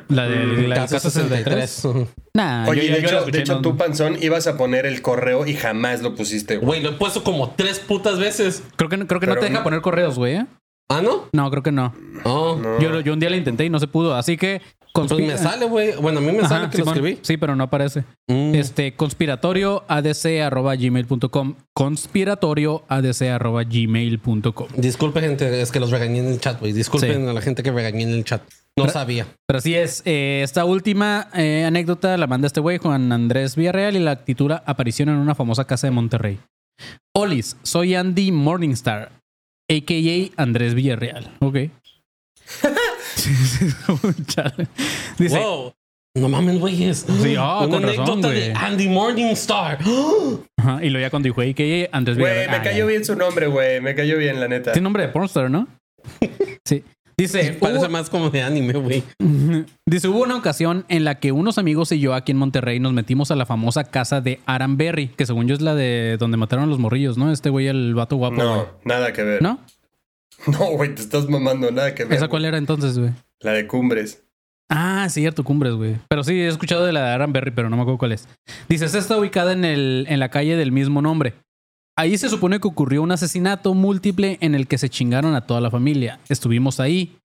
La 0.08 0.28
de 0.28 0.68
la 0.68 0.74
casa 0.76 0.98
63. 1.00 1.70
63. 1.70 2.08
Nah, 2.34 2.68
Oye, 2.68 2.86
yo- 2.88 2.94
de 2.94 3.00
yo- 3.02 3.06
hecho, 3.08 3.18
escuché, 3.18 3.36
de 3.38 3.42
hecho 3.42 3.54
no- 3.56 3.60
tú, 3.62 3.76
Panzón, 3.76 4.16
ibas 4.22 4.46
a 4.46 4.56
poner 4.56 4.86
el 4.86 5.02
correo 5.02 5.46
y 5.46 5.54
jamás 5.54 6.02
lo 6.02 6.14
pusiste, 6.14 6.56
güey. 6.56 6.66
Güey, 6.66 6.82
lo 6.82 6.90
he 6.90 6.92
puesto 6.92 7.24
como 7.24 7.50
tres 7.50 7.78
putas 7.80 8.18
veces. 8.18 8.62
Creo 8.76 8.88
que, 8.88 8.96
no- 8.96 9.06
creo 9.06 9.20
que 9.20 9.26
no 9.26 9.36
te 9.36 9.46
deja 9.48 9.62
poner 9.62 9.80
correos, 9.80 10.16
güey. 10.16 10.36
¿eh? 10.36 10.46
Ah, 10.90 11.02
¿no? 11.02 11.26
No, 11.32 11.50
creo 11.50 11.62
que 11.62 11.72
no. 11.72 11.94
Oh. 12.24 12.56
No. 12.60 12.78
Yo, 12.80 13.00
yo 13.00 13.12
un 13.12 13.20
día 13.20 13.28
la 13.28 13.36
intenté 13.36 13.64
y 13.66 13.70
no 13.70 13.78
se 13.78 13.86
pudo. 13.88 14.14
Así 14.14 14.36
que... 14.38 14.62
Pues 15.06 15.10
conspi- 15.12 15.26
me 15.26 15.38
sale, 15.38 15.66
güey. 15.66 15.96
Bueno, 15.96 16.18
a 16.18 16.22
mí 16.22 16.32
me 16.32 16.38
Ajá, 16.40 16.48
sale 16.48 16.70
que 16.70 16.78
lo 16.78 16.84
Simón. 16.84 16.96
escribí. 16.96 17.18
Sí, 17.22 17.36
pero 17.36 17.54
no 17.56 17.64
aparece. 17.64 18.04
Mm. 18.28 18.54
Este, 18.54 18.94
conspiratorio 18.94 19.84
gmail.com 19.88 21.54
Conspiratorio 21.74 22.84
gmail.com 22.88 24.68
Disculpe, 24.76 25.20
gente, 25.20 25.60
es 25.62 25.70
que 25.72 25.80
los 25.80 25.90
regañé 25.90 26.18
en 26.20 26.26
el 26.28 26.40
chat, 26.40 26.58
güey. 26.60 26.72
Disculpen 26.72 27.22
Sí. 27.24 27.28
a 27.28 27.32
la 27.32 27.40
gente 27.40 27.62
que 27.62 27.70
regañé 27.70 28.02
en 28.04 28.10
el 28.10 28.24
chat. 28.24 28.42
No 28.76 28.84
Pero- 28.84 28.92
sabía. 28.92 29.26
Pero 29.46 29.58
así 29.58 29.74
es. 29.74 30.02
eh, 30.04 30.40
esta 30.44 30.64
última 30.64 31.28
eh, 31.34 31.64
anécdota 31.66 32.16
la 32.16 32.26
manda 32.26 32.46
este 32.46 32.60
güey, 32.60 32.78
Juan 32.78 33.10
Andrés 33.12 33.56
Villarreal, 33.56 33.96
y 33.96 34.00
la 34.00 34.24
titula 34.24 34.62
Aparición 34.66 35.08
en 35.08 35.16
una 35.16 35.34
famosa 35.34 35.64
casa 35.64 35.86
de 35.86 35.90
Monterrey. 35.90 36.38
Olis, 37.12 37.56
soy 37.64 37.96
Andy 37.96 38.30
Morningstar, 38.30 39.10
a.k.a. 39.68 40.40
Andrés 40.42 40.74
Villarreal. 40.74 41.34
Ok. 41.40 41.56
Chale. 44.26 44.68
Dice, 45.18 45.38
wow. 45.38 45.72
No 46.16 46.28
mames, 46.28 46.58
güey. 46.58 46.84
Es 46.84 47.06
Sí, 47.22 47.34
ah, 47.38 47.60
una 47.60 47.68
con 47.70 47.82
razón, 47.82 48.00
anécdota 48.02 48.28
de. 48.30 48.52
Andy 48.54 48.88
Morningstar. 48.88 49.78
ajá, 50.56 50.84
y 50.84 50.90
luego 50.90 51.06
ya 51.06 51.10
cuando 51.10 51.26
dijo 51.28 51.40
a.k.a. 51.40 51.96
Andrés 51.96 52.18
Güey, 52.18 52.48
me 52.48 52.56
Ah, 52.56 52.62
cayó 52.62 52.86
bien 52.86 53.04
su 53.04 53.14
nombre, 53.14 53.46
güey. 53.46 53.80
Me 53.80 53.94
cayó 53.94 54.16
bien, 54.18 54.40
la 54.40 54.48
neta. 54.48 54.72
Tiene 54.72 54.84
nombre 54.84 55.04
de 55.04 55.08
pornstar, 55.10 55.50
¿no? 55.50 55.68
Sí. 56.64 56.82
Dice, 57.16 57.52
Parece 57.60 57.80
hubo- 57.86 57.88
más 57.90 58.10
como 58.10 58.30
de 58.30 58.42
anime, 58.42 58.72
güey. 58.74 59.02
Dice, 59.86 60.08
hubo 60.08 60.22
una 60.22 60.36
ocasión 60.36 60.84
en 60.88 61.04
la 61.04 61.16
que 61.18 61.32
unos 61.32 61.58
amigos 61.58 61.90
y 61.92 61.98
yo 62.00 62.14
aquí 62.14 62.32
en 62.32 62.38
Monterrey 62.38 62.78
nos 62.80 62.92
metimos 62.92 63.30
a 63.30 63.36
la 63.36 63.44
famosa 63.46 63.84
casa 63.84 64.20
de 64.20 64.38
Aranberry, 64.46 65.08
que 65.08 65.26
según 65.26 65.46
yo 65.48 65.54
es 65.54 65.60
la 65.60 65.74
de 65.74 66.16
donde 66.18 66.36
mataron 66.36 66.64
a 66.64 66.68
los 66.68 66.78
morrillos, 66.78 67.16
¿no? 67.18 67.32
Este 67.32 67.50
güey, 67.50 67.66
el 67.68 67.94
vato 67.94 68.16
guapo. 68.16 68.36
No, 68.36 68.66
nada 68.84 69.12
que 69.12 69.22
ver. 69.22 69.42
¿No? 69.42 69.58
No, 70.46 70.70
güey, 70.72 70.94
te 70.94 71.02
estás 71.02 71.28
mamando, 71.28 71.70
nada 71.70 71.94
que 71.94 72.04
ver. 72.04 72.14
¿Esa 72.14 72.28
cuál 72.28 72.44
era 72.44 72.58
entonces, 72.58 72.98
güey? 72.98 73.12
La 73.40 73.52
de 73.52 73.66
Cumbres. 73.66 74.24
Ah, 74.70 75.06
cierto, 75.08 75.44
Cumbres, 75.44 75.74
güey. 75.74 75.96
Pero 76.08 76.22
sí, 76.22 76.32
he 76.40 76.48
escuchado 76.48 76.84
de 76.84 76.92
la 76.92 77.04
de 77.04 77.10
Aranberry, 77.10 77.50
pero 77.50 77.70
no 77.70 77.76
me 77.76 77.82
acuerdo 77.82 77.98
cuál 77.98 78.12
es. 78.12 78.28
Dice, 78.68 78.84
esta 78.84 78.98
está 78.98 79.16
ubicada 79.16 79.52
en, 79.52 79.64
el, 79.64 80.06
en 80.08 80.20
la 80.20 80.30
calle 80.30 80.56
del 80.56 80.72
mismo 80.72 81.00
nombre. 81.00 81.34
Ahí 81.96 82.16
se 82.16 82.28
supone 82.28 82.60
que 82.60 82.68
ocurrió 82.68 83.02
un 83.02 83.10
asesinato 83.10 83.74
múltiple 83.74 84.38
en 84.40 84.54
el 84.54 84.68
que 84.68 84.78
se 84.78 84.88
chingaron 84.88 85.34
a 85.34 85.46
toda 85.46 85.60
la 85.60 85.70
familia. 85.70 86.20
Estuvimos 86.28 86.80
ahí. 86.80 87.18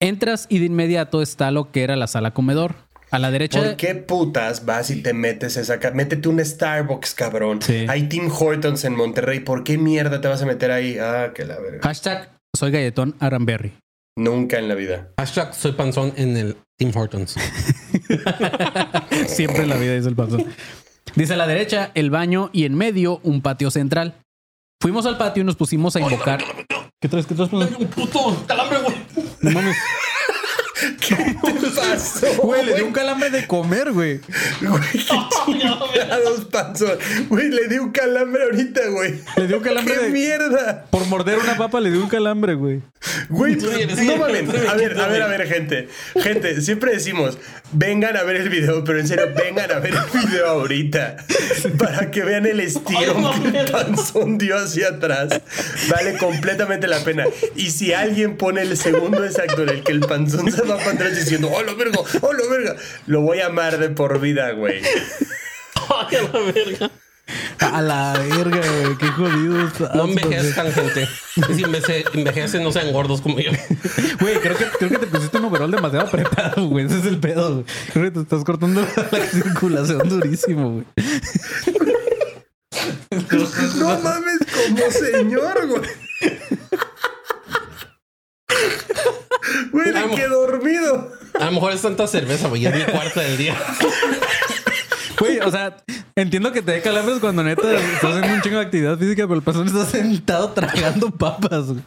Entras 0.00 0.46
y 0.48 0.58
de 0.58 0.66
inmediato 0.66 1.22
está 1.22 1.50
lo 1.50 1.72
que 1.72 1.82
era 1.82 1.96
la 1.96 2.06
sala 2.06 2.32
comedor. 2.32 2.74
A 3.10 3.18
la 3.18 3.30
derecha... 3.30 3.60
¿Por 3.60 3.76
qué 3.76 3.94
putas 3.94 4.64
vas 4.64 4.90
y 4.90 5.02
te 5.02 5.12
metes 5.12 5.56
esa 5.56 5.78
Métete 5.92 6.28
un 6.28 6.42
Starbucks, 6.42 7.14
cabrón. 7.14 7.60
Sí. 7.60 7.84
Hay 7.88 8.08
Tim 8.08 8.30
Hortons 8.30 8.84
en 8.84 8.96
Monterrey. 8.96 9.40
¿Por 9.40 9.64
qué 9.64 9.76
mierda 9.76 10.20
te 10.20 10.28
vas 10.28 10.40
a 10.42 10.46
meter 10.46 10.70
ahí? 10.70 10.98
Ah, 10.98 11.32
que 11.34 11.44
la 11.44 11.58
verga. 11.58 11.80
Hashtag 11.82 12.30
soy 12.54 12.70
galletón 12.70 13.16
Aranberry. 13.20 13.72
Nunca 14.16 14.58
en 14.58 14.68
la 14.68 14.74
vida. 14.74 15.08
Hashtag 15.18 15.54
soy 15.54 15.72
panzón 15.72 16.12
en 16.16 16.36
el 16.36 16.56
Tim 16.78 16.92
Hortons. 16.94 17.32
Siempre 19.26 19.62
en 19.62 19.70
la 19.70 19.76
vida 19.76 19.94
dice 19.94 20.08
el 20.08 20.16
paso. 20.16 20.36
Dice 21.14 21.34
a 21.34 21.36
la 21.36 21.46
derecha 21.46 21.90
el 21.94 22.10
baño 22.10 22.50
y 22.52 22.64
en 22.64 22.74
medio 22.74 23.20
un 23.22 23.40
patio 23.40 23.70
central. 23.70 24.16
Fuimos 24.80 25.06
al 25.06 25.16
patio 25.16 25.42
y 25.42 25.46
nos 25.46 25.56
pusimos 25.56 25.96
a 25.96 26.00
invocar. 26.00 26.42
¿Qué 27.00 27.08
traes? 27.08 27.26
¿Qué 27.26 27.34
traes? 27.34 27.50
Pazo? 27.50 27.76
Un 27.78 27.86
puto 27.88 28.44
calambre, 28.46 28.78
güey. 28.80 28.96
No 29.40 29.50
mames. 29.50 29.76
¿Qué 31.00 31.14
te 31.42 31.70
pasó? 31.70 32.26
Güey, 32.42 32.64
le 32.66 32.74
dio 32.74 32.86
un 32.86 32.92
calambre 32.92 33.30
de 33.30 33.46
comer, 33.46 33.92
güey. 33.92 34.20
Güey, 34.60 34.82
qué 34.92 34.98
chingados 35.46 36.44
pasó. 36.46 36.86
Güey, 37.28 37.48
le 37.50 37.68
di 37.68 37.78
un 37.78 37.90
calambre 37.92 38.44
ahorita, 38.44 38.88
güey. 38.88 39.14
Le 39.36 39.46
dio 39.46 39.58
un 39.58 39.62
calambre 39.62 39.94
¡Qué 39.98 40.00
de. 40.04 40.10
mierda! 40.10 40.84
Por 40.90 41.06
morder 41.06 41.38
una 41.38 41.56
papa 41.56 41.80
le 41.80 41.90
dio 41.90 42.02
un 42.02 42.08
calambre, 42.08 42.54
güey. 42.54 42.80
Güey, 43.28 43.56
no 43.56 44.16
mames. 44.16 44.48
A 44.68 44.74
ver, 44.74 44.98
a 45.00 45.06
ver, 45.08 45.22
a 45.22 45.26
ver, 45.26 45.46
gente. 45.48 45.88
Gente, 46.20 46.60
siempre 46.60 46.92
decimos, 46.92 47.38
vengan 47.72 48.16
a 48.16 48.22
ver 48.22 48.36
el 48.36 48.48
video, 48.48 48.84
pero 48.84 49.00
en 49.00 49.08
serio, 49.08 49.28
vengan 49.36 49.70
a 49.72 49.78
ver 49.80 49.94
el 49.94 50.20
video 50.20 50.46
ahorita. 50.48 51.16
Para 51.78 52.10
que 52.10 52.22
vean 52.22 52.46
el 52.46 52.60
estirón 52.60 53.52
que 53.52 53.58
el 53.58 53.70
panzón 53.70 54.38
dio 54.38 54.56
hacia 54.56 54.88
atrás. 54.88 55.40
Vale 55.90 56.16
completamente 56.16 56.86
la 56.86 57.00
pena. 57.00 57.24
Y 57.56 57.70
si 57.70 57.92
alguien 57.92 58.36
pone 58.36 58.62
el 58.62 58.76
segundo 58.76 59.24
exacto 59.24 59.62
en 59.62 59.68
el 59.70 59.82
que 59.82 59.92
el 59.92 60.00
panzón 60.00 60.50
se 60.50 60.62
va 60.72 60.78
para 60.78 60.92
atrás 60.92 61.16
diciendo, 61.16 61.50
¡Oh, 61.52 61.62
lo 61.62 61.76
verga! 61.76 61.98
¡Oh, 62.20 62.32
lo 62.32 62.48
verga! 62.48 62.76
Lo 63.06 63.20
voy 63.22 63.40
a 63.40 63.46
amar 63.46 63.78
de 63.78 63.90
por 63.90 64.20
vida, 64.20 64.50
güey. 64.52 64.82
Ay, 65.88 66.16
a 66.16 66.22
la 66.22 66.52
verga. 66.52 66.90
A 67.60 67.80
la 67.80 68.12
verga, 68.14 68.60
güey. 68.60 68.98
Qué 68.98 69.06
jodido 69.08 69.66
estás, 69.66 69.94
No 69.94 70.04
envejezcan, 70.04 70.72
gente. 70.72 71.08
Si 71.54 71.62
envejecen, 72.14 72.62
no 72.62 72.72
sean 72.72 72.92
gordos 72.92 73.20
como 73.20 73.38
yo. 73.40 73.52
Güey, 74.20 74.36
creo 74.40 74.56
que, 74.56 74.66
creo 74.78 74.90
que 74.90 74.98
te 74.98 75.06
pusiste 75.06 75.38
un 75.38 75.44
overall 75.46 75.70
demasiado 75.70 76.06
apretado, 76.06 76.66
güey. 76.68 76.86
Ese 76.86 76.98
es 76.98 77.06
el 77.06 77.18
pedo, 77.18 77.54
güey. 77.54 77.64
Creo 77.92 78.04
que 78.06 78.10
te 78.10 78.20
estás 78.20 78.44
cortando 78.44 78.80
la, 78.80 79.18
la 79.18 79.26
circulación 79.30 80.08
durísimo, 80.08 80.72
güey. 80.72 80.84
No 83.76 83.98
mames, 84.00 84.38
como 84.68 84.90
señor, 84.90 85.66
güey. 85.68 85.90
Güey, 89.72 89.92
le 89.92 90.00
Vamos. 90.00 90.16
quedó 90.18 90.46
dormido. 90.46 91.12
A 91.40 91.44
lo 91.46 91.52
mejor 91.52 91.72
es 91.72 91.82
tanta 91.82 92.06
cerveza, 92.06 92.48
güey. 92.48 92.62
Ya 92.62 92.70
es 92.70 92.86
mi 92.86 92.92
cuarta 92.92 93.20
del 93.20 93.36
día. 93.36 93.56
Güey, 95.18 95.38
o 95.38 95.50
sea, 95.52 95.76
entiendo 96.16 96.50
que 96.50 96.62
te 96.62 96.72
dé 96.72 96.82
calambres 96.82 97.20
cuando 97.20 97.44
neta 97.44 97.72
estás 97.74 98.10
haciendo 98.16 98.34
un 98.34 98.40
chingo 98.42 98.56
de 98.58 98.64
actividad 98.64 98.98
física, 98.98 99.22
pero 99.22 99.36
el 99.36 99.42
pasón 99.42 99.68
está 99.68 99.84
sentado 99.86 100.50
tragando 100.50 101.10
papas, 101.12 101.66
güey. 101.66 101.82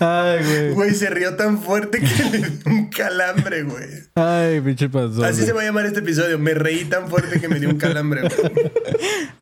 Ay, 0.00 0.44
güey. 0.44 0.70
Güey, 0.72 0.94
se 0.94 1.10
rió 1.10 1.36
tan 1.36 1.62
fuerte 1.62 2.00
que 2.00 2.24
le 2.24 2.38
dio 2.38 2.60
un 2.66 2.88
calambre, 2.88 3.62
güey. 3.62 3.86
Ay, 4.14 4.60
pinche 4.60 4.88
pasón. 4.88 5.24
Así 5.24 5.36
güey. 5.36 5.46
se 5.46 5.52
va 5.52 5.62
a 5.62 5.64
llamar 5.64 5.86
este 5.86 6.00
episodio. 6.00 6.38
Me 6.38 6.54
reí 6.54 6.84
tan 6.84 7.08
fuerte 7.08 7.40
que 7.40 7.48
me 7.48 7.58
dio 7.58 7.68
un 7.68 7.78
calambre, 7.78 8.22
güey. 8.22 8.70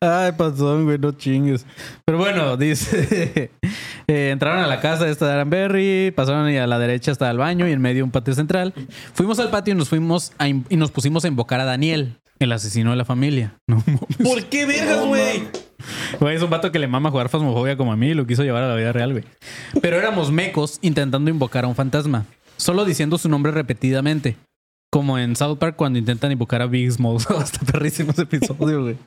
Ay, 0.01 0.31
pasón, 0.33 0.85
güey, 0.85 0.97
no 0.97 1.11
chingues. 1.11 1.65
Pero 2.05 2.17
bueno, 2.17 2.57
dice. 2.57 3.51
eh, 4.07 4.29
entraron 4.31 4.63
a 4.63 4.67
la 4.67 4.81
casa 4.81 5.07
esta 5.09 5.27
de 5.27 5.33
Aranberry, 5.33 6.11
pasaron 6.15 6.49
y 6.49 6.57
a 6.57 6.67
la 6.67 6.79
derecha 6.79 7.11
hasta 7.11 7.29
el 7.29 7.37
baño 7.37 7.67
y 7.67 7.71
en 7.71 7.81
medio 7.81 8.03
un 8.03 8.11
patio 8.11 8.33
central. 8.33 8.73
Fuimos 9.13 9.39
al 9.39 9.49
patio 9.49 9.73
y 9.73 9.77
nos 9.77 9.89
fuimos 9.89 10.33
a 10.37 10.47
y 10.47 10.77
nos 10.77 10.91
pusimos 10.91 11.25
a 11.25 11.27
invocar 11.27 11.59
a 11.59 11.65
Daniel, 11.65 12.17
el 12.39 12.51
asesino 12.51 12.91
de 12.91 12.97
la 12.97 13.05
familia. 13.05 13.55
No. 13.67 13.83
¿Por 14.23 14.45
qué 14.45 14.65
vergas, 14.65 15.05
güey? 15.05 15.43
Güey, 16.19 16.35
es 16.35 16.41
un 16.41 16.49
vato 16.49 16.71
que 16.71 16.79
le 16.79 16.87
mama 16.87 17.11
jugar 17.11 17.29
Fasmofobia 17.29 17.77
como 17.77 17.91
a 17.91 17.95
mí 17.95 18.07
y 18.09 18.13
lo 18.13 18.25
quiso 18.25 18.43
llevar 18.43 18.63
a 18.63 18.67
la 18.67 18.75
vida 18.75 18.91
real, 18.91 19.11
güey. 19.11 19.23
Pero 19.81 19.97
éramos 19.97 20.31
mecos 20.31 20.79
intentando 20.81 21.29
invocar 21.29 21.65
a 21.65 21.67
un 21.67 21.75
fantasma, 21.75 22.25
solo 22.57 22.85
diciendo 22.85 23.17
su 23.17 23.29
nombre 23.29 23.51
repetidamente. 23.51 24.37
Como 24.91 25.19
en 25.19 25.35
South 25.35 25.57
Park 25.59 25.75
cuando 25.75 25.99
intentan 25.99 26.31
invocar 26.31 26.63
a 26.63 26.65
Big 26.65 26.91
Smalls. 26.91 27.29
Hasta 27.29 27.59
perrísimo 27.63 28.11
ese 28.11 28.23
episodio, 28.23 28.81
güey. 28.81 28.97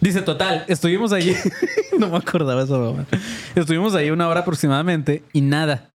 Dice, 0.00 0.20
total, 0.20 0.64
estuvimos 0.66 1.12
allí. 1.12 1.32
no 1.98 2.08
me 2.08 2.16
acordaba 2.16 2.64
eso, 2.64 2.78
mamá. 2.78 3.06
Estuvimos 3.54 3.94
ahí 3.94 4.10
una 4.10 4.28
hora 4.28 4.40
aproximadamente 4.40 5.22
y 5.32 5.42
nada. 5.42 5.92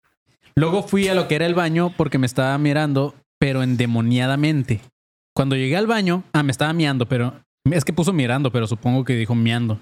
Luego 0.55 0.83
fui 0.83 1.07
a 1.09 1.13
lo 1.13 1.27
que 1.27 1.35
era 1.35 1.45
el 1.45 1.55
baño 1.55 1.93
porque 1.97 2.17
me 2.17 2.25
estaba 2.25 2.57
mirando, 2.57 3.15
pero 3.37 3.63
endemoniadamente. 3.63 4.81
Cuando 5.33 5.55
llegué 5.55 5.75
al 5.75 5.87
baño, 5.87 6.23
ah, 6.33 6.43
me 6.43 6.51
estaba 6.51 6.71
miando, 6.73 7.05
pero 7.07 7.33
es 7.69 7.85
que 7.85 7.93
puso 7.93 8.13
mirando, 8.13 8.51
pero 8.51 8.67
supongo 8.67 9.03
que 9.03 9.15
dijo 9.15 9.35
miando. 9.35 9.79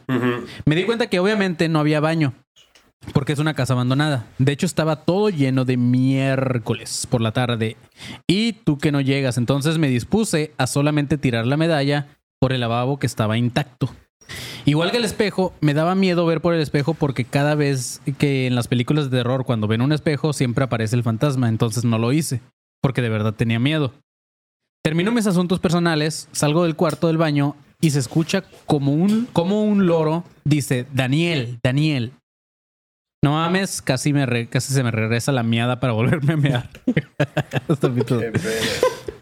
Me 0.65 0.75
di 0.75 0.83
cuenta 0.83 1.07
que 1.07 1.19
obviamente 1.19 1.69
no 1.69 1.79
había 1.79 1.99
baño, 1.99 2.33
porque 3.13 3.33
es 3.33 3.39
una 3.39 3.53
casa 3.53 3.73
abandonada. 3.73 4.27
De 4.37 4.51
hecho, 4.51 4.65
estaba 4.65 4.97
todo 4.97 5.29
lleno 5.29 5.65
de 5.65 5.77
miércoles 5.77 7.07
por 7.09 7.21
la 7.21 7.31
tarde. 7.31 7.77
Y 8.27 8.53
tú 8.53 8.77
que 8.77 8.91
no 8.91 9.01
llegas, 9.01 9.37
entonces 9.37 9.77
me 9.77 9.87
dispuse 9.87 10.53
a 10.57 10.67
solamente 10.67 11.17
tirar 11.17 11.47
la 11.47 11.57
medalla 11.57 12.07
por 12.39 12.53
el 12.53 12.59
lavabo 12.59 12.99
que 12.99 13.07
estaba 13.07 13.37
intacto. 13.37 13.89
Igual 14.65 14.91
que 14.91 14.97
el 14.97 15.05
espejo, 15.05 15.53
me 15.61 15.73
daba 15.73 15.95
miedo 15.95 16.25
ver 16.25 16.41
por 16.41 16.53
el 16.53 16.61
espejo 16.61 16.93
porque 16.93 17.25
cada 17.25 17.55
vez 17.55 18.01
que 18.17 18.45
en 18.45 18.55
las 18.55 18.67
películas 18.67 19.09
de 19.09 19.17
terror, 19.17 19.45
cuando 19.45 19.67
ven 19.67 19.81
un 19.81 19.91
espejo, 19.91 20.33
siempre 20.33 20.65
aparece 20.65 20.95
el 20.95 21.03
fantasma. 21.03 21.49
Entonces 21.49 21.85
no 21.85 21.97
lo 21.97 22.11
hice, 22.11 22.41
porque 22.81 23.01
de 23.01 23.09
verdad 23.09 23.33
tenía 23.33 23.59
miedo. 23.59 23.93
Termino 24.83 25.11
mis 25.11 25.27
asuntos 25.27 25.59
personales, 25.59 26.29
salgo 26.31 26.63
del 26.63 26.75
cuarto 26.75 27.07
del 27.07 27.17
baño 27.17 27.55
y 27.81 27.91
se 27.91 27.99
escucha 27.99 28.43
como 28.65 28.91
un, 28.93 29.27
como 29.31 29.63
un 29.63 29.87
loro 29.87 30.25
dice, 30.43 30.85
Daniel, 30.93 31.59
Daniel. 31.63 32.11
No 33.23 33.31
mames, 33.31 33.81
casi, 33.81 34.13
me 34.13 34.25
re- 34.25 34.47
casi 34.47 34.73
se 34.73 34.81
me 34.81 34.91
regresa 34.91 35.31
la 35.33 35.43
miada 35.43 35.79
para 35.81 35.91
volverme 35.93 36.33
a 36.33 36.37
mear. 36.37 36.69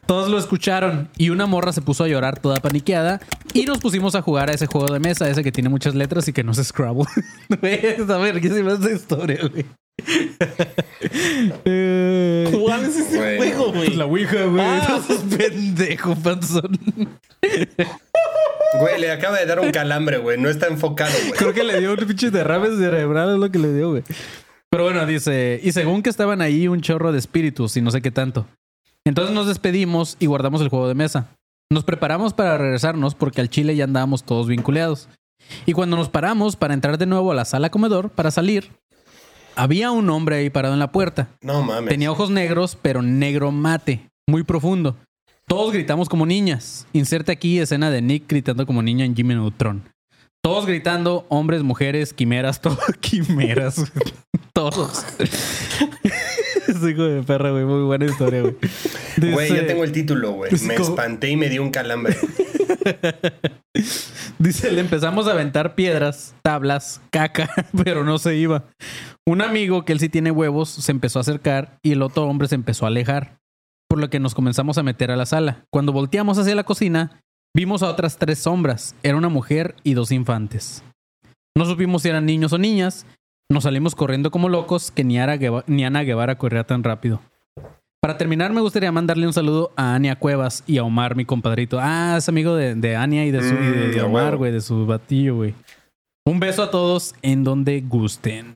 Todos 0.06 0.30
lo 0.30 0.38
escucharon 0.38 1.10
y 1.18 1.30
una 1.32 1.48
morra 1.48 1.74
se 1.74 1.82
puso 1.82 2.04
a 2.04 2.08
llorar 2.08 2.40
toda 2.40 2.60
paniqueada 2.62 3.20
y 3.54 3.66
nos 3.66 3.80
pusimos 3.80 4.16
a 4.16 4.22
jugar 4.22 4.50
a 4.50 4.54
ese 4.54 4.68
juego 4.68 4.92
de 4.94 5.00
mesa, 5.00 5.28
ese 5.30 5.44
que 5.44 5.52
tiene 5.52 5.70
muchas 5.70 5.96
letras 5.96 6.28
y 6.28 6.34
que 6.34 6.44
no 6.44 6.54
se 6.54 6.64
Scrabble. 6.64 7.06
Está 7.62 8.18
verguísima 8.18 8.74
esta 8.74 8.92
historia, 8.92 9.40
güey. 9.52 9.66
¿Cuál 12.52 12.86
es 12.86 12.96
ese 12.98 13.38
juego, 13.38 13.74
güey? 13.74 13.96
la 13.96 14.06
Ouija, 14.06 14.46
güey. 14.46 14.64
Ah. 14.64 14.86
No 14.90 15.02
seas 15.04 15.24
pendejo, 15.38 16.16
panzón. 16.16 16.80
Güey, 18.80 19.00
le 19.00 19.12
acaba 19.12 19.38
de 19.40 19.46
dar 19.46 19.60
un 19.60 19.72
calambre, 19.72 20.18
güey. 20.18 20.40
No 20.40 20.50
está 20.50 20.68
enfocado, 20.68 21.14
güey. 21.28 21.32
Creo 21.34 21.54
que 21.54 21.64
le 21.64 21.80
dio 21.80 21.92
un 21.92 21.98
pinche 21.98 22.32
derrame 22.32 22.76
cerebral, 22.78 23.34
es 23.34 23.40
lo 23.40 23.52
que 23.52 23.60
le 23.60 23.74
dio, 23.74 23.92
güey. 23.92 24.04
Pero 24.70 24.84
bueno, 24.84 25.06
dice, 25.06 25.60
y 25.64 25.72
según 25.72 26.04
que 26.04 26.10
estaban 26.10 26.42
ahí 26.42 26.68
un 26.68 26.82
chorro 26.82 27.12
de 27.12 27.20
espíritus 27.20 27.78
y 27.78 27.82
no 27.82 27.92
sé 27.92 28.02
qué 28.02 28.12
tanto. 28.12 28.46
Entonces 29.06 29.34
nos 29.34 29.48
despedimos 29.48 30.18
y 30.20 30.26
guardamos 30.26 30.62
el 30.62 30.68
juego 30.70 30.88
de 30.88 30.96
mesa. 30.96 31.30
Nos 31.72 31.84
preparamos 31.86 32.34
para 32.34 32.58
regresarnos 32.58 33.16
porque 33.16 33.42
al 33.42 33.50
chile 33.50 33.76
ya 33.76 33.86
andábamos 33.86 34.24
todos 34.24 34.48
vinculeados. 34.48 35.08
Y 35.66 35.74
cuando 35.74 35.96
nos 35.96 36.10
paramos 36.10 36.58
para 36.58 36.74
entrar 36.74 36.98
de 36.98 37.06
nuevo 37.06 37.32
a 37.32 37.36
la 37.36 37.46
sala 37.46 37.70
comedor 37.70 38.10
para 38.10 38.32
salir, 38.32 38.72
había 39.58 39.92
un 39.92 40.10
hombre 40.10 40.38
ahí 40.38 40.50
parado 40.50 40.74
en 40.76 40.80
la 40.80 40.92
puerta. 40.92 41.28
No 41.42 41.64
mames. 41.64 41.90
Tenía 41.90 42.12
ojos 42.12 42.30
negros, 42.30 42.78
pero 42.82 43.02
negro 43.02 43.52
mate, 43.52 44.08
muy 44.28 44.44
profundo. 44.44 44.96
Todos 45.48 45.74
gritamos 45.74 46.08
como 46.08 46.26
niñas. 46.26 46.88
Inserte 46.94 47.32
aquí 47.32 47.60
escena 47.60 47.90
de 47.90 48.02
Nick 48.02 48.28
gritando 48.28 48.66
como 48.66 48.82
niña 48.82 49.06
en 49.06 49.16
Jimmy 49.16 49.34
Neutron. 49.34 49.84
Todos 50.44 50.66
gritando, 50.66 51.26
hombres, 51.30 51.64
mujeres, 51.64 52.14
quimeras, 52.14 52.62
todo 52.62 52.78
quimeras. 53.02 53.92
Todos. 54.54 55.06
Ese 56.78 56.92
hijo 56.92 57.04
de 57.04 57.24
perra, 57.24 57.52
güey. 57.52 57.66
Muy 57.66 57.84
buena 57.84 58.06
historia, 58.06 58.42
güey. 58.42 58.56
Güey, 59.34 59.54
ya 59.54 59.66
tengo 59.66 59.84
el 59.84 59.92
título, 59.92 60.32
güey. 60.34 60.52
Me 60.64 60.76
como- 60.76 60.90
espanté 60.90 61.30
y 61.30 61.36
me 61.38 61.50
dio 61.50 61.64
un 61.64 61.72
calambre. 61.72 62.16
Dice, 64.40 64.72
le 64.72 64.82
empezamos 64.82 65.28
a 65.28 65.32
aventar 65.32 65.76
piedras, 65.76 66.36
tablas, 66.44 67.02
caca, 67.12 67.50
pero 67.84 68.04
no 68.04 68.18
se 68.18 68.36
iba. 68.36 68.66
Un 69.26 69.42
amigo 69.42 69.86
que 69.86 69.94
él 69.94 70.00
sí 70.00 70.10
tiene 70.10 70.32
huevos 70.32 70.70
se 70.70 70.92
empezó 70.92 71.20
a 71.20 71.22
acercar 71.22 71.78
y 71.84 71.92
el 71.94 72.02
otro 72.02 72.24
hombre 72.26 72.48
se 72.48 72.56
empezó 72.56 72.86
a 72.86 72.90
alejar, 72.90 73.38
por 73.90 74.00
lo 74.00 74.10
que 74.10 74.20
nos 74.20 74.36
comenzamos 74.36 74.78
a 74.78 74.84
meter 74.84 75.12
a 75.12 75.16
la 75.16 75.26
sala. 75.26 75.66
Cuando 75.72 75.92
volteamos 75.92 76.38
hacia 76.38 76.56
la 76.56 76.64
cocina, 76.64 77.22
vimos 77.56 77.84
a 77.84 77.90
otras 77.90 78.18
tres 78.18 78.40
sombras. 78.40 78.96
Era 79.04 79.18
una 79.18 79.30
mujer 79.30 79.76
y 79.84 79.94
dos 79.96 80.12
infantes. 80.12 80.84
No 81.58 81.66
supimos 81.66 82.04
si 82.04 82.10
eran 82.10 82.26
niños 82.26 82.54
o 82.54 82.58
niñas. 82.58 83.06
Nos 83.50 83.64
salimos 83.64 83.96
corriendo 83.96 84.30
como 84.30 84.50
locos 84.50 84.92
que 84.92 85.04
ni, 85.06 85.18
Ara 85.20 85.38
Gueva- 85.38 85.64
ni 85.68 85.86
Ana 85.86 86.04
Guevara 86.04 86.38
corría 86.38 86.66
tan 86.66 86.84
rápido. 86.84 87.22
Para 88.02 88.18
terminar, 88.18 88.52
me 88.52 88.62
gustaría 88.62 88.92
mandarle 88.92 89.26
un 89.26 89.34
saludo 89.34 89.72
a 89.78 89.96
Ania 89.96 90.18
Cuevas 90.18 90.64
y 90.68 90.78
a 90.78 90.84
Omar, 90.84 91.16
mi 91.16 91.24
compadrito. 91.26 91.80
Ah, 91.82 92.16
es 92.18 92.28
amigo 92.28 92.56
de, 92.56 92.76
de 92.76 92.96
Ania 92.96 93.26
y 93.26 93.32
de, 93.32 93.40
su, 93.42 93.54
y 93.56 93.58
de- 93.58 93.88
de 93.90 94.02
Mm, 94.02 94.06
Omar, 94.06 94.36
güey, 94.36 94.52
de 94.52 94.62
su 94.62 94.86
batillo, 94.86 95.36
güey. 95.38 95.54
Un 96.26 96.40
beso 96.42 96.62
a 96.62 96.70
todos 96.72 97.16
en 97.22 97.44
donde 97.46 97.80
gusten. 97.82 98.56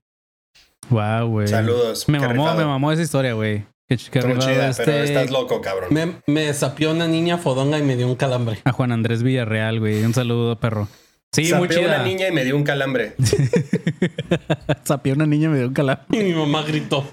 Wow, 0.89 1.28
güey. 1.30 1.48
Saludos. 1.48 2.08
Me 2.10 2.20
mamó, 2.20 2.34
rifado. 2.34 2.58
me 2.60 2.66
mamó 2.66 2.92
esa 2.92 3.02
historia, 3.02 3.34
güey. 3.34 3.60
Qué, 3.88 3.96
qué 3.98 4.20
Estuvo 4.20 4.34
rifado 4.36 4.52
chida, 4.52 4.70
este- 4.70 4.84
pero 4.84 4.98
estás 5.04 5.32
loco, 5.32 5.62
cabrón. 5.62 5.89
Me, 5.94 6.16
me 6.28 6.54
sapió 6.54 6.92
una 6.92 7.08
niña 7.08 7.38
fodonga 7.38 7.80
y 7.80 7.84
me 7.84 7.96
dio 7.96 8.08
un 8.08 8.16
calambre. 8.16 8.60
A 8.66 8.72
Juan 8.74 8.92
Andrés 8.92 9.24
Villarreal, 9.24 9.80
güey. 9.80 10.04
Un 10.04 10.14
saludo, 10.14 10.58
perro. 10.58 10.89
Sí, 11.34 11.44
muy 11.54 11.68
Sapeé 11.70 11.78
chida. 11.78 11.96
una 11.96 12.04
niña 12.04 12.28
y 12.28 12.32
me 12.34 12.44
dio 12.44 12.58
un 12.58 12.64
calambre. 12.64 13.16
Sapié 14.84 15.14
una 15.14 15.26
niña 15.26 15.46
y 15.48 15.52
me 15.52 15.58
dio 15.60 15.68
un 15.70 15.74
calambre. 15.74 16.06
Y 16.20 16.24
mi 16.24 16.34
mamá 16.34 16.64
gritó. 16.64 17.08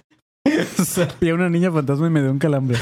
Sapié 0.84 1.32
una 1.32 1.48
niña 1.48 1.70
fantasma 1.70 2.08
y 2.08 2.10
me 2.10 2.20
dio 2.22 2.32
un 2.32 2.38
calambre. 2.40 2.78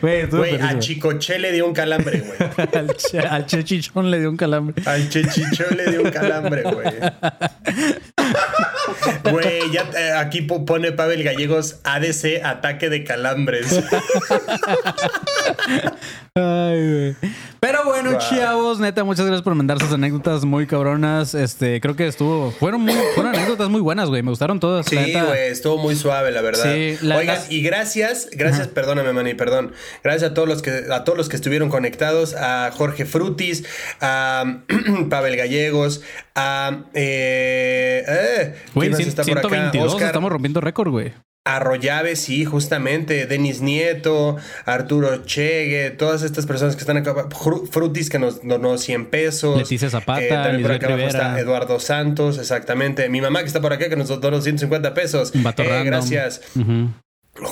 Güey, 0.00 0.56
a. 0.60 0.78
Chicoche 0.78 1.38
le 1.38 1.52
dio 1.52 1.66
un 1.66 1.72
calambre, 1.74 2.20
güey. 2.20 2.68
al, 2.74 2.96
che- 2.96 3.18
al 3.20 3.46
Chechichón 3.46 4.10
le 4.10 4.20
dio 4.20 4.30
un 4.30 4.36
calambre. 4.36 4.82
Al 4.86 5.08
Chechicho 5.08 5.64
le 5.76 5.90
dio 5.90 6.02
un 6.02 6.10
calambre, 6.10 6.62
güey. 6.62 6.86
Güey, 9.30 9.70
ya 9.72 9.84
eh, 9.96 10.12
aquí 10.16 10.42
po- 10.42 10.64
pone 10.64 10.92
Pavel 10.92 11.22
Gallegos 11.22 11.80
ADC, 11.84 12.44
ataque 12.44 12.88
de 12.90 13.04
calambres. 13.04 13.80
Ay, 16.34 16.90
güey. 16.90 17.16
Pero 17.60 17.84
bueno, 17.84 18.12
Wow. 18.12 18.18
chavos, 18.20 18.78
neta, 18.80 19.04
muchas 19.04 19.26
gracias 19.26 19.42
por 19.42 19.54
mandar 19.54 19.78
sus 19.80 19.92
anécdotas 19.92 20.44
muy 20.46 20.66
cabronas. 20.66 21.34
Este, 21.34 21.78
creo 21.80 21.94
que 21.94 22.06
estuvo. 22.06 22.50
Fueron, 22.52 22.80
muy, 22.82 22.94
fueron 23.14 23.34
anécdotas 23.34 23.68
muy 23.68 23.80
buenas, 23.82 24.08
güey. 24.08 24.22
Me 24.22 24.30
gustaron 24.30 24.58
todas. 24.60 24.86
Sí, 24.86 24.96
güey, 24.96 25.48
estuvo 25.50 25.76
muy 25.76 25.94
suave, 25.96 26.30
la 26.30 26.40
verdad. 26.40 26.64
Sí, 26.72 26.96
la- 27.02 27.18
Oigan, 27.18 27.34
las- 27.36 27.50
y 27.50 27.62
gracias, 27.62 28.28
gracias, 28.32 28.68
perdóname, 28.68 29.12
Manny, 29.12 29.34
perdón. 29.34 29.72
Gracias 30.02 30.30
a 30.30 30.34
todos 30.34 30.48
los 30.48 30.62
que 30.62 30.84
a 30.90 31.04
todos 31.04 31.16
los 31.18 31.28
que 31.28 31.36
estuvieron 31.36 31.68
conectados, 31.68 32.34
a 32.34 32.70
Jorge 32.72 33.04
Frutis, 33.04 33.64
a 34.00 34.60
Pavel 35.10 35.36
Gallegos, 35.36 36.02
a 36.34 36.84
eh, 36.94 38.04
eh, 38.06 38.54
Güey, 38.74 38.88
¿quién 38.88 38.92
más 38.92 39.00
cien- 39.00 39.08
está 39.08 39.22
por 39.24 39.38
acá? 39.38 39.48
122, 39.48 39.92
Oscar, 39.94 40.06
estamos 40.08 40.30
rompiendo 40.32 40.60
récord, 40.60 40.90
güey. 40.90 41.12
Arroyave, 41.46 42.16
sí, 42.16 42.44
justamente, 42.44 43.26
Denis 43.26 43.62
Nieto, 43.62 44.36
Arturo 44.66 45.24
Chegue, 45.24 45.90
todas 45.90 46.22
estas 46.22 46.44
personas 46.44 46.76
que 46.76 46.80
están 46.80 46.98
acá, 46.98 47.14
Fru- 47.30 47.66
Frutis 47.66 48.10
que 48.10 48.18
nos 48.18 48.46
donó 48.46 48.76
100 48.76 49.06
pesos. 49.06 49.56
Leticia 49.56 49.88
Zapata, 49.88 50.22
Eh, 50.22 50.28
también 50.28 50.62
por 50.62 50.72
acá 50.72 50.86
abajo 50.88 51.06
está 51.08 51.40
Eduardo 51.40 51.80
Santos, 51.80 52.38
exactamente. 52.38 53.08
Mi 53.08 53.22
mamá 53.22 53.40
que 53.40 53.46
está 53.46 53.60
por 53.62 53.72
acá 53.72 53.88
que 53.88 53.96
nos 53.96 54.08
donó 54.08 54.40
150 54.40 54.92
pesos. 54.92 55.32
Eh, 55.34 55.82
gracias. 55.84 56.42
Ujú. 56.54 56.90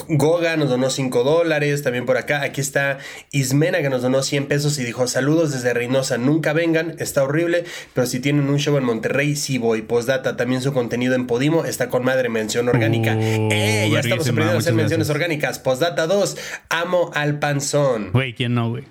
Goga 0.09 0.57
nos 0.57 0.69
donó 0.69 0.91
5 0.91 1.25
dólares, 1.25 1.83
también 1.83 2.07
por 2.07 2.17
acá. 2.17 2.43
Aquí 2.43 2.61
está 2.61 2.99
Ismena 3.31 3.81
que 3.81 3.91
nos 3.91 4.03
donó 4.03 4.23
100 4.23 4.47
pesos 4.47 4.79
y 4.79 4.85
dijo, 4.85 5.07
saludos 5.07 5.53
desde 5.53 5.75
Reynosa, 5.75 6.19
nunca 6.19 6.53
vengan, 6.53 6.97
está 6.99 7.23
horrible, 7.23 7.65
pero 7.95 8.07
si 8.07 8.21
tienen 8.21 8.49
un 8.49 8.59
show 8.59 8.77
en 8.77 8.85
Monterrey, 8.85 9.37
sí 9.37 9.59
voy. 9.59 9.83
Postdata, 9.83 10.37
también 10.37 10.63
su 10.63 10.73
contenido 10.73 11.15
en 11.15 11.27
Podimo 11.27 11.65
está 11.65 11.89
con 11.89 12.05
madre, 12.05 12.29
mención 12.29 12.69
orgánica. 12.69 13.15
Oh, 13.17 13.49
¡Eh! 13.51 13.89
Ya 13.93 14.01
estamos 14.01 14.29
aprendiendo 14.29 14.57
a 14.57 14.59
hacer 14.59 14.75
menciones 14.75 15.09
gracias. 15.09 15.15
orgánicas. 15.15 15.59
Postdata 15.59 16.07
2, 16.07 16.37
amo 16.69 17.11
al 17.15 17.39
panzón. 17.39 18.11
Güey, 18.13 18.35
¿quién 18.35 18.55
no, 18.55 18.71
güey? 18.71 18.85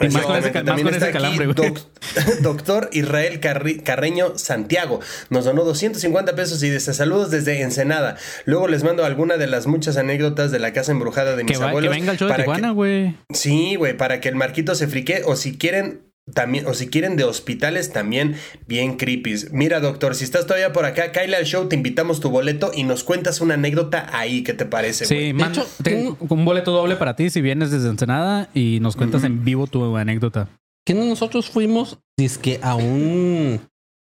Y 0.00 0.08
más 0.08 0.22
con 0.24 0.36
ese, 0.36 0.50
ca- 0.52 0.60
más 0.60 0.64
también 0.66 0.86
con 0.88 0.96
ese 0.96 1.10
calambre, 1.10 1.46
güey. 1.46 1.54
doc- 1.56 1.80
doctor 2.42 2.88
Israel 2.92 3.40
Carri- 3.40 3.82
Carreño 3.82 4.38
Santiago 4.38 5.00
nos 5.28 5.44
donó 5.44 5.64
250 5.64 6.34
pesos 6.34 6.62
y 6.62 6.70
dice 6.70 6.94
saludos 6.94 7.30
desde 7.30 7.60
Ensenada. 7.62 8.16
Luego 8.44 8.68
les 8.68 8.82
mando 8.84 9.04
alguna 9.04 9.36
de 9.36 9.46
las 9.46 9.66
muchas 9.66 9.96
anécdotas 9.96 10.50
de 10.50 10.58
la 10.58 10.72
casa 10.72 10.92
embrujada 10.92 11.36
de 11.36 11.44
mis 11.44 11.52
Que, 11.52 11.58
va- 11.58 11.66
que 11.66 11.70
abuelos. 11.70 11.94
venga 11.94 12.12
el 12.12 12.18
show 12.18 12.28
de 12.28 12.34
que- 12.34 12.42
Tijuana, 12.42 12.70
güey. 12.70 13.16
Sí, 13.32 13.74
güey, 13.76 13.96
para 13.96 14.20
que 14.20 14.28
el 14.28 14.34
Marquito 14.36 14.74
se 14.74 14.86
frique 14.88 15.22
o 15.26 15.36
si 15.36 15.58
quieren 15.58 16.02
también 16.34 16.66
o 16.66 16.74
si 16.74 16.88
quieren 16.88 17.16
de 17.16 17.24
hospitales 17.24 17.92
también 17.92 18.34
bien 18.66 18.96
creepy. 18.96 19.34
Mira, 19.52 19.80
doctor, 19.80 20.14
si 20.14 20.24
estás 20.24 20.46
todavía 20.46 20.72
por 20.72 20.84
acá, 20.84 21.12
cáile 21.12 21.36
al 21.36 21.44
show, 21.44 21.68
te 21.68 21.76
invitamos 21.76 22.20
tu 22.20 22.30
boleto 22.30 22.70
y 22.74 22.84
nos 22.84 23.04
cuentas 23.04 23.40
una 23.40 23.54
anécdota 23.54 24.08
ahí, 24.12 24.42
¿qué 24.42 24.54
te 24.54 24.64
parece, 24.66 25.04
Sí, 25.06 25.14
güey? 25.14 25.32
man, 25.32 25.52
hecho, 25.52 25.66
tengo 25.82 26.16
un 26.28 26.44
boleto 26.44 26.72
doble 26.72 26.96
para 26.96 27.16
ti 27.16 27.30
si 27.30 27.40
vienes 27.40 27.70
desde 27.70 27.88
Ensenada 27.88 28.48
y 28.54 28.78
nos 28.80 28.96
cuentas 28.96 29.24
en 29.24 29.44
vivo 29.44 29.66
tu 29.66 29.96
anécdota. 29.96 30.48
Que 30.86 30.94
no 30.94 31.04
nosotros 31.04 31.50
fuimos 31.50 31.98
dizque 32.18 32.58
a 32.62 32.74
un 32.74 33.60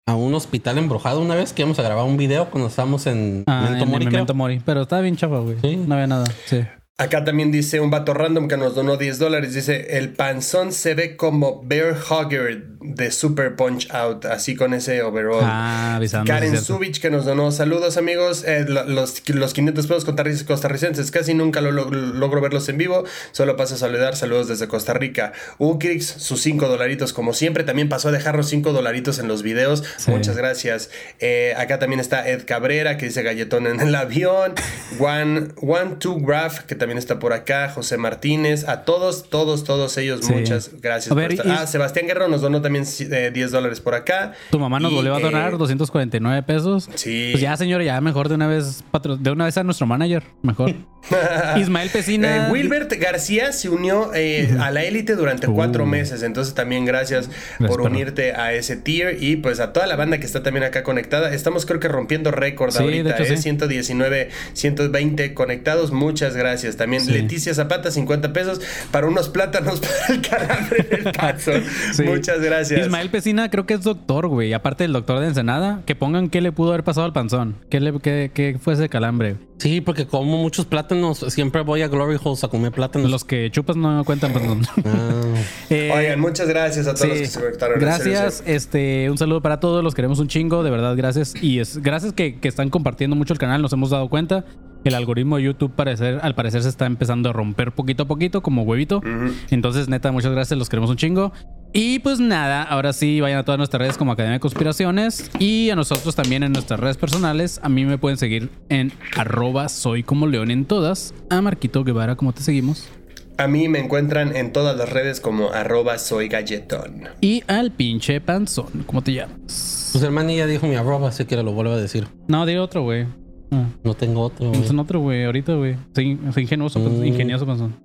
a 0.10 0.16
un 0.16 0.34
hospital 0.36 0.78
embrujado 0.78 1.20
una 1.22 1.36
vez 1.36 1.52
que 1.52 1.62
íbamos 1.64 1.80
a 1.80 1.84
grabar 1.84 2.06
un 2.06 2.16
video 2.16 2.50
cuando 2.50 2.70
estábamos 2.70 3.08
en 3.08 3.44
Ah, 3.46 3.62
Memento 3.64 3.84
en 3.84 3.90
Mori. 3.92 4.06
Memento 4.06 4.34
Mori. 4.34 4.62
Pero 4.66 4.84
estaba 4.84 5.02
bien 5.02 5.18
chafa, 5.18 5.40
güey. 5.40 5.58
Sí. 5.62 5.76
No 5.76 5.96
había 5.96 6.08
nada. 6.08 6.26
Sí. 6.46 6.62
Acá 7.00 7.24
también 7.24 7.52
dice 7.52 7.80
un 7.80 7.92
vato 7.92 8.16
random 8.16 8.48
que 8.48 8.58
nos 8.58 8.74
donó 8.74 8.98
10 8.98 9.20
dólares. 9.20 9.54
Dice, 9.54 9.98
el 9.98 10.14
panzón 10.14 10.72
se 10.72 10.96
ve 10.96 11.16
como 11.16 11.62
Bear 11.64 11.96
Hugger. 11.96 12.77
De 12.96 13.12
Super 13.12 13.56
Punch 13.56 13.90
Out, 13.92 14.26
así 14.26 14.56
con 14.56 14.74
ese 14.74 15.02
overall. 15.04 15.42
Ah, 15.44 15.96
avisando. 15.96 16.32
Karen. 16.32 16.58
Subich 16.62 17.00
que 17.00 17.10
nos 17.10 17.26
donó 17.26 17.52
saludos 17.52 17.98
amigos, 17.98 18.44
Eh, 18.46 18.66
lo- 18.68 18.84
los, 18.86 19.28
los 19.30 19.54
500 19.54 19.88
pesos 19.88 20.06
costarricenses- 20.08 20.46
costarricenses, 20.46 21.12
casi 21.12 21.34
nunca 21.34 21.62
lo, 21.62 21.72
lo- 21.72 21.90
logro 21.90 22.42
verlos 22.42 22.68
en 22.70 22.78
vivo, 22.78 23.04
solo 23.32 23.56
paso 23.58 23.76
a 23.76 23.78
saludar, 23.78 24.16
saludos 24.16 24.48
desde 24.48 24.68
Costa 24.68 24.94
Rica. 24.94 25.34
Ukrix, 25.58 26.06
sus 26.06 26.42
5 26.42 26.68
dolaritos 26.68 27.14
como 27.14 27.34
siempre, 27.34 27.64
también 27.64 27.90
pasó 27.90 28.10
a 28.10 28.12
dejarnos 28.12 28.48
5 28.50 28.72
dolaritos 28.74 29.20
en 29.20 29.28
los 29.28 29.44
videos, 29.44 29.84
Sí. 29.98 30.12
muchas 30.12 30.38
gracias. 30.38 30.90
Eh, 31.20 31.54
acá 31.58 31.80
también 31.80 32.00
está 32.00 32.28
Ed 32.30 32.44
Cabrera 32.46 32.98
que 32.98 33.06
dice 33.08 33.24
galletón 33.24 33.68
en 33.68 33.80
el 33.82 33.94
avión, 33.96 34.54
One, 35.00 35.50
One 35.62 35.96
Two 36.00 36.20
Graph 36.20 36.60
que 36.62 36.76
también 36.76 36.98
está 36.98 37.20
por 37.20 37.34
acá, 37.34 37.70
José 37.70 37.98
Martínez, 37.98 38.68
a 38.68 38.84
todos, 38.86 39.30
todos, 39.30 39.64
todos 39.64 39.98
ellos, 39.98 40.22
Sí. 40.26 40.34
muchas 40.34 40.72
gracias. 40.82 41.12
A 41.12 41.16
por 41.16 41.24
ver, 41.24 41.32
estar- 41.34 41.46
y- 41.48 41.52
Ah, 41.52 41.66
Sebastián 41.68 42.08
Guerrero 42.08 42.28
nos 42.28 42.42
donó 42.42 42.62
también 42.62 42.77
eh, 42.84 43.32
10 43.34 43.52
dólares 43.52 43.82
por 43.82 43.96
acá. 43.96 44.34
Tu 44.52 44.60
mamá 44.60 44.80
nos 44.80 44.92
Y, 44.92 44.96
volvió 44.96 45.16
a 45.16 45.20
donar 45.20 45.54
eh, 45.54 45.58
249 45.58 46.44
pesos. 46.44 46.90
Sí. 46.96 47.30
Pues 47.32 47.42
ya, 47.42 47.56
señor, 47.58 47.82
ya 47.84 48.00
mejor 48.02 48.30
de 48.30 48.36
una 48.36 48.48
vez 48.48 48.84
patro- 48.92 49.18
de 49.18 49.32
una 49.32 49.46
vez 49.46 49.58
a 49.58 49.64
nuestro 49.64 49.86
manager. 49.88 50.24
Mejor. 50.42 50.74
Ismael 51.58 51.90
Pesina. 51.90 52.48
Eh, 52.48 52.52
Wilbert 52.52 52.92
García 53.00 53.54
se 53.54 53.70
unió 53.70 54.12
eh, 54.14 54.58
a 54.60 54.72
la 54.72 54.84
élite 54.84 55.16
durante 55.16 55.48
cuatro 55.48 55.84
Uh. 55.84 55.88
meses, 55.88 56.22
entonces 56.24 56.54
también 56.54 56.86
gracias, 56.86 57.30
Gracias, 57.30 57.70
por 57.70 57.82
unirte 57.82 58.34
a 58.34 58.52
ese 58.54 58.76
tier 58.76 59.22
y 59.24 59.38
pues 59.38 59.60
a 59.62 59.72
toda 59.72 59.88
la 59.88 59.96
banda 59.96 60.20
que 60.20 60.26
está 60.26 60.44
también 60.44 60.66
acá 60.66 60.84
conectada. 60.84 61.34
Estamos 61.34 61.66
creo 61.66 61.80
que 61.80 61.88
rompiendo 61.88 62.32
récord 62.32 62.72
Sí, 62.72 62.80
de 62.80 62.84
ahorita, 62.84 63.12
hecho, 63.16 63.24
¿eh? 63.24 63.38
sí. 63.38 63.44
119, 63.44 64.30
120 64.54 65.34
conectados, 65.34 65.92
muchas 65.92 66.36
gracias. 66.36 66.76
También 66.76 67.04
Sí. 67.04 67.12
Leticia 67.12 67.54
Zapata, 67.54 67.90
50 67.92 68.34
pesos 68.34 68.60
para 68.92 69.08
unos 69.08 69.30
plátanos 69.30 69.80
para 70.08 70.14
el 70.14 70.22
calambre 70.22 70.84
del. 70.84 71.08
Sí. 71.94 72.04
Muchas 72.04 72.42
gracias. 72.42 72.57
Ismael 72.62 73.10
Pesina 73.10 73.50
creo 73.50 73.66
que 73.66 73.74
es 73.76 73.84
doctor, 73.84 74.28
güey. 74.28 74.54
Aparte 74.54 74.84
del 74.84 74.94
doctor 74.94 75.20
de 75.20 75.28
Ensenada, 75.28 75.82
que 75.86 75.96
pongan 75.96 76.30
qué 76.30 76.42
le 76.42 76.52
pudo 76.52 76.70
haber 76.70 76.84
pasado 76.84 77.06
al 77.06 77.14
panzón. 77.14 77.56
¿Qué, 77.70 77.80
le, 77.80 77.98
qué, 78.00 78.32
qué 78.34 78.58
fue 78.60 78.74
ese 78.74 78.90
calambre? 78.90 79.36
Sí, 79.58 79.82
porque 79.82 80.06
como 80.06 80.38
muchos 80.38 80.66
plátanos, 80.66 81.26
siempre 81.30 81.62
voy 81.64 81.82
a 81.82 81.88
Glory 81.88 82.18
Holes 82.24 82.44
a 82.44 82.48
comer 82.48 82.72
plátanos. 82.72 83.10
Los 83.10 83.24
que 83.26 83.50
chupas 83.50 83.76
no 83.76 84.04
cuentan, 84.06 84.32
pues 84.32 84.46
no. 84.46 84.58
Ah, 84.86 85.12
Eh, 85.70 85.92
Oigan, 85.94 86.20
muchas 86.20 86.48
gracias 86.48 86.88
a 86.88 86.94
todos 86.94 87.02
Sí. 87.02 87.08
los 87.10 87.18
que 87.20 87.26
se 87.28 87.40
conectaron. 87.40 87.80
Gracias, 87.80 88.44
este, 88.46 89.10
un 89.10 89.18
saludo 89.18 89.42
para 89.42 89.60
todos, 89.60 89.84
los 89.84 89.94
queremos 89.96 90.20
un 90.20 90.28
chingo, 90.28 90.64
de 90.64 90.70
verdad, 90.70 90.96
gracias. 90.96 91.34
Y 91.42 91.60
es 91.60 91.78
gracias 91.80 92.14
que, 92.14 92.40
que 92.40 92.48
están 92.48 92.70
compartiendo 92.70 93.16
mucho 93.16 93.34
el 93.34 93.40
canal, 93.40 93.62
nos 93.62 93.74
hemos 93.74 93.90
dado 93.90 94.08
cuenta. 94.10 94.46
El 94.84 94.94
algoritmo 94.94 95.38
de 95.38 95.44
YouTube 95.44 95.74
parecer, 95.76 96.20
al 96.22 96.34
parecer 96.36 96.64
se 96.64 96.70
está 96.70 96.86
empezando 96.86 97.30
a 97.30 97.34
romper 97.34 97.74
poquito 97.74 98.04
a 98.04 98.08
poquito, 98.08 98.42
como 98.42 98.62
huevito. 98.62 99.02
Entonces, 99.50 99.90
neta, 99.90 100.12
muchas 100.12 100.32
gracias, 100.32 100.58
los 100.58 100.70
queremos 100.70 100.90
un 100.90 100.96
chingo. 100.98 101.34
Y 101.80 102.00
pues 102.00 102.20
nada, 102.20 102.64
ahora 102.64 102.92
sí, 102.92 103.22
vayan 103.22 103.38
a 103.38 103.46
todas 103.46 103.60
nuestras 103.60 103.80
redes 103.80 103.98
como 104.00 104.12
Academia 104.12 104.34
de 104.34 104.40
Conspiraciones 104.40 105.30
y 105.38 105.70
a 105.70 105.76
nosotros 105.76 106.16
también 106.16 106.42
en 106.42 106.52
nuestras 106.52 106.80
redes 106.80 106.98
personales. 106.98 107.60
A 107.62 107.70
mí 107.70 107.86
me 107.86 108.00
pueden 108.00 108.18
seguir 108.18 108.50
en 108.70 108.92
arroba 109.16 109.70
soy 109.70 110.02
como 110.02 110.26
león 110.26 110.50
en 110.50 110.66
todas. 110.66 111.14
A 111.30 111.40
Marquito 111.40 111.84
Guevara, 111.84 112.16
¿cómo 112.16 112.34
te 112.34 112.42
seguimos? 112.42 112.90
A 113.38 113.46
mí 113.48 113.68
me 113.70 113.78
encuentran 113.78 114.36
en 114.36 114.52
todas 114.54 114.76
las 114.76 114.90
redes 114.90 115.22
como 115.22 115.52
arroba 115.52 116.00
soy 116.00 116.30
galletón. 116.30 117.04
Y 117.22 117.44
al 117.46 117.70
pinche 117.72 118.22
panzón, 118.22 118.84
¿cómo 118.88 119.04
te 119.04 119.14
llamas? 119.14 119.90
pues 119.92 120.04
el 120.04 120.10
man 120.12 120.28
ya 120.30 120.48
dijo 120.48 120.66
mi 120.66 120.74
arroba, 120.76 121.10
así 121.10 121.26
que 121.26 121.36
lo 121.44 121.52
vuelvo 121.54 121.74
a 121.74 121.78
decir. 121.78 122.08
No, 122.28 122.48
di 122.48 122.56
otro, 122.58 122.82
güey. 122.82 123.06
Ah. 123.52 123.66
No 123.84 123.94
tengo 123.94 124.22
otro. 124.22 124.50
güey. 124.50 124.64
Es 124.64 124.72
un 124.72 124.80
otro, 124.80 125.00
güey, 125.00 125.26
ahorita, 125.26 125.54
güey. 125.54 125.76
Soy, 125.94 126.20
soy 126.34 126.44
ingenioso, 126.44 126.82
pues, 126.82 126.92
Mm. 126.96 127.06
ingenioso, 127.06 127.46
panzón. 127.46 127.76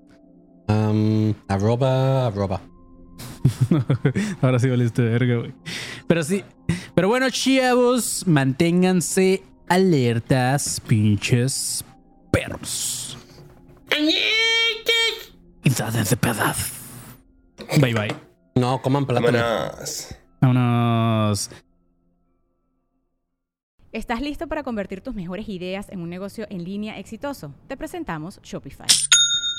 Um, 0.68 1.34
arroba, 1.46 2.26
arroba. 2.28 2.62
Ahora 4.40 4.58
sí 4.58 4.68
valiste 4.68 5.02
verga, 5.02 5.36
güey. 5.36 5.54
Pero 6.06 6.22
sí. 6.22 6.44
Pero 6.94 7.08
bueno, 7.08 7.28
chavos, 7.30 8.26
manténganse 8.26 9.42
alertas, 9.68 10.80
pinches 10.80 11.84
perros. 12.30 13.16
Insádense 15.64 16.16
pedaz. 16.16 16.72
Bye, 17.80 17.94
bye. 17.94 18.14
No, 18.54 18.82
coman 18.82 19.06
plátano. 19.06 19.38
Vámonos. 19.38 20.14
Vámonos. 20.40 21.50
¿Estás 23.92 24.22
listo 24.22 24.46
para 24.46 24.62
convertir 24.62 25.02
tus 25.02 25.14
mejores 25.14 25.48
ideas 25.48 25.90
en 25.90 26.00
un 26.00 26.08
negocio 26.08 26.46
en 26.48 26.64
línea 26.64 26.98
exitoso? 26.98 27.54
Te 27.68 27.76
presentamos 27.76 28.40
Shopify. 28.42 28.86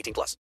18 0.00 0.14
plus. 0.14 0.40